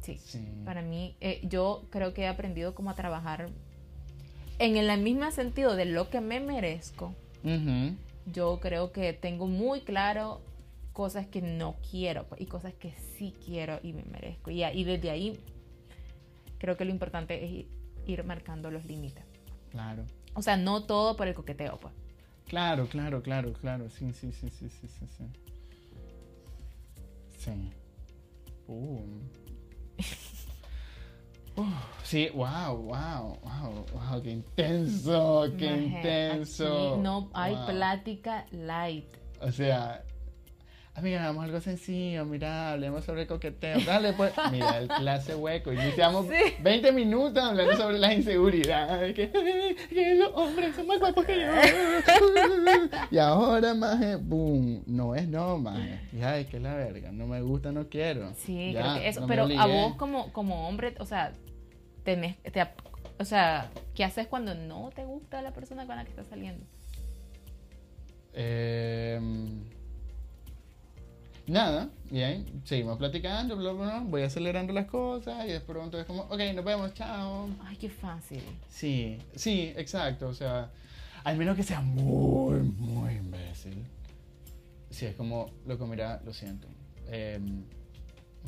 sí. 0.01 0.17
Sí. 0.17 0.45
Para 0.65 0.81
mí, 0.81 1.15
eh, 1.21 1.41
yo 1.43 1.83
creo 1.89 2.13
que 2.13 2.23
he 2.23 2.27
aprendido 2.27 2.75
como 2.75 2.89
a 2.89 2.95
trabajar 2.95 3.49
en 4.59 4.75
el 4.75 5.01
mismo 5.01 5.29
sentido 5.31 5.75
de 5.75 5.85
lo 5.85 6.09
que 6.09 6.21
me 6.21 6.39
merezco. 6.39 7.15
Yo 8.31 8.59
creo 8.59 8.91
que 8.91 9.13
tengo 9.13 9.47
muy 9.47 9.81
claro 9.81 10.41
cosas 10.93 11.25
que 11.27 11.41
no 11.41 11.77
quiero 11.89 12.27
y 12.37 12.45
cosas 12.45 12.73
que 12.73 12.91
sí 13.17 13.33
quiero 13.45 13.79
y 13.81 13.93
me 13.93 14.03
merezco. 14.03 14.51
Y, 14.51 14.63
y 14.63 14.83
desde 14.83 15.09
ahí 15.09 15.39
creo 16.57 16.75
que 16.75 16.85
lo 16.85 16.91
importante 16.91 17.43
es 17.43 17.51
ir, 17.51 17.67
ir 18.05 18.23
marcando 18.25 18.69
los 18.69 18.85
límites. 18.85 19.23
Claro. 19.71 20.03
O 20.33 20.41
sea, 20.41 20.57
no 20.57 20.83
todo 20.83 21.15
por 21.15 21.27
el 21.27 21.33
coqueteo, 21.33 21.77
pues. 21.77 21.93
Claro, 22.47 22.87
claro, 22.87 23.21
claro, 23.21 23.53
claro. 23.53 23.89
Sí, 23.89 24.11
sí, 24.11 24.31
sí, 24.31 24.49
sí, 24.49 24.69
sí, 24.69 24.87
sí, 24.87 25.07
sí. 25.07 25.23
Sí. 27.37 27.71
Uh. 28.67 28.99
Uh, 31.59 31.65
sí, 32.03 32.29
wow, 32.33 32.75
wow, 32.77 33.37
wow, 33.43 33.85
wow, 33.93 34.21
qué 34.23 34.31
intenso, 34.31 35.45
qué 35.57 35.65
intenso. 35.65 36.93
aquí 36.93 37.01
no 37.01 37.29
hay 37.33 37.55
Wow. 37.55 37.65
plática 37.67 38.45
light. 38.51 39.05
O 39.41 39.51
sea, 39.51 40.03
amiga, 40.95 41.21
hagamos 41.21 41.45
algo 41.45 41.61
sencillo, 41.61 42.25
mira, 42.25 42.71
hablemos 42.71 43.05
sobre 43.05 43.25
coqueteo. 43.25 43.79
Dale, 43.85 44.13
pues, 44.13 44.33
mira, 44.51 44.77
el 44.79 44.87
clase 44.89 45.33
hueco. 45.35 45.71
Iniciamos 45.71 46.27
Sí. 46.27 46.55
20 46.61 46.91
minutos 46.91 47.41
hablando 47.43 47.75
sobre 47.77 47.99
las 47.99 48.13
inseguridades, 48.13 49.13
que, 49.15 49.29
que 49.89 50.15
los 50.15 50.31
hombres 50.35 50.75
son 50.75 50.87
más 50.87 50.99
guapos 50.99 51.25
que 51.25 51.39
yo. 51.39 51.47
Y 53.11 53.17
ahora, 53.17 53.73
maje, 53.73 54.15
boom, 54.17 54.83
no 54.87 55.15
es 55.15 55.27
no, 55.27 55.57
maje. 55.57 55.99
Ya, 56.13 56.37
es 56.37 56.47
que 56.47 56.59
la 56.59 56.75
verga, 56.75 57.11
no 57.11 57.27
me 57.27 57.41
gusta, 57.41 57.71
no 57.71 57.87
quiero. 57.87 58.33
Sí, 58.35 58.73
Ya, 58.73 58.81
creo 58.81 58.93
que 58.95 59.07
eso. 59.09 59.21
no 59.21 59.27
pero 59.27 59.47
a 59.57 59.65
vos 59.67 59.95
como, 59.95 60.31
como 60.33 60.67
hombre, 60.67 60.95
o 60.99 61.05
sea, 61.05 61.33
tenés, 62.03 62.37
te, 62.43 62.65
o 63.19 63.25
sea, 63.25 63.69
¿qué 63.95 64.03
haces 64.03 64.27
cuando 64.27 64.55
no 64.55 64.89
te 64.95 65.05
gusta 65.05 65.41
la 65.41 65.51
persona 65.53 65.85
con 65.85 65.95
la 65.95 66.03
que 66.03 66.11
estás 66.11 66.27
saliendo? 66.27 66.65
Eh, 68.33 69.19
nada, 71.47 71.89
bien, 72.09 72.45
seguimos 72.63 72.97
platicando, 72.97 73.57
bla, 73.57 73.71
bla, 73.71 73.85
bla, 73.85 74.03
voy 74.05 74.21
acelerando 74.21 74.71
las 74.71 74.85
cosas 74.85 75.45
y 75.45 75.51
de 75.51 75.59
pronto 75.61 75.99
es 75.99 76.05
como, 76.05 76.23
ok, 76.23 76.39
nos 76.55 76.63
vemos, 76.63 76.93
chao. 76.93 77.49
Ay, 77.63 77.75
qué 77.77 77.89
fácil. 77.89 78.43
Sí, 78.69 79.17
sí, 79.35 79.73
exacto, 79.75 80.27
o 80.27 80.33
sea, 80.33 80.71
al 81.23 81.37
menos 81.37 81.55
que 81.55 81.63
sea 81.63 81.81
muy, 81.81 82.59
muy 82.59 83.13
imbécil. 83.15 83.83
Sí, 84.89 85.05
es 85.05 85.15
como, 85.15 85.47
loco, 85.65 85.85
mira, 85.87 86.21
lo 86.23 86.33
siento. 86.33 86.67
eh, 87.07 87.39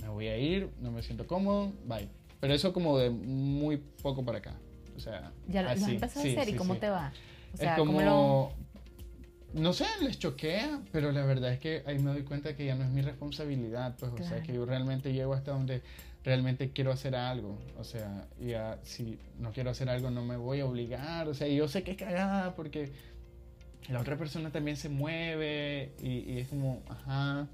me 0.02 0.08
voy 0.08 0.28
a 0.28 0.38
ir, 0.38 0.70
no 0.80 0.92
me 0.92 1.04
siento 1.04 1.28
cómodo, 1.28 1.74
bye. 1.86 2.08
Pero 2.42 2.54
eso 2.54 2.74
como 2.74 2.98
de 2.98 3.10
muy 3.10 3.78
poco 3.78 4.26
para 4.26 4.40
acá. 4.40 4.56
O 4.98 5.00
sea, 5.00 5.32
Ya 5.48 5.62
lo- 5.62 5.70
lo 5.70 5.74
así, 5.76 5.92
empezado 5.92 6.26
sí, 6.26 6.36
a 6.36 6.42
hacer 6.42 6.54
y 6.54 6.58
cómo 6.58 6.74
sí. 6.74 6.80
te 6.82 6.90
va. 6.90 7.14
O 7.54 7.58
sea, 7.58 7.72
es 7.74 7.80
como, 7.80 7.94
¿cómo 7.94 8.02
lo- 8.02 8.52
no 9.54 9.74
sé, 9.74 9.86
les 10.02 10.18
choquea, 10.20 10.82
pero 10.92 11.12
la 11.12 11.24
verdad 11.26 11.54
es 11.54 11.60
que 11.60 11.84
ahí 11.86 12.00
me 12.00 12.12
doy 12.12 12.24
cuenta 12.24 12.56
que 12.56 12.66
ya 12.66 12.76
no 12.76 12.84
es 12.84 12.90
mi 12.90 13.02
responsabilidad, 13.02 13.96
pues, 14.00 14.12
o 14.12 14.18
sea, 14.18 14.42
que 14.44 14.54
yo 14.54 14.66
realmente 14.66 15.14
llego 15.14 15.34
hasta 15.34 15.52
donde 15.52 15.82
realmente 16.24 16.72
quiero 16.72 16.92
hacer 16.92 17.16
algo, 17.16 17.58
o 17.78 17.84
sea, 17.84 18.28
ya 18.40 18.80
si 18.84 19.18
no 19.40 19.52
quiero 19.52 19.72
hacer 19.72 19.90
algo 19.90 20.10
no 20.12 20.24
me 20.24 20.38
voy 20.38 20.60
a 20.62 20.66
obligar, 20.66 21.28
o 21.28 21.34
sea, 21.34 21.48
yo 21.48 21.68
sé 21.68 21.84
que 21.84 21.92
es 21.92 21.98
cagada 21.98 22.56
porque 22.56 22.92
la 23.90 24.00
otra 24.00 24.18
persona 24.18 24.52
también 24.52 24.78
se 24.78 24.88
mueve 24.88 25.94
y, 26.02 26.20
y 26.32 26.38
es 26.40 26.48
como, 26.48 26.82
ajá, 26.88 27.48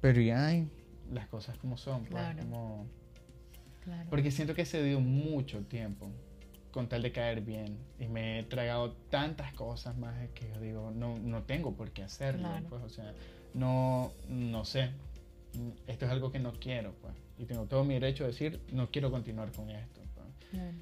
pero 0.00 0.20
ya 0.20 0.46
hay 0.46 0.68
las 1.12 1.28
cosas 1.28 1.56
como 1.58 1.76
son, 1.76 2.00
pues, 2.06 2.10
Claro. 2.10 2.38
como... 2.40 2.86
Claro. 3.86 4.10
Porque 4.10 4.30
siento 4.30 4.54
que 4.54 4.62
he 4.62 4.66
cedido 4.66 5.00
mucho 5.00 5.60
tiempo 5.62 6.10
con 6.72 6.88
tal 6.88 7.00
de 7.02 7.10
caer 7.12 7.40
bien 7.40 7.78
y 7.98 8.06
me 8.08 8.38
he 8.40 8.42
tragado 8.42 8.92
tantas 9.10 9.54
cosas 9.54 9.96
más 9.96 10.14
que 10.34 10.48
yo 10.52 10.60
digo, 10.60 10.90
no, 10.94 11.18
no 11.18 11.44
tengo 11.44 11.74
por 11.74 11.90
qué 11.92 12.02
hacerlo, 12.02 12.48
Claro. 12.48 12.66
pues, 12.68 12.82
o 12.82 12.88
sea, 12.90 13.14
no, 13.54 14.12
no 14.28 14.64
sé, 14.66 14.90
esto 15.86 16.04
es 16.04 16.10
algo 16.10 16.30
que 16.30 16.38
no 16.38 16.52
quiero, 16.52 16.92
pues, 17.00 17.14
y 17.38 17.46
tengo 17.46 17.64
todo 17.64 17.82
mi 17.84 17.94
derecho 17.94 18.24
a 18.24 18.26
decir, 18.26 18.60
no 18.72 18.90
quiero 18.90 19.10
continuar 19.10 19.52
con 19.52 19.70
esto, 19.70 20.02
pues. 20.14 20.26
Claro. 20.50 20.76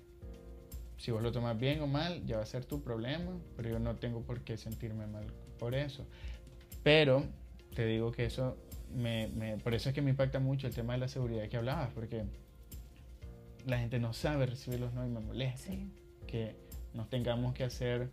Si 0.97 1.11
vos 1.13 1.23
lo 1.23 1.31
tomas 1.31 1.57
bien 1.61 1.81
o 1.83 1.87
mal, 1.87 2.25
ya 2.27 2.39
va 2.39 2.43
a 2.43 2.47
ser 2.47 2.65
tu 2.65 2.83
problema, 2.83 3.39
pero 3.57 3.69
yo 3.69 3.79
no 3.79 3.95
tengo 3.97 4.23
por 4.23 4.41
qué 4.41 4.57
sentirme 4.57 5.07
mal 5.07 5.27
por 5.59 5.75
eso. 5.77 6.07
Pero 6.83 7.25
te 7.75 7.87
digo 7.87 8.11
que 8.11 8.25
eso, 8.25 8.57
me, 8.95 9.29
me- 9.29 9.59
por 9.59 9.75
eso 9.75 9.91
es 9.91 9.95
que 9.95 10.01
me 10.03 10.11
impacta 10.11 10.41
mucho 10.41 10.67
el 10.67 10.75
tema 10.75 10.95
de 10.95 11.01
la 11.01 11.09
seguridad 11.09 11.47
que 11.49 11.57
hablabas, 11.59 11.91
porque 11.95 12.25
la 13.67 13.79
gente 13.79 13.99
no 13.99 14.13
sabe 14.13 14.47
recibir 14.47 14.81
los 14.81 14.93
no 14.93 15.05
y 15.07 15.09
me 15.09 15.21
molesta 15.21 15.71
Sí. 15.71 15.91
que 16.27 16.57
nos 16.93 17.09
tengamos 17.11 17.55
que 17.55 17.65
hacer, 17.65 18.11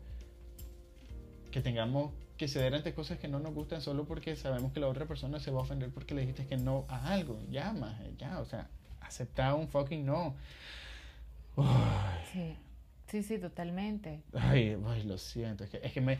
que 1.51 1.61
tengamos 1.61 2.11
que 2.37 2.47
ceder 2.47 2.73
ante 2.73 2.93
cosas 2.93 3.19
que 3.19 3.27
no 3.27 3.39
nos 3.39 3.53
gustan 3.53 3.81
solo 3.81 4.05
porque 4.05 4.35
sabemos 4.35 4.71
que 4.73 4.79
la 4.79 4.87
otra 4.87 5.05
persona 5.05 5.39
se 5.39 5.51
va 5.51 5.59
a 5.59 5.63
ofender 5.63 5.91
porque 5.91 6.15
le 6.15 6.21
dijiste 6.21 6.47
que 6.47 6.57
no 6.57 6.85
a 6.89 7.13
algo. 7.13 7.39
Ya, 7.51 7.71
más, 7.73 7.95
ya, 8.17 8.39
o 8.39 8.45
sea, 8.45 8.67
aceptar 9.01 9.53
un 9.53 9.67
fucking 9.67 10.05
no. 10.05 10.35
Uy. 11.55 11.65
Sí. 12.31 12.55
Sí, 13.07 13.23
sí, 13.23 13.37
totalmente. 13.39 14.23
Ay, 14.33 14.77
ay, 14.87 15.03
lo 15.03 15.17
siento. 15.17 15.65
Es 15.65 15.69
que, 15.69 15.81
es 15.83 15.91
que 15.91 15.99
me. 16.01 16.17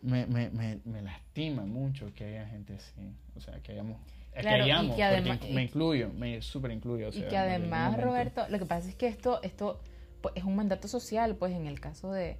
me, 0.00 0.26
me, 0.26 0.48
me, 0.50 0.78
me 0.84 1.02
lastima 1.02 1.66
mucho 1.66 2.14
que 2.14 2.24
haya 2.24 2.46
gente 2.46 2.74
así. 2.74 3.12
O 3.36 3.40
sea, 3.40 3.60
que 3.60 3.72
hayamos 3.72 3.98
que 4.40 4.48
Claro, 4.48 4.66
y 4.66 4.70
hayamos, 4.70 4.96
que 4.96 5.02
además- 5.04 5.38
porque 5.38 5.52
me 5.54 5.62
incluyo, 5.64 6.10
me 6.16 6.42
súper 6.42 6.70
incluyo. 6.72 7.08
o 7.08 7.12
Y 7.12 7.22
que 7.22 7.36
además, 7.36 8.00
Roberto, 8.00 8.44
lo 8.48 8.58
que 8.58 8.66
pasa 8.66 8.88
es 8.88 8.94
que 8.94 9.06
esto, 9.06 9.40
esto 9.42 9.80
pues, 10.20 10.34
es 10.36 10.44
un 10.44 10.56
mandato 10.56 10.88
social, 10.88 11.36
pues 11.36 11.52
en 11.54 11.66
el 11.66 11.80
caso 11.80 12.12
de... 12.12 12.36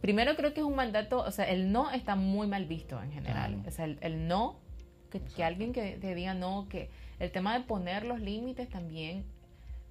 Primero 0.00 0.36
creo 0.36 0.52
que 0.52 0.60
es 0.60 0.66
un 0.66 0.76
mandato, 0.76 1.20
o 1.20 1.30
sea, 1.30 1.46
el 1.48 1.72
no 1.72 1.90
está 1.90 2.14
muy 2.14 2.46
mal 2.46 2.66
visto 2.66 3.00
en 3.02 3.10
general. 3.12 3.52
Claro. 3.54 3.68
O 3.68 3.70
sea, 3.70 3.86
el, 3.86 3.98
el 4.02 4.28
no, 4.28 4.60
que, 5.10 5.20
que 5.20 5.44
alguien 5.44 5.72
que 5.72 5.92
te 5.98 6.14
diga 6.14 6.34
no, 6.34 6.66
que 6.68 6.90
el 7.18 7.30
tema 7.30 7.56
de 7.58 7.64
poner 7.64 8.04
los 8.04 8.20
límites 8.20 8.68
también, 8.68 9.24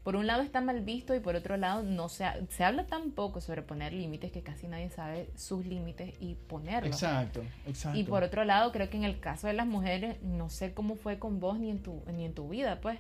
por 0.03 0.15
un 0.17 0.27
lado 0.27 0.41
está 0.41 0.59
mal 0.61 0.81
visto 0.81 1.15
y 1.15 1.19
por 1.21 1.35
otro 1.35 1.55
lado 1.57 1.81
no 1.83 2.09
se, 2.09 2.25
ha- 2.25 2.37
se 2.49 2.63
habla 2.63 2.85
tan 2.87 3.11
poco 3.11 3.39
sobre 3.41 3.61
poner 3.61 3.93
límites 3.93 4.31
que 4.31 4.41
casi 4.41 4.67
nadie 4.67 4.89
sabe 4.89 5.29
sus 5.35 5.65
límites 5.65 6.13
y 6.19 6.35
ponerlos. 6.35 6.93
Exacto, 6.93 7.41
exacto. 7.65 7.97
Y 7.97 8.03
por 8.03 8.23
otro 8.23 8.43
lado, 8.43 8.71
creo 8.73 8.89
que 8.89 8.97
en 8.97 9.05
el 9.05 9.19
caso 9.19 9.47
de 9.47 9.53
las 9.53 9.65
mujeres, 9.65 10.21
no 10.21 10.49
sé 10.49 10.73
cómo 10.73 10.95
fue 10.95 11.19
con 11.19 11.39
vos 11.39 11.57
ni 11.57 11.69
en 11.71 11.79
tu, 11.79 12.01
ni 12.13 12.25
en 12.25 12.33
tu 12.33 12.49
vida, 12.49 12.79
pues. 12.81 12.99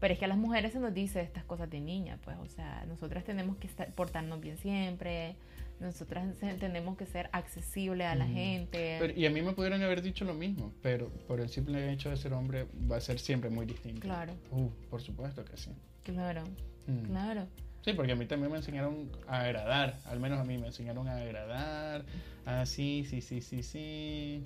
Pero 0.00 0.12
es 0.12 0.18
que 0.18 0.24
a 0.26 0.28
las 0.28 0.36
mujeres 0.36 0.72
se 0.72 0.80
nos 0.80 0.92
dice 0.92 1.20
estas 1.22 1.44
cosas 1.44 1.70
de 1.70 1.80
niña, 1.80 2.18
pues. 2.24 2.36
O 2.42 2.46
sea, 2.46 2.84
nosotras 2.88 3.24
tenemos 3.24 3.56
que 3.56 3.68
estar- 3.68 3.90
portarnos 3.94 4.40
bien 4.40 4.58
siempre. 4.58 5.36
Nosotras 5.80 6.26
tenemos 6.60 6.96
que 6.96 7.06
ser 7.06 7.28
accesibles 7.32 8.06
a 8.06 8.14
la 8.14 8.26
gente. 8.26 8.96
Pero- 9.00 9.12
y 9.18 9.24
a 9.26 9.30
mí 9.30 9.40
me 9.42 9.52
pudieran 9.52 9.82
haber 9.82 10.02
dicho 10.02 10.24
lo 10.24 10.34
mismo, 10.34 10.72
pero 10.82 11.08
por 11.28 11.40
el 11.40 11.48
simple 11.48 11.92
hecho 11.92 12.10
de 12.10 12.16
ser 12.16 12.32
hombre 12.32 12.66
va 12.90 12.96
a 12.96 13.00
ser 13.00 13.18
siempre 13.18 13.50
muy 13.50 13.66
distinto. 13.66 14.00
Claro. 14.00 14.34
Uh, 14.50 14.68
por 14.90 15.00
supuesto 15.00 15.44
que 15.44 15.56
sí. 15.56 15.70
Claro, 16.04 16.44
Mm. 16.86 17.06
claro. 17.06 17.46
Sí, 17.84 17.92
porque 17.92 18.12
a 18.12 18.16
mí 18.16 18.24
también 18.26 18.50
me 18.50 18.58
enseñaron 18.58 19.10
a 19.26 19.40
agradar, 19.42 19.98
al 20.06 20.18
menos 20.20 20.38
a 20.38 20.44
mí 20.44 20.56
me 20.56 20.66
enseñaron 20.68 21.06
a 21.08 21.16
agradar, 21.16 22.04
ah, 22.46 22.64
sí, 22.64 23.04
sí, 23.08 23.20
sí, 23.20 23.40
sí, 23.42 23.62
sí, 23.62 24.42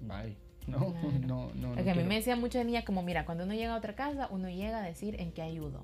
bye. 0.00 0.36
No, 0.66 0.92
Claro. 0.92 1.12
no, 1.26 1.50
no. 1.54 1.68
no 1.68 1.74
Porque 1.74 1.90
a 1.90 1.94
mí 1.94 2.02
me 2.04 2.16
decía 2.16 2.36
mucho 2.36 2.58
de 2.58 2.64
niña 2.64 2.84
como, 2.84 3.02
mira, 3.02 3.24
cuando 3.24 3.44
uno 3.44 3.54
llega 3.54 3.74
a 3.74 3.76
otra 3.78 3.94
casa, 3.94 4.28
uno 4.30 4.48
llega 4.48 4.78
a 4.78 4.82
decir 4.82 5.20
en 5.20 5.32
qué 5.32 5.42
ayudo. 5.42 5.82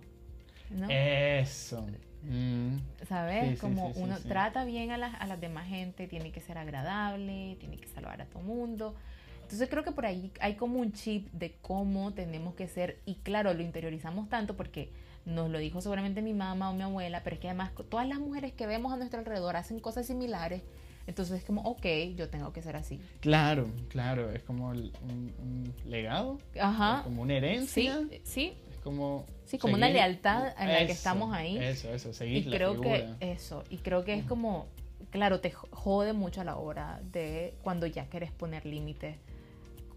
¿No? 0.70 0.88
Eso. 0.90 1.86
Mm, 2.22 2.78
¿Sabes? 3.06 3.50
Sí, 3.52 3.56
como 3.60 3.88
sí, 3.88 3.94
sí, 3.94 4.00
uno 4.02 4.18
trata 4.20 4.64
bien 4.64 4.90
a 4.90 4.96
las, 4.98 5.14
a 5.20 5.26
las 5.26 5.40
demás 5.40 5.68
gente, 5.68 6.06
tiene 6.06 6.32
que 6.32 6.40
ser 6.40 6.56
agradable, 6.56 7.56
tiene 7.60 7.76
que 7.76 7.86
salvar 7.88 8.20
a 8.22 8.26
todo 8.26 8.42
mundo. 8.42 8.94
Entonces 9.42 9.68
creo 9.68 9.84
que 9.84 9.92
por 9.92 10.06
ahí 10.06 10.32
hay 10.40 10.54
como 10.54 10.78
un 10.78 10.92
chip 10.92 11.30
de 11.32 11.54
cómo 11.60 12.12
tenemos 12.14 12.54
que 12.54 12.66
ser 12.66 12.98
y 13.04 13.16
claro, 13.16 13.52
lo 13.52 13.62
interiorizamos 13.62 14.30
tanto 14.30 14.56
porque 14.56 14.88
nos 15.26 15.50
lo 15.50 15.58
dijo 15.58 15.80
seguramente 15.80 16.22
mi 16.22 16.34
mamá 16.34 16.70
o 16.70 16.74
mi 16.74 16.82
abuela, 16.82 17.22
pero 17.22 17.34
es 17.34 17.40
que 17.40 17.48
además 17.48 17.72
todas 17.88 18.06
las 18.06 18.18
mujeres 18.18 18.52
que 18.52 18.66
vemos 18.66 18.92
a 18.92 18.96
nuestro 18.96 19.20
alrededor 19.20 19.56
hacen 19.56 19.80
cosas 19.80 20.06
similares, 20.06 20.62
entonces 21.06 21.38
es 21.40 21.44
como, 21.44 21.62
ok, 21.62 21.86
yo 22.16 22.28
tengo 22.30 22.52
que 22.52 22.62
ser 22.62 22.76
así. 22.76 23.00
Claro, 23.20 23.68
claro, 23.88 24.30
es 24.30 24.42
como 24.42 24.68
un, 24.68 24.92
un 25.02 25.74
legado, 25.86 26.38
Ajá. 26.60 27.02
como 27.04 27.22
una 27.22 27.34
herencia, 27.34 28.00
sí, 28.22 28.54
es 28.70 28.78
como... 28.78 29.24
Sí, 29.44 29.58
como 29.58 29.74
una 29.74 29.88
lealtad 29.90 30.54
en 30.58 30.72
la 30.72 30.86
que 30.86 30.92
estamos 30.92 31.34
ahí. 31.34 31.58
Eso, 31.58 31.92
eso, 31.92 32.12
seguir 32.14 32.38
y 32.38 32.44
la 32.44 32.56
creo 32.56 32.80
que 32.80 33.06
eso, 33.20 33.64
y 33.70 33.78
creo 33.78 34.04
que 34.04 34.14
es 34.14 34.24
como, 34.24 34.66
claro, 35.10 35.40
te 35.40 35.50
jode 35.50 36.12
mucho 36.14 36.40
a 36.40 36.44
la 36.44 36.56
hora 36.56 37.00
de 37.12 37.54
cuando 37.62 37.86
ya 37.86 38.06
quieres 38.06 38.32
poner 38.32 38.64
límites 38.66 39.16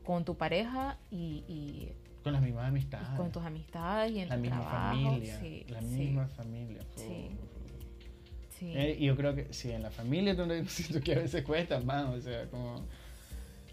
con 0.05 0.23
tu 0.25 0.35
pareja 0.35 0.97
y, 1.11 1.43
y- 1.47 1.91
Con 2.27 2.33
las 2.33 2.41
mismas 2.43 2.63
y 2.63 2.67
amistades. 2.67 3.07
con 3.17 3.31
tus 3.31 3.43
amistades 3.43 4.11
y 4.11 4.19
en 4.19 4.29
la 4.29 4.35
tu 4.35 4.41
misma 4.41 4.59
trabajo. 4.61 4.95
familia. 5.03 5.39
Sí, 5.39 5.65
la 5.69 5.79
sí, 5.81 5.85
misma 5.87 6.27
familia. 6.27 6.81
Sí. 6.95 7.29
sí. 8.59 8.73
Eh, 8.75 8.97
y 8.99 9.05
yo 9.05 9.15
creo 9.15 9.35
que 9.35 9.51
sí, 9.53 9.71
en 9.71 9.83
la 9.83 9.91
familia 9.91 10.31
es 10.31 10.37
donde 10.37 10.65
siento 10.67 11.01
que 11.01 11.13
a 11.15 11.19
veces 11.19 11.43
cuesta 11.43 11.79
más, 11.79 12.05
o 12.05 12.19
sea, 12.21 12.45
como... 12.49 12.85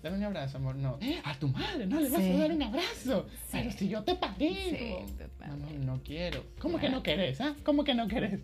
Dame 0.03 0.19
un 0.19 0.25
abrazo, 0.25 0.59
amor. 0.59 0.77
No. 0.77 0.99
A 1.25 1.35
tu 1.39 1.49
madre, 1.49 1.87
no 1.87 1.99
le 1.99 2.11
vas 2.11 2.21
Sí. 2.21 2.31
a 2.33 2.37
dar 2.37 2.53
un 2.53 2.63
abrazo. 2.63 3.27
Sí. 3.47 3.53
Pero 3.53 3.71
si 3.73 3.89
yo 3.89 4.03
te 4.05 4.15
pagué. 4.15 4.51
Sí, 5.09 5.17
no, 5.49 5.57
no, 5.57 5.71
no 5.97 6.03
quiero. 6.03 6.45
¿Cómo 6.61 6.75
que 6.75 6.81
Claro. 6.83 6.97
no 6.97 7.03
querés? 7.03 7.41
¿Ah? 7.41 7.55
¿Cómo 7.65 7.85
que 7.85 7.95
no 7.95 8.07
querés? 8.07 8.41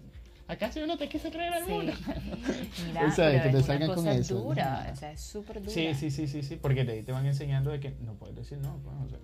¿Acaso 0.49 0.81
yo 0.81 0.87
no 0.87 0.97
te 0.97 1.07
quise 1.11 1.31
traer 1.31 1.53
al 1.53 1.65
Sí. 1.67 1.71
mundo? 1.71 1.93
Mira, 2.87 3.07
O 3.07 3.11
sea, 3.11 3.29
pero 3.31 3.43
que 3.45 3.49
te 3.51 3.59
es 3.59 3.67
salgan 3.67 3.89
una 3.91 3.95
con 3.95 4.05
cosa 4.07 4.17
eso. 4.19 4.35
dura, 4.41 4.91
o 4.91 4.97
sea, 4.97 5.13
es 5.13 5.21
súper 5.21 5.61
dura. 5.61 5.71
Sí, 5.71 5.93
sí, 5.95 6.11
sí, 6.11 6.27
sí, 6.27 6.43
sí. 6.43 6.57
Porque 6.57 6.83
de 6.85 6.93
ahí 6.95 7.03
te 7.03 7.13
van 7.13 7.27
enseñando 7.27 7.71
de 7.73 7.79
que 7.79 7.91
no 8.01 8.15
puedes 8.15 8.37
decir 8.37 8.57
no. 8.57 8.79
Pues, 8.83 8.97
o 9.05 9.09
sea, 9.11 9.19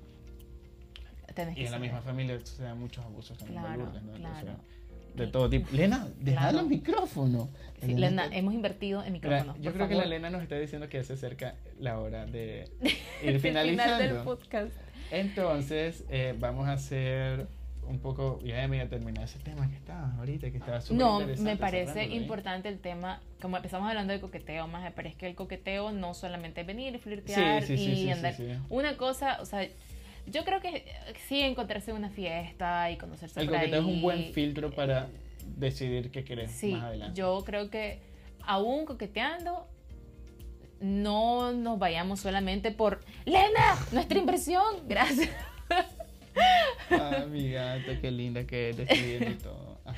Tenés 1.37 1.53
y 1.57 1.61
que 1.61 1.66
en 1.66 1.72
la 1.72 1.78
misma 1.78 2.01
familia 2.01 2.41
se 2.43 2.62
dan 2.64 2.80
muchos 2.80 3.05
abusos 3.05 3.39
también 3.39 3.61
Claro, 3.62 3.84
Lourdes, 3.84 4.03
¿no? 4.03 4.16
Entonces, 4.16 4.43
claro. 4.43 4.59
de 5.14 5.26
todo 5.28 5.49
tipo. 5.49 5.68
Lena, 5.76 6.09
deja 6.18 6.41
Claro. 6.41 6.61
el 6.61 6.66
micrófono. 6.66 7.49
Sí, 7.80 7.95
Lena, 7.95 8.26
hemos 8.32 8.53
invertido 8.55 9.05
en 9.05 9.12
micrófonos. 9.12 9.57
yo 9.61 9.72
creo 9.72 9.87
que 9.89 9.95
la. 9.95 10.03
Elena 10.05 10.30
nos 10.30 10.43
está 10.43 10.57
diciendo 10.59 10.89
que 10.89 10.97
ya 10.99 11.05
se 11.05 11.12
acerca 11.12 11.55
la 11.78 12.01
hora 12.01 12.26
de 12.26 12.68
ir 13.22 13.28
El 13.28 13.41
final 13.41 13.66
del 13.66 13.76
finalizando. 13.76 14.24
podcast. 14.24 14.72
Entonces, 15.12 16.05
eh, 16.11 16.34
vamos 16.39 16.66
a 16.68 16.72
hacer 16.72 17.47
un 17.89 18.01
poco, 18.01 18.41
ya 18.43 18.57
me 18.62 18.66
voy 18.66 18.80
a 18.80 18.89
terminar 18.89 19.22
ese 19.24 19.39
tema 19.39 19.68
que 19.68 19.76
estaba 19.76 20.12
ahorita, 20.18 20.51
que 20.51 20.57
estaba 20.59 20.80
súper 20.80 20.99
No, 20.99 21.20
me 21.20 21.57
parece 21.57 22.05
importante 22.07 22.68
el 22.68 22.80
tema, 22.80 23.20
como 23.41 23.57
empezamos 23.57 23.89
hablando 23.89 24.12
de 24.12 24.20
coqueteo, 24.20 24.66
más 24.66 24.93
pero 24.97 25.09
es 25.09 25.14
que 25.14 25.28
el 25.28 25.37
coqueteo 25.37 25.93
no 25.93 26.12
solamente 26.12 26.62
es 26.62 26.66
venir 26.66 26.97
y 26.97 26.99
flirtear 26.99 27.62
Sí, 27.62 27.76
sí, 27.76 27.84
sí, 27.84 27.91
y 27.93 27.95
sí, 27.97 28.03
sí, 28.03 28.11
andar. 28.11 28.34
sí. 28.34 28.49
Una 28.70 28.97
cosa, 28.97 29.39
o 29.41 29.45
sea, 29.47 29.68
yo 30.27 30.45
creo 30.45 30.61
que 30.61 30.68
eh, 30.77 30.85
sí 31.29 31.41
encontrarse 31.41 31.91
en 31.91 31.97
una 31.99 32.11
fiesta 32.11 32.91
y 32.91 32.97
conocerse 32.97 33.41
El 33.41 33.47
por 33.49 33.57
coqueteo 33.57 33.81
es 33.81 33.87
un 33.87 34.03
buen 34.03 34.33
filtro 34.33 34.70
para 34.72 35.09
decidir 35.57 36.11
qué 36.11 36.24
querés 36.24 36.51
Sí, 36.51 36.72
más 36.72 36.85
adelante. 36.85 37.14
yo 37.20 37.43
creo 37.45 37.70
que 37.70 38.01
aún 38.43 38.85
coqueteando 38.87 39.66
no 40.81 41.53
nos 41.53 41.79
vayamos 41.79 42.20
solamente 42.20 42.70
por 42.70 43.03
Lena, 43.24 43.77
nuestra 43.93 44.18
impresión, 44.18 44.62
gracias. 44.89 45.31
Ah, 46.91 47.24
mi 47.31 47.51
gata, 47.51 47.99
qué 48.01 48.11
linda 48.11 48.47
que 48.47 48.70
es 48.70 48.77
decidiendo 48.77 49.31
y 49.31 49.35
todo. 49.35 49.81
Ajá. 49.85 49.97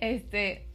Este, 0.00 0.66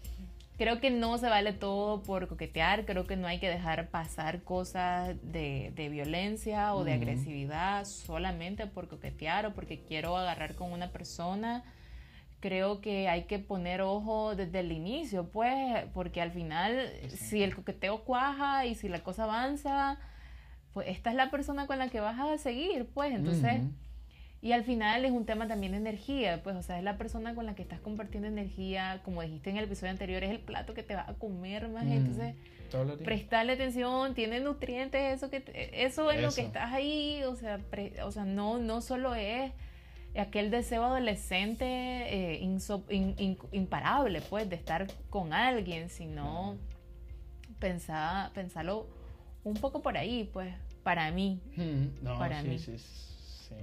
creo 0.57 0.79
que 0.79 0.91
no 0.91 1.17
se 1.17 1.27
vale 1.27 1.53
todo 1.53 2.03
por 2.03 2.27
coquetear, 2.27 2.85
creo 2.85 3.07
que 3.07 3.15
no 3.15 3.27
hay 3.27 3.39
que 3.39 3.49
dejar 3.49 3.89
pasar 3.89 4.43
cosas 4.43 5.15
de, 5.23 5.71
de 5.75 5.89
violencia 5.89 6.73
o 6.75 6.83
de 6.83 6.93
agresividad 6.93 7.85
solamente 7.85 8.67
por 8.67 8.87
coquetear 8.87 9.45
o 9.47 9.53
porque 9.53 9.81
quiero 9.81 10.15
agarrar 10.17 10.55
con 10.55 10.71
una 10.71 10.91
persona. 10.91 11.63
Creo 12.39 12.81
que 12.81 13.07
hay 13.07 13.23
que 13.23 13.39
poner 13.39 13.81
ojo 13.81 14.35
desde 14.35 14.61
el 14.61 14.71
inicio, 14.71 15.29
pues, 15.29 15.85
porque 15.93 16.21
al 16.21 16.31
final, 16.31 16.91
si 17.09 17.43
el 17.43 17.55
coqueteo 17.55 18.03
cuaja 18.03 18.65
y 18.65 18.73
si 18.73 18.89
la 18.89 19.03
cosa 19.03 19.25
avanza, 19.25 19.99
pues 20.73 20.87
esta 20.87 21.11
es 21.11 21.15
la 21.15 21.29
persona 21.29 21.67
con 21.67 21.77
la 21.77 21.89
que 21.89 21.99
vas 21.99 22.19
a 22.19 22.37
seguir, 22.37 22.87
pues, 22.93 23.13
entonces... 23.13 23.61
Y 24.43 24.53
al 24.53 24.63
final 24.63 25.05
es 25.05 25.11
un 25.11 25.25
tema 25.25 25.47
también 25.47 25.73
de 25.73 25.77
energía, 25.77 26.41
pues, 26.41 26.55
o 26.55 26.63
sea, 26.63 26.79
es 26.79 26.83
la 26.83 26.97
persona 26.97 27.35
con 27.35 27.45
la 27.45 27.53
que 27.53 27.61
estás 27.61 27.79
compartiendo 27.79 28.27
energía, 28.27 29.01
como 29.05 29.21
dijiste 29.21 29.51
en 29.51 29.57
el 29.57 29.65
episodio 29.65 29.91
anterior, 29.91 30.23
es 30.23 30.31
el 30.31 30.39
plato 30.39 30.73
que 30.73 30.81
te 30.81 30.95
va 30.95 31.05
a 31.07 31.13
comer 31.13 31.67
más, 31.69 31.85
Mm, 31.85 31.91
entonces 31.91 32.35
prestarle 33.03 33.53
atención, 33.53 34.15
tiene 34.15 34.39
nutrientes, 34.39 35.13
eso 35.15 35.29
que 35.29 35.41
te- 35.41 35.85
eso 35.85 36.11
en 36.11 36.23
lo 36.23 36.29
que 36.29 36.41
estás 36.41 36.71
ahí, 36.73 37.21
o 37.25 37.35
sea, 37.35 37.59
pre- 37.59 38.01
o 38.03 38.11
sea, 38.11 38.25
no 38.25 38.57
no 38.57 38.81
solo 38.81 39.13
es 39.13 39.51
aquel 40.17 40.49
deseo 40.49 40.83
adolescente 40.85 41.65
eh, 41.67 42.41
inso- 42.43 42.83
in- 42.89 43.13
in- 43.19 43.37
imparable, 43.51 44.21
pues, 44.21 44.49
de 44.49 44.55
estar 44.55 44.87
con 45.11 45.33
alguien, 45.33 45.89
sino 45.89 46.55
pensar, 47.59 48.31
pensarlo 48.33 48.87
un 49.43 49.53
poco 49.53 49.81
por 49.83 49.97
ahí, 49.97 50.29
pues, 50.33 50.53
para 50.83 51.11
mí, 51.11 51.39
Mm, 51.57 52.03
No, 52.03 52.17
para 52.17 52.41
sí, 52.41 52.47
mí. 52.47 52.57
sí, 52.57 52.77
sí. 52.79 53.55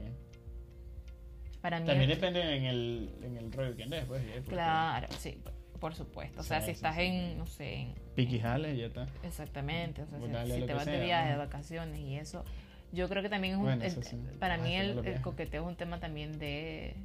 Para 1.61 1.80
mí 1.80 1.86
También 1.86 2.11
es- 2.11 2.16
depende 2.16 2.56
en 2.56 2.64
el, 2.64 3.11
en 3.22 3.36
el 3.36 3.52
rollo 3.52 3.74
que 3.76 3.82
andes, 3.84 4.04
pues. 4.06 4.22
¿eh? 4.24 4.42
Claro, 4.48 5.09
sí, 5.18 5.38
por 5.80 5.94
supuesto. 5.94 6.40
O 6.40 6.44
sea, 6.44 6.61
Sí, 6.61 6.66
si 6.66 6.70
estás 6.72 6.96
sí. 6.96 7.02
en, 7.02 7.38
no 7.38 7.46
sé, 7.46 7.74
en- 7.74 7.94
Piqui 8.14 8.38
jale, 8.40 8.76
ya 8.76 8.86
está. 8.86 9.06
exactamente, 9.22 10.02
o 10.02 10.06
sea, 10.06 10.18
si- 10.46 10.62
te 10.66 10.74
vas 10.74 10.86
de 10.86 11.00
viaje, 11.04 11.30
de 11.30 11.36
vacaciones 11.36 12.00
y 12.00 12.16
eso, 12.16 12.44
yo 12.92 13.09
creo 13.09 13.22
que 13.22 13.28
también 13.28 13.54
es 13.54 13.59
un, 13.59 13.64
Bueno, 13.64 13.82
el- 13.84 13.90
eso 13.90 14.02
sí. 14.02 14.16
para 14.40 14.54
Ah, 14.54 14.59
mí 14.59 14.74
el, 14.74 15.04
el 15.06 15.20
coqueteo 15.20 15.62
es 15.62 15.68
un 15.68 15.76
tema 15.76 16.00
también 16.00 16.38
de, 16.38 16.96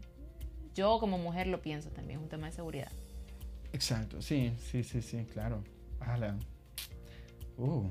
yo 0.73 0.97
como 0.99 1.17
mujer 1.17 1.47
lo 1.47 1.61
pienso 1.61 1.89
también, 1.91 2.19
es 2.19 2.23
un 2.23 2.29
tema 2.29 2.47
de 2.47 2.53
seguridad. 2.53 2.91
Exacto, 3.73 4.21
sí, 4.21 4.53
sí, 4.59 4.83
sí, 4.83 5.01
sí, 5.01 5.25
claro. 5.31 5.63
Ala. 5.99 6.35
Uh. 7.57 7.87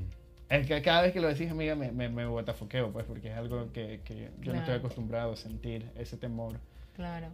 Es 0.53 0.66
que 0.66 0.82
cada 0.82 1.00
vez 1.00 1.14
que 1.14 1.20
lo 1.20 1.28
decís, 1.28 1.50
amiga, 1.50 1.74
me, 1.74 1.90
me, 1.92 2.11
me 2.11 2.26
botafoqueo, 2.26 2.92
pues, 2.92 3.07
porque 3.07 3.30
es 3.30 3.36
algo 3.38 3.72
que, 3.72 4.03
que 4.05 4.30
yo 4.42 4.53
no 4.53 4.59
estoy 4.59 4.74
acostumbrado 4.74 5.32
a 5.32 5.36
sentir, 5.36 5.90
ese 5.96 6.18
temor. 6.18 6.61
Claro. 6.94 7.28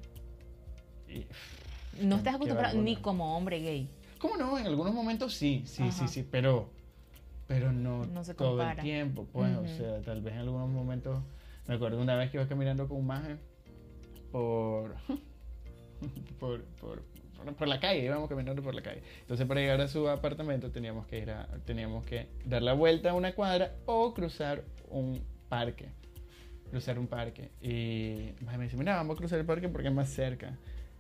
Y, 1.09 1.27
No 2.01 2.15
estás 2.15 2.37
acostumbrado 2.37 2.81
ni 2.81 2.95
como 2.95 3.37
hombre 3.37 3.59
gay. 3.59 3.91
¿Cómo 4.21 4.37
no? 4.37 4.57
En 4.57 4.67
algunos 4.67 4.95
momentos 4.95 5.35
sí, 5.35 5.65
sí, 5.67 5.91
sí, 5.91 6.05
Ajá. 6.05 6.07
sí, 6.07 6.29
pero, 6.31 6.71
pero 7.49 7.73
no, 7.73 8.07
No 8.07 8.23
se 8.23 8.35
todo 8.35 8.63
el 8.63 8.77
tiempo, 8.77 9.27
pues, 9.33 9.57
o 9.57 9.67
sea, 9.67 10.01
tal 10.03 10.23
vez 10.23 10.35
en 10.35 10.41
algunos 10.41 10.69
momentos, 10.69 11.21
me 11.67 11.75
acuerdo 11.75 12.01
una 12.01 12.15
vez 12.15 12.31
que 12.31 12.37
iba 12.37 12.47
caminando 12.47 12.87
con 12.87 12.99
un 12.99 13.07
maje 13.09 13.37
por, 14.31 14.95
por, 16.39 16.63
por, 16.81 17.03
por 17.57 17.69
la 17.69 17.81
calle, 17.81 18.05
íbamos 18.05 18.29
caminando 18.29 18.63
por 18.63 18.75
la 18.75 18.83
calle. 18.83 19.03
Entonces 19.21 19.47
para 19.47 19.61
llegar 19.61 19.81
a 19.81 19.89
su 19.89 20.09
apartamento 20.09 20.71
teníamos 20.71 21.07
que 21.07 21.19
ir 21.19 21.31
a, 21.31 21.47
teníamos 21.65 22.05
que 22.05 22.29
dar 22.45 22.63
la 22.63 22.73
vuelta 22.73 23.11
a 23.11 23.15
una 23.15 23.33
cuadra 23.35 23.75
o 23.87 24.13
cruzar 24.15 24.65
un 24.89 25.23
parque. 25.49 25.89
Cruzar 26.71 26.99
un 26.99 27.07
parque. 27.07 27.51
Y 27.63 28.35
me 28.45 28.65
dice, 28.65 28.77
mira, 28.77 28.97
vamos 28.97 29.17
a 29.17 29.19
cruzar 29.19 29.39
el 29.39 29.47
parque 29.47 29.69
porque 29.69 29.89
es 29.89 29.95
más 29.95 30.11
cerca. 30.11 30.57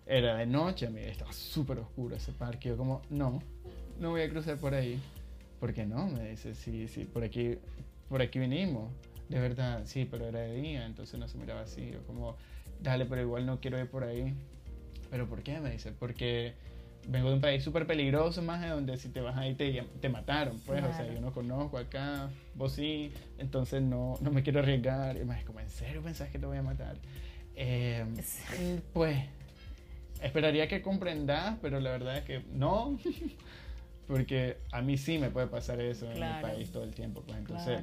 Era 0.06 0.36
de 0.36 0.46
noche, 0.46 0.86
amiga, 0.86 1.08
estaba 1.08 1.32
súper 1.32 1.78
oscuro 1.78 2.16
ese 2.16 2.32
parque. 2.32 2.70
Yo 2.70 2.76
como, 2.76 3.02
no, 3.10 3.42
no 3.98 4.10
voy 4.10 4.22
a 4.22 4.30
cruzar 4.30 4.56
por 4.56 4.74
ahí. 4.74 4.98
¿Por 5.60 5.74
qué 5.74 5.84
no? 5.84 6.06
Me 6.08 6.30
dice, 6.30 6.54
sí, 6.54 6.88
sí, 6.88 7.04
por 7.04 7.24
aquí, 7.24 7.58
por 8.08 8.22
aquí 8.22 8.38
vinimos. 8.38 8.90
De 9.28 9.38
verdad, 9.38 9.82
sí, 9.84 10.08
pero 10.10 10.26
era 10.26 10.38
de 10.38 10.54
día, 10.54 10.86
entonces 10.86 11.20
no 11.20 11.28
se 11.28 11.36
miraba 11.36 11.62
así. 11.62 11.90
Yo 11.90 12.02
como, 12.06 12.36
dale, 12.80 13.04
pero 13.04 13.20
igual 13.20 13.44
no 13.44 13.60
quiero 13.60 13.78
ir 13.78 13.90
por 13.90 14.04
ahí. 14.04 14.34
¿Pero 15.10 15.28
por 15.28 15.42
qué? 15.42 15.60
Me 15.60 15.70
dice, 15.70 15.92
porque 15.92 16.54
vengo 17.08 17.28
de 17.28 17.36
un 17.36 17.40
país 17.40 17.62
súper 17.62 17.86
peligroso, 17.86 18.42
más 18.42 18.60
de 18.60 18.68
donde 18.68 18.96
si 18.98 19.08
te 19.08 19.20
vas 19.20 19.36
ahí 19.36 19.54
te, 19.54 19.82
te 20.00 20.08
mataron, 20.08 20.58
pues, 20.60 20.84
o 20.84 20.92
sea, 20.92 21.06
yo 21.12 21.20
no 21.20 21.32
conozco 21.32 21.78
acá, 21.78 22.30
vos 22.54 22.72
sí, 22.72 23.12
entonces 23.38 23.82
no, 23.82 24.14
no 24.20 24.30
me 24.30 24.42
quiero 24.42 24.60
arriesgar. 24.60 25.16
Y 25.16 25.24
me 25.24 25.42
como, 25.44 25.60
¿en 25.60 25.70
serio 25.70 26.02
pensás 26.02 26.28
que 26.28 26.38
te 26.38 26.46
voy 26.46 26.58
a 26.58 26.62
matar? 26.62 26.96
Eh, 27.56 28.04
pues, 28.92 29.18
esperaría 30.22 30.68
que 30.68 30.82
comprendas, 30.82 31.56
pero 31.62 31.80
la 31.80 31.90
verdad 31.90 32.18
es 32.18 32.24
que 32.24 32.44
no, 32.52 32.98
porque 34.06 34.58
a 34.70 34.82
mí 34.82 34.98
sí 34.98 35.18
me 35.18 35.30
puede 35.30 35.46
pasar 35.46 35.80
eso 35.80 36.10
en 36.10 36.22
el 36.22 36.40
país 36.40 36.70
todo 36.70 36.84
el 36.84 36.94
tiempo, 36.94 37.22
pues, 37.22 37.38
entonces, 37.38 37.80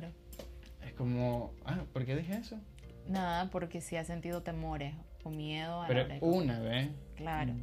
es 0.85 0.93
como, 0.93 1.53
ah, 1.65 1.83
¿por 1.91 2.05
qué 2.05 2.15
dije 2.15 2.35
eso? 2.35 2.59
Nada, 3.07 3.49
porque 3.51 3.81
si 3.81 3.95
has 3.97 4.07
sentido 4.07 4.41
temores 4.41 4.93
o 5.23 5.29
miedo 5.29 5.81
a 5.81 5.87
Pero 5.87 6.07
una 6.21 6.59
vez. 6.59 6.89
Claro. 7.15 7.53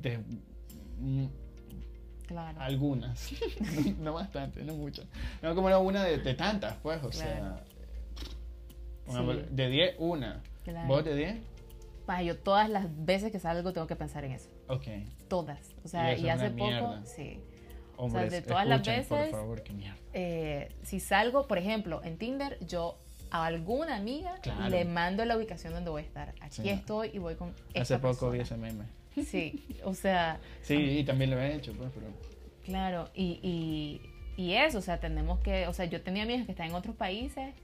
Claro. 2.27 2.61
Algunas. 2.61 3.33
no, 3.99 4.15
bastante, 4.15 4.65
no 4.65 4.75
muchas. 4.75 5.07
No 5.43 5.55
como 5.55 5.69
era 5.69 5.79
una 5.79 6.03
de, 6.05 6.35
tantas, 6.35 6.77
pues, 6.83 7.03
o 7.03 7.13
sea. 7.13 7.63
De 9.51 9.69
10, 9.69 9.97
una. 9.99 10.43
¿Vos 10.87 11.05
de 11.05 11.15
10? 11.15 11.37
yo 12.25 12.39
todas 12.39 12.69
las 12.69 12.87
veces 13.05 13.33
que 13.33 13.39
salgo 13.39 13.73
tengo 13.73 13.87
que 13.87 13.97
pensar 13.97 14.25
en 14.25 14.33
eso. 14.33 14.51
Ok. 14.69 14.87
Todas. 15.29 15.75
O 15.85 15.89
sea, 15.89 16.17
y, 16.17 16.29
hace 16.29 16.51
poco, 16.51 16.97
sí. 17.05 17.41
o 17.97 18.11
sea, 18.11 18.27
de 18.27 18.43
todas 18.43 18.67
las 18.67 18.83
veces. 18.83 19.07
Por 19.07 19.31
favor, 19.31 19.63
qué 19.63 19.73
mierda. 19.73 19.97
Eh, 20.13 20.69
si 20.83 21.01
salgo, 21.01 21.47
por 21.47 21.59
ejemplo, 21.59 22.03
en 22.05 22.19
Tinder, 22.19 22.59
yo 22.67 22.99
a 23.31 23.47
alguna 23.47 23.97
amiga 23.97 24.35
le 24.69 24.85
mando 24.85 25.25
la 25.25 25.37
ubicación 25.37 25.73
donde 25.73 25.91
voy 25.91 26.03
a 26.03 26.05
estar. 26.05 26.35
Aquí 26.41 26.69
estoy 26.69 27.11
y 27.15 27.19
voy 27.19 27.35
con 27.35 27.55
Hace 27.75 27.99
poco 27.99 28.31
vi 28.31 28.41
ese 28.41 28.57
meme. 28.57 28.85
Sí, 29.15 29.65
o 29.85 29.95
sea... 29.95 30.41
sí, 30.63 30.75
y 30.75 31.05
también 31.05 31.31
lo 31.31 31.41
he 31.41 31.55
hecho, 31.55 31.73
pues, 31.75 31.91
pero... 31.95 32.07
Claro, 32.65 33.11
y, 33.15 33.41
y, 33.43 34.43
y, 34.43 34.55
eso, 34.55 34.79
o 34.79 34.83
sea, 34.83 35.01
tenemos 35.01 35.41
que... 35.41 35.67
O 35.67 35.73
sea, 35.73 35.85
yo 35.87 36.03
tenía 36.03 36.23
amigas 36.23 36.47
que 36.47 36.53
están 36.53 36.69
en 36.69 36.75
otros 36.75 36.97
países, 36.97 37.55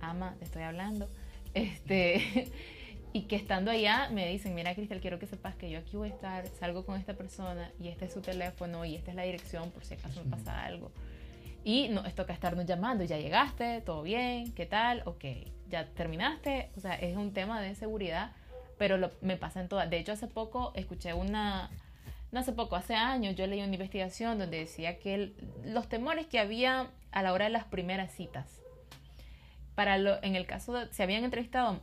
ama, 0.00 0.34
te 0.38 0.44
estoy 0.44 0.62
hablando, 0.62 1.08
este... 1.54 2.50
y 3.12 3.22
que 3.22 3.36
estando 3.36 3.70
allá 3.70 4.10
me 4.10 4.28
dicen, 4.28 4.54
mira 4.54 4.74
Cristel, 4.74 5.00
quiero 5.00 5.18
que 5.18 5.26
sepas 5.26 5.54
que 5.56 5.70
yo 5.70 5.78
aquí 5.78 5.96
voy 5.96 6.10
a 6.10 6.12
estar, 6.12 6.46
salgo 6.58 6.84
con 6.84 7.00
esta 7.00 7.14
persona 7.14 7.70
y 7.80 7.88
este 7.88 8.04
es 8.04 8.12
su 8.12 8.20
teléfono 8.20 8.84
y 8.84 8.96
esta 8.96 9.10
es 9.10 9.16
la 9.16 9.22
dirección 9.22 9.70
por 9.70 9.84
si 9.84 9.94
acaso 9.94 10.22
me 10.24 10.30
pasa 10.30 10.64
algo. 10.64 10.92
Y 11.64 11.88
no, 11.88 12.04
esto 12.06 12.26
que 12.26 12.32
estarnos 12.32 12.66
llamando, 12.66 13.04
ya 13.04 13.18
llegaste, 13.18 13.80
todo 13.82 14.02
bien, 14.02 14.52
¿qué 14.52 14.66
tal? 14.66 15.02
Ok, 15.06 15.24
ya 15.68 15.86
terminaste. 15.86 16.70
O 16.76 16.80
sea, 16.80 16.94
es 16.94 17.16
un 17.16 17.32
tema 17.32 17.60
de 17.60 17.74
seguridad, 17.74 18.32
pero 18.78 19.10
me 19.20 19.36
pasa 19.36 19.60
en 19.60 19.68
todas. 19.68 19.90
De 19.90 19.98
hecho, 19.98 20.12
hace 20.12 20.28
poco 20.28 20.72
escuché 20.74 21.12
una, 21.12 21.70
no 22.30 22.40
hace 22.40 22.52
poco, 22.52 22.76
hace 22.76 22.94
años, 22.94 23.34
yo 23.36 23.46
leí 23.46 23.60
una 23.60 23.72
investigación 23.72 24.38
donde 24.38 24.58
decía 24.58 24.98
que 24.98 25.32
los 25.64 25.88
temores 25.88 26.26
que 26.26 26.38
había 26.38 26.90
a 27.10 27.22
la 27.22 27.32
hora 27.32 27.46
de 27.46 27.50
las 27.50 27.64
primeras 27.64 28.12
citas, 28.12 28.60
para 29.74 29.98
lo, 29.98 30.22
en 30.22 30.36
el 30.36 30.46
caso 30.46 30.72
de, 30.72 30.92
se 30.92 31.02
habían 31.02 31.24
entrevistado, 31.24 31.80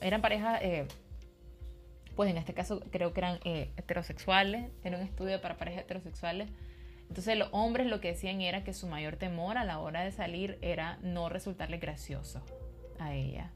eran 0.00 0.20
parejas, 0.20 0.60
eh, 0.62 0.86
pues 2.16 2.30
en 2.30 2.36
este 2.36 2.52
caso 2.52 2.80
creo 2.90 3.12
que 3.12 3.20
eran 3.20 3.38
eh, 3.44 3.72
heterosexuales, 3.76 4.70
era 4.82 4.98
un 4.98 5.04
estudio 5.04 5.40
para 5.40 5.56
parejas 5.56 5.82
heterosexuales, 5.82 6.48
entonces 7.08 7.38
los 7.38 7.48
hombres 7.52 7.86
lo 7.86 8.00
que 8.00 8.08
decían 8.08 8.40
era 8.42 8.64
que 8.64 8.74
su 8.74 8.86
mayor 8.86 9.16
temor 9.16 9.56
a 9.56 9.64
la 9.64 9.78
hora 9.78 10.02
de 10.02 10.12
salir 10.12 10.58
era 10.60 10.98
no 11.00 11.28
resultarle 11.28 11.78
gracioso 11.78 12.44
a 12.98 13.14
ella, 13.14 13.52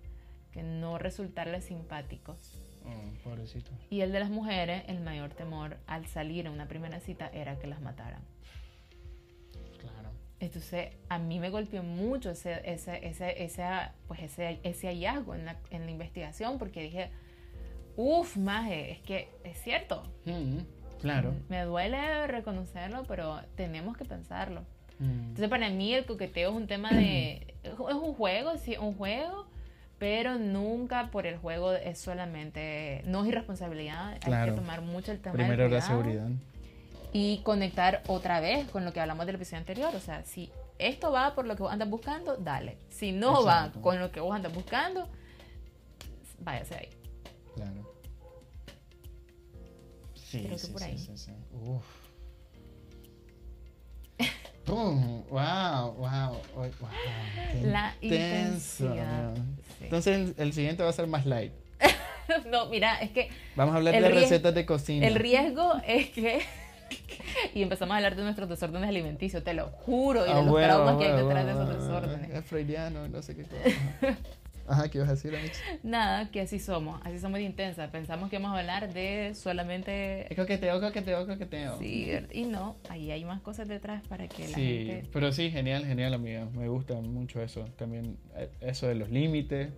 que 0.52 0.62
no 0.62 0.98
resultarle 0.98 1.60
simpáticos. 1.60 2.58
Oh, 2.84 3.24
pobrecito. 3.24 3.70
Y 3.90 4.00
el 4.00 4.12
de 4.12 4.20
las 4.20 4.30
mujeres, 4.30 4.84
el 4.88 5.00
mayor 5.00 5.34
temor 5.34 5.76
al 5.86 6.06
salir 6.06 6.46
en 6.46 6.52
una 6.52 6.66
primera 6.66 7.00
cita 7.00 7.28
era 7.32 7.58
que 7.58 7.66
las 7.66 7.80
mataran. 7.80 8.22
Claro. 9.78 10.10
Entonces, 10.40 10.90
a 11.08 11.18
mí 11.18 11.38
me 11.38 11.50
golpeó 11.50 11.82
mucho 11.82 12.30
ese, 12.30 12.60
ese, 12.64 13.06
ese, 13.06 13.42
ese, 13.42 13.64
pues 14.08 14.20
ese, 14.20 14.58
ese 14.62 14.88
hallazgo 14.88 15.34
en 15.34 15.46
la, 15.46 15.56
en 15.70 15.84
la 15.84 15.90
investigación 15.90 16.58
porque 16.58 16.82
dije, 16.82 17.10
uff, 17.96 18.36
maje, 18.36 18.92
es 18.92 19.00
que 19.00 19.28
es 19.44 19.60
cierto. 19.62 20.02
Claro. 21.00 21.34
Me 21.48 21.62
duele 21.62 22.26
reconocerlo, 22.26 23.04
pero 23.04 23.40
tenemos 23.56 23.96
que 23.96 24.04
pensarlo. 24.04 24.62
Mm. 24.98 25.28
Entonces, 25.28 25.48
para 25.48 25.68
mí 25.68 25.92
el 25.94 26.06
coqueteo 26.06 26.50
es 26.50 26.56
un 26.56 26.66
tema 26.66 26.90
de... 26.90 27.54
es 27.62 27.78
un 27.78 28.14
juego, 28.14 28.56
sí, 28.58 28.76
un 28.76 28.94
juego, 28.94 29.46
pero 30.02 30.36
nunca 30.36 31.12
por 31.12 31.28
el 31.28 31.38
juego 31.38 31.74
es 31.74 31.96
solamente... 31.96 33.02
No 33.06 33.22
es 33.22 33.28
irresponsabilidad, 33.28 34.18
hay 34.20 34.46
que 34.46 34.50
tomar 34.50 34.82
mucho 34.82 35.12
el 35.12 35.20
tema 35.20 35.34
Primero 35.34 35.68
la 35.68 35.80
seguridad. 35.80 36.28
Y 37.12 37.38
conectar 37.44 38.02
otra 38.08 38.40
vez 38.40 38.68
con 38.70 38.84
lo 38.84 38.92
que 38.92 38.98
hablamos 38.98 39.26
del 39.26 39.36
episodio 39.36 39.58
anterior. 39.58 39.94
O 39.94 40.00
sea, 40.00 40.24
si 40.24 40.50
esto 40.80 41.12
va 41.12 41.36
por 41.36 41.46
lo 41.46 41.54
que 41.54 41.62
vos 41.62 41.72
andas 41.72 41.88
buscando, 41.88 42.36
dale. 42.36 42.78
Si 42.88 43.12
no 43.12 43.44
va 43.44 43.70
con 43.80 44.00
lo 44.00 44.10
que 44.10 44.18
vos 44.18 44.34
andas 44.34 44.52
buscando, 44.52 45.08
váyase 46.40 46.74
ahí. 46.74 46.88
Claro. 47.54 47.94
Sí, 50.14 50.50
sí, 50.56 50.66
por 50.72 50.82
ahí. 50.82 50.98
Sí, 50.98 51.16
sí, 51.16 51.32
Uf. 51.64 51.84
wow, 54.66 55.94
wow, 55.94 55.94
wow, 56.00 56.70
La 57.62 57.94
intensidad. 58.00 59.36
Entonces 59.82 60.34
el, 60.36 60.52
siguiente 60.52 60.82
va 60.82 60.90
a 60.90 60.92
ser 60.92 61.06
más 61.06 61.26
light. 61.26 61.52
no, 62.50 62.66
mira, 62.66 63.00
es 63.00 63.10
que... 63.10 63.28
Vamos 63.56 63.74
a 63.74 63.78
hablar 63.78 63.94
de 63.94 64.08
recetas 64.08 64.54
de 64.54 64.66
cocina. 64.66 65.06
El 65.06 65.16
riesgo 65.16 65.74
es 65.86 66.10
que... 66.10 66.42
y 67.54 67.62
empezamos 67.62 67.94
a 67.94 67.96
hablar 67.96 68.16
de 68.16 68.22
nuestros 68.22 68.48
desórdenes 68.48 68.88
alimenticios, 68.88 69.42
te 69.42 69.54
lo 69.54 69.68
juro, 69.68 70.24
y 70.24 70.28
de 70.28 70.34
ah, 70.34 70.42
los 70.42 70.54
traumas 70.54 70.96
que 70.96 71.04
hay 71.06 71.22
detrás 71.22 71.46
de 71.46 71.52
esos 71.52 71.68
desórdenes. 71.68 72.30
Es 72.30 72.44
freudiano, 72.44 73.08
no 73.08 73.22
sé 73.22 73.36
qué 73.36 73.44
cosa. 73.44 74.18
Ajá, 74.72 74.88
¿qué 74.88 75.00
vas 75.00 75.08
a 75.10 75.12
decir, 75.12 75.36
Alex? 75.36 75.60
Nada, 75.82 76.30
que 76.30 76.40
así 76.40 76.58
somos, 76.58 76.98
así 77.04 77.18
somos 77.18 77.38
de 77.38 77.44
intensa. 77.44 77.90
Pensamos 77.90 78.30
que 78.30 78.38
vamos 78.38 78.56
a 78.56 78.60
hablar 78.60 78.90
de 78.94 79.34
solamente... 79.34 80.26
Coqueteo, 80.34 80.80
coqueteo, 80.80 81.26
coqueteo. 81.26 81.78
Sí, 81.78 82.10
y 82.32 82.44
no, 82.44 82.76
ahí 82.88 83.10
hay 83.10 83.22
más 83.26 83.42
cosas 83.42 83.68
detrás 83.68 84.02
para 84.08 84.28
que 84.28 84.48
la 84.48 84.54
sí, 84.54 84.86
gente... 84.86 85.10
pero 85.12 85.30
sí, 85.30 85.50
genial, 85.50 85.84
genial, 85.84 86.14
amiga. 86.14 86.46
Me 86.54 86.68
gusta 86.68 86.94
mucho 86.94 87.42
eso. 87.42 87.66
También 87.76 88.16
eh, 88.34 88.50
eso 88.62 88.86
de 88.86 88.94
los 88.94 89.10
límites, 89.10 89.68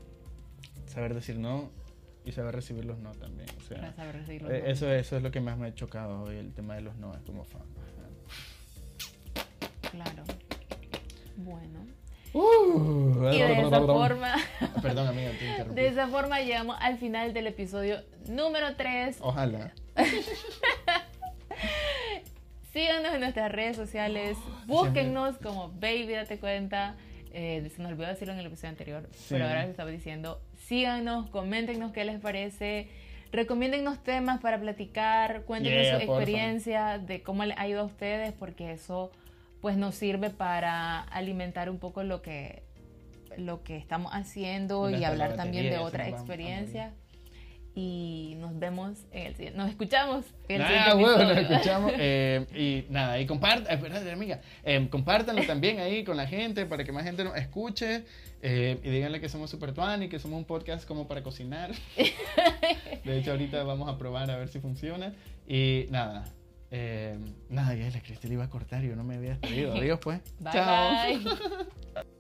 saber 0.86 1.12
decir 1.12 1.40
no 1.40 1.72
y 2.24 2.30
saber 2.30 2.55
recibir 2.55 2.84
los 2.84 3.01
no 3.01 3.11
también. 3.14 3.49
O 3.59 3.62
sea, 3.62 3.92
saber 3.97 4.14
recibir 4.14 4.42
los 4.42 4.53
eh, 4.53 4.62
eso, 4.66 4.92
eso 4.92 5.16
es 5.16 5.24
lo 5.24 5.32
que 5.32 5.40
más 5.40 5.59
me 5.59 5.66
ha 5.66 5.74
chocado 5.74 6.22
hoy, 6.22 6.36
el 6.36 6.55
tema 6.55 6.76
de 6.76 6.82
los 6.82 6.95
no. 6.99 7.12
Es 7.14 7.22
como 7.22 7.42
fan. 7.42 7.62
Claro. 9.90 10.22
Bueno. 11.36 12.04
Uh, 12.35 13.30
y 13.32 13.39
de 13.39 13.61
esa 13.61 13.80
forma. 13.80 14.35
Perdón, 14.82 15.07
amiga, 15.07 15.30
te 15.39 15.64
De 15.72 15.87
esa 15.87 16.09
forma 16.09 16.41
llegamos 16.41 16.76
al 16.80 16.99
final 16.99 17.32
del 17.32 17.47
episodio 17.47 18.03
número 18.26 18.74
3. 18.74 19.18
Ojalá. 19.20 19.72
Síganos 22.72 23.14
en 23.14 23.20
nuestras 23.20 23.53
redes 23.53 23.76
sociales. 23.76 24.37
Búsquennos 24.66 25.39
como 25.39 25.68
Baby, 25.68 26.09
date 26.09 26.41
cuenta. 26.41 26.97
Eh, 27.32 27.70
se 27.74 27.80
nos 27.80 27.93
olvidó 27.93 28.09
decirlo 28.09 28.35
en 28.35 28.41
el 28.41 28.47
episodio 28.47 28.70
anterior, 28.70 29.09
pero 29.28 29.45
ahora 29.45 29.62
les 29.62 29.70
estaba 29.70 29.91
diciendo. 29.91 30.41
Síganos, 30.66 31.30
coméntenos 31.30 31.93
qué 31.93 32.05
les 32.05 32.18
parece. 32.18 32.89
Recomiéndennos 33.30 34.03
temas 34.03 34.41
para 34.41 34.59
platicar. 34.61 35.43
Cuéntenos 35.43 35.87
su 35.87 36.05
experiencia 36.05 36.99
de 36.99 37.22
cómo 37.22 37.45
les 37.45 37.57
ha 37.59 37.68
ido 37.68 37.80
a 37.80 37.85
ustedes, 37.85 38.32
porque 38.32 38.72
eso 38.72 39.12
pues 39.65 39.79
nos 39.79 39.95
sirve 39.95 40.29
para 40.29 41.01
alimentar 41.01 41.71
un 41.71 41.79
poco 41.79 42.03
lo 42.03 42.21
que, 42.21 42.65
lo 43.39 43.62
que 43.62 43.79
estamos 43.79 44.12
haciendo 44.12 44.91
y, 44.91 45.05
hablar 45.05 45.37
también 45.37 45.71
de 45.71 45.79
otras 45.79 46.09
experiencias. 46.09 46.93
Y 47.75 48.35
nos 48.41 48.59
vemos 48.59 49.07
en 49.11 49.29
el 49.29 49.37
siguiente, 49.37 49.57
nos 49.57 49.71
escuchamos 49.71 50.27
en 50.49 50.61
el 50.61 50.67
ah, 50.67 50.93
bueno, 50.93 51.25
nos 51.25 51.39
escuchamos. 51.51 51.93
Eh, 51.97 52.45
y 52.55 52.93
nada, 52.93 53.19
y 53.19 53.25
compartan, 53.25 53.73
espérate, 53.73 54.12
amiga, 54.12 54.43
eh, 54.65 54.87
compártanlo 54.91 55.47
también 55.47 55.81
ahí 55.81 56.05
con 56.05 56.19
la 56.19 56.27
gente 56.27 56.67
para 56.67 56.85
que 56.85 56.93
más 56.93 57.05
gente 57.05 57.25
nos 57.25 57.35
escuche. 57.35 58.05
Eh, 58.43 58.79
y 58.83 58.91
díganle 58.91 59.19
que 59.19 59.31
somos 59.31 59.49
Super 59.49 59.73
y 60.03 60.09
que 60.11 60.19
somos 60.19 60.37
un 60.37 60.45
podcast 60.45 60.87
como 60.87 61.09
para 61.09 61.23
cocinar. 61.23 61.73
De 63.05 63.19
hecho, 63.19 63.31
ahorita 63.31 63.62
vamos 63.62 63.89
a 63.89 63.97
probar 63.97 64.31
a 64.31 64.37
ver 64.37 64.49
si 64.49 64.61
funciona. 64.61 65.15
Y 65.49 65.87
nada, 65.89 66.27
Eh, 66.71 67.17
nada, 67.49 67.75
ya 67.75 67.89
la 67.91 68.01
Cristel 68.01 68.33
iba 68.33 68.45
a 68.45 68.51
cortar, 68.51 68.83
yo 68.83 68.97
no 68.97 69.05
me 69.05 69.17
había 69.17 69.31
despedido. 69.31 69.75
Adiós, 69.77 70.01
pues. 70.03 70.21
Bye, 70.41 70.53
Chao. 70.53 71.21
bye. 71.21 72.05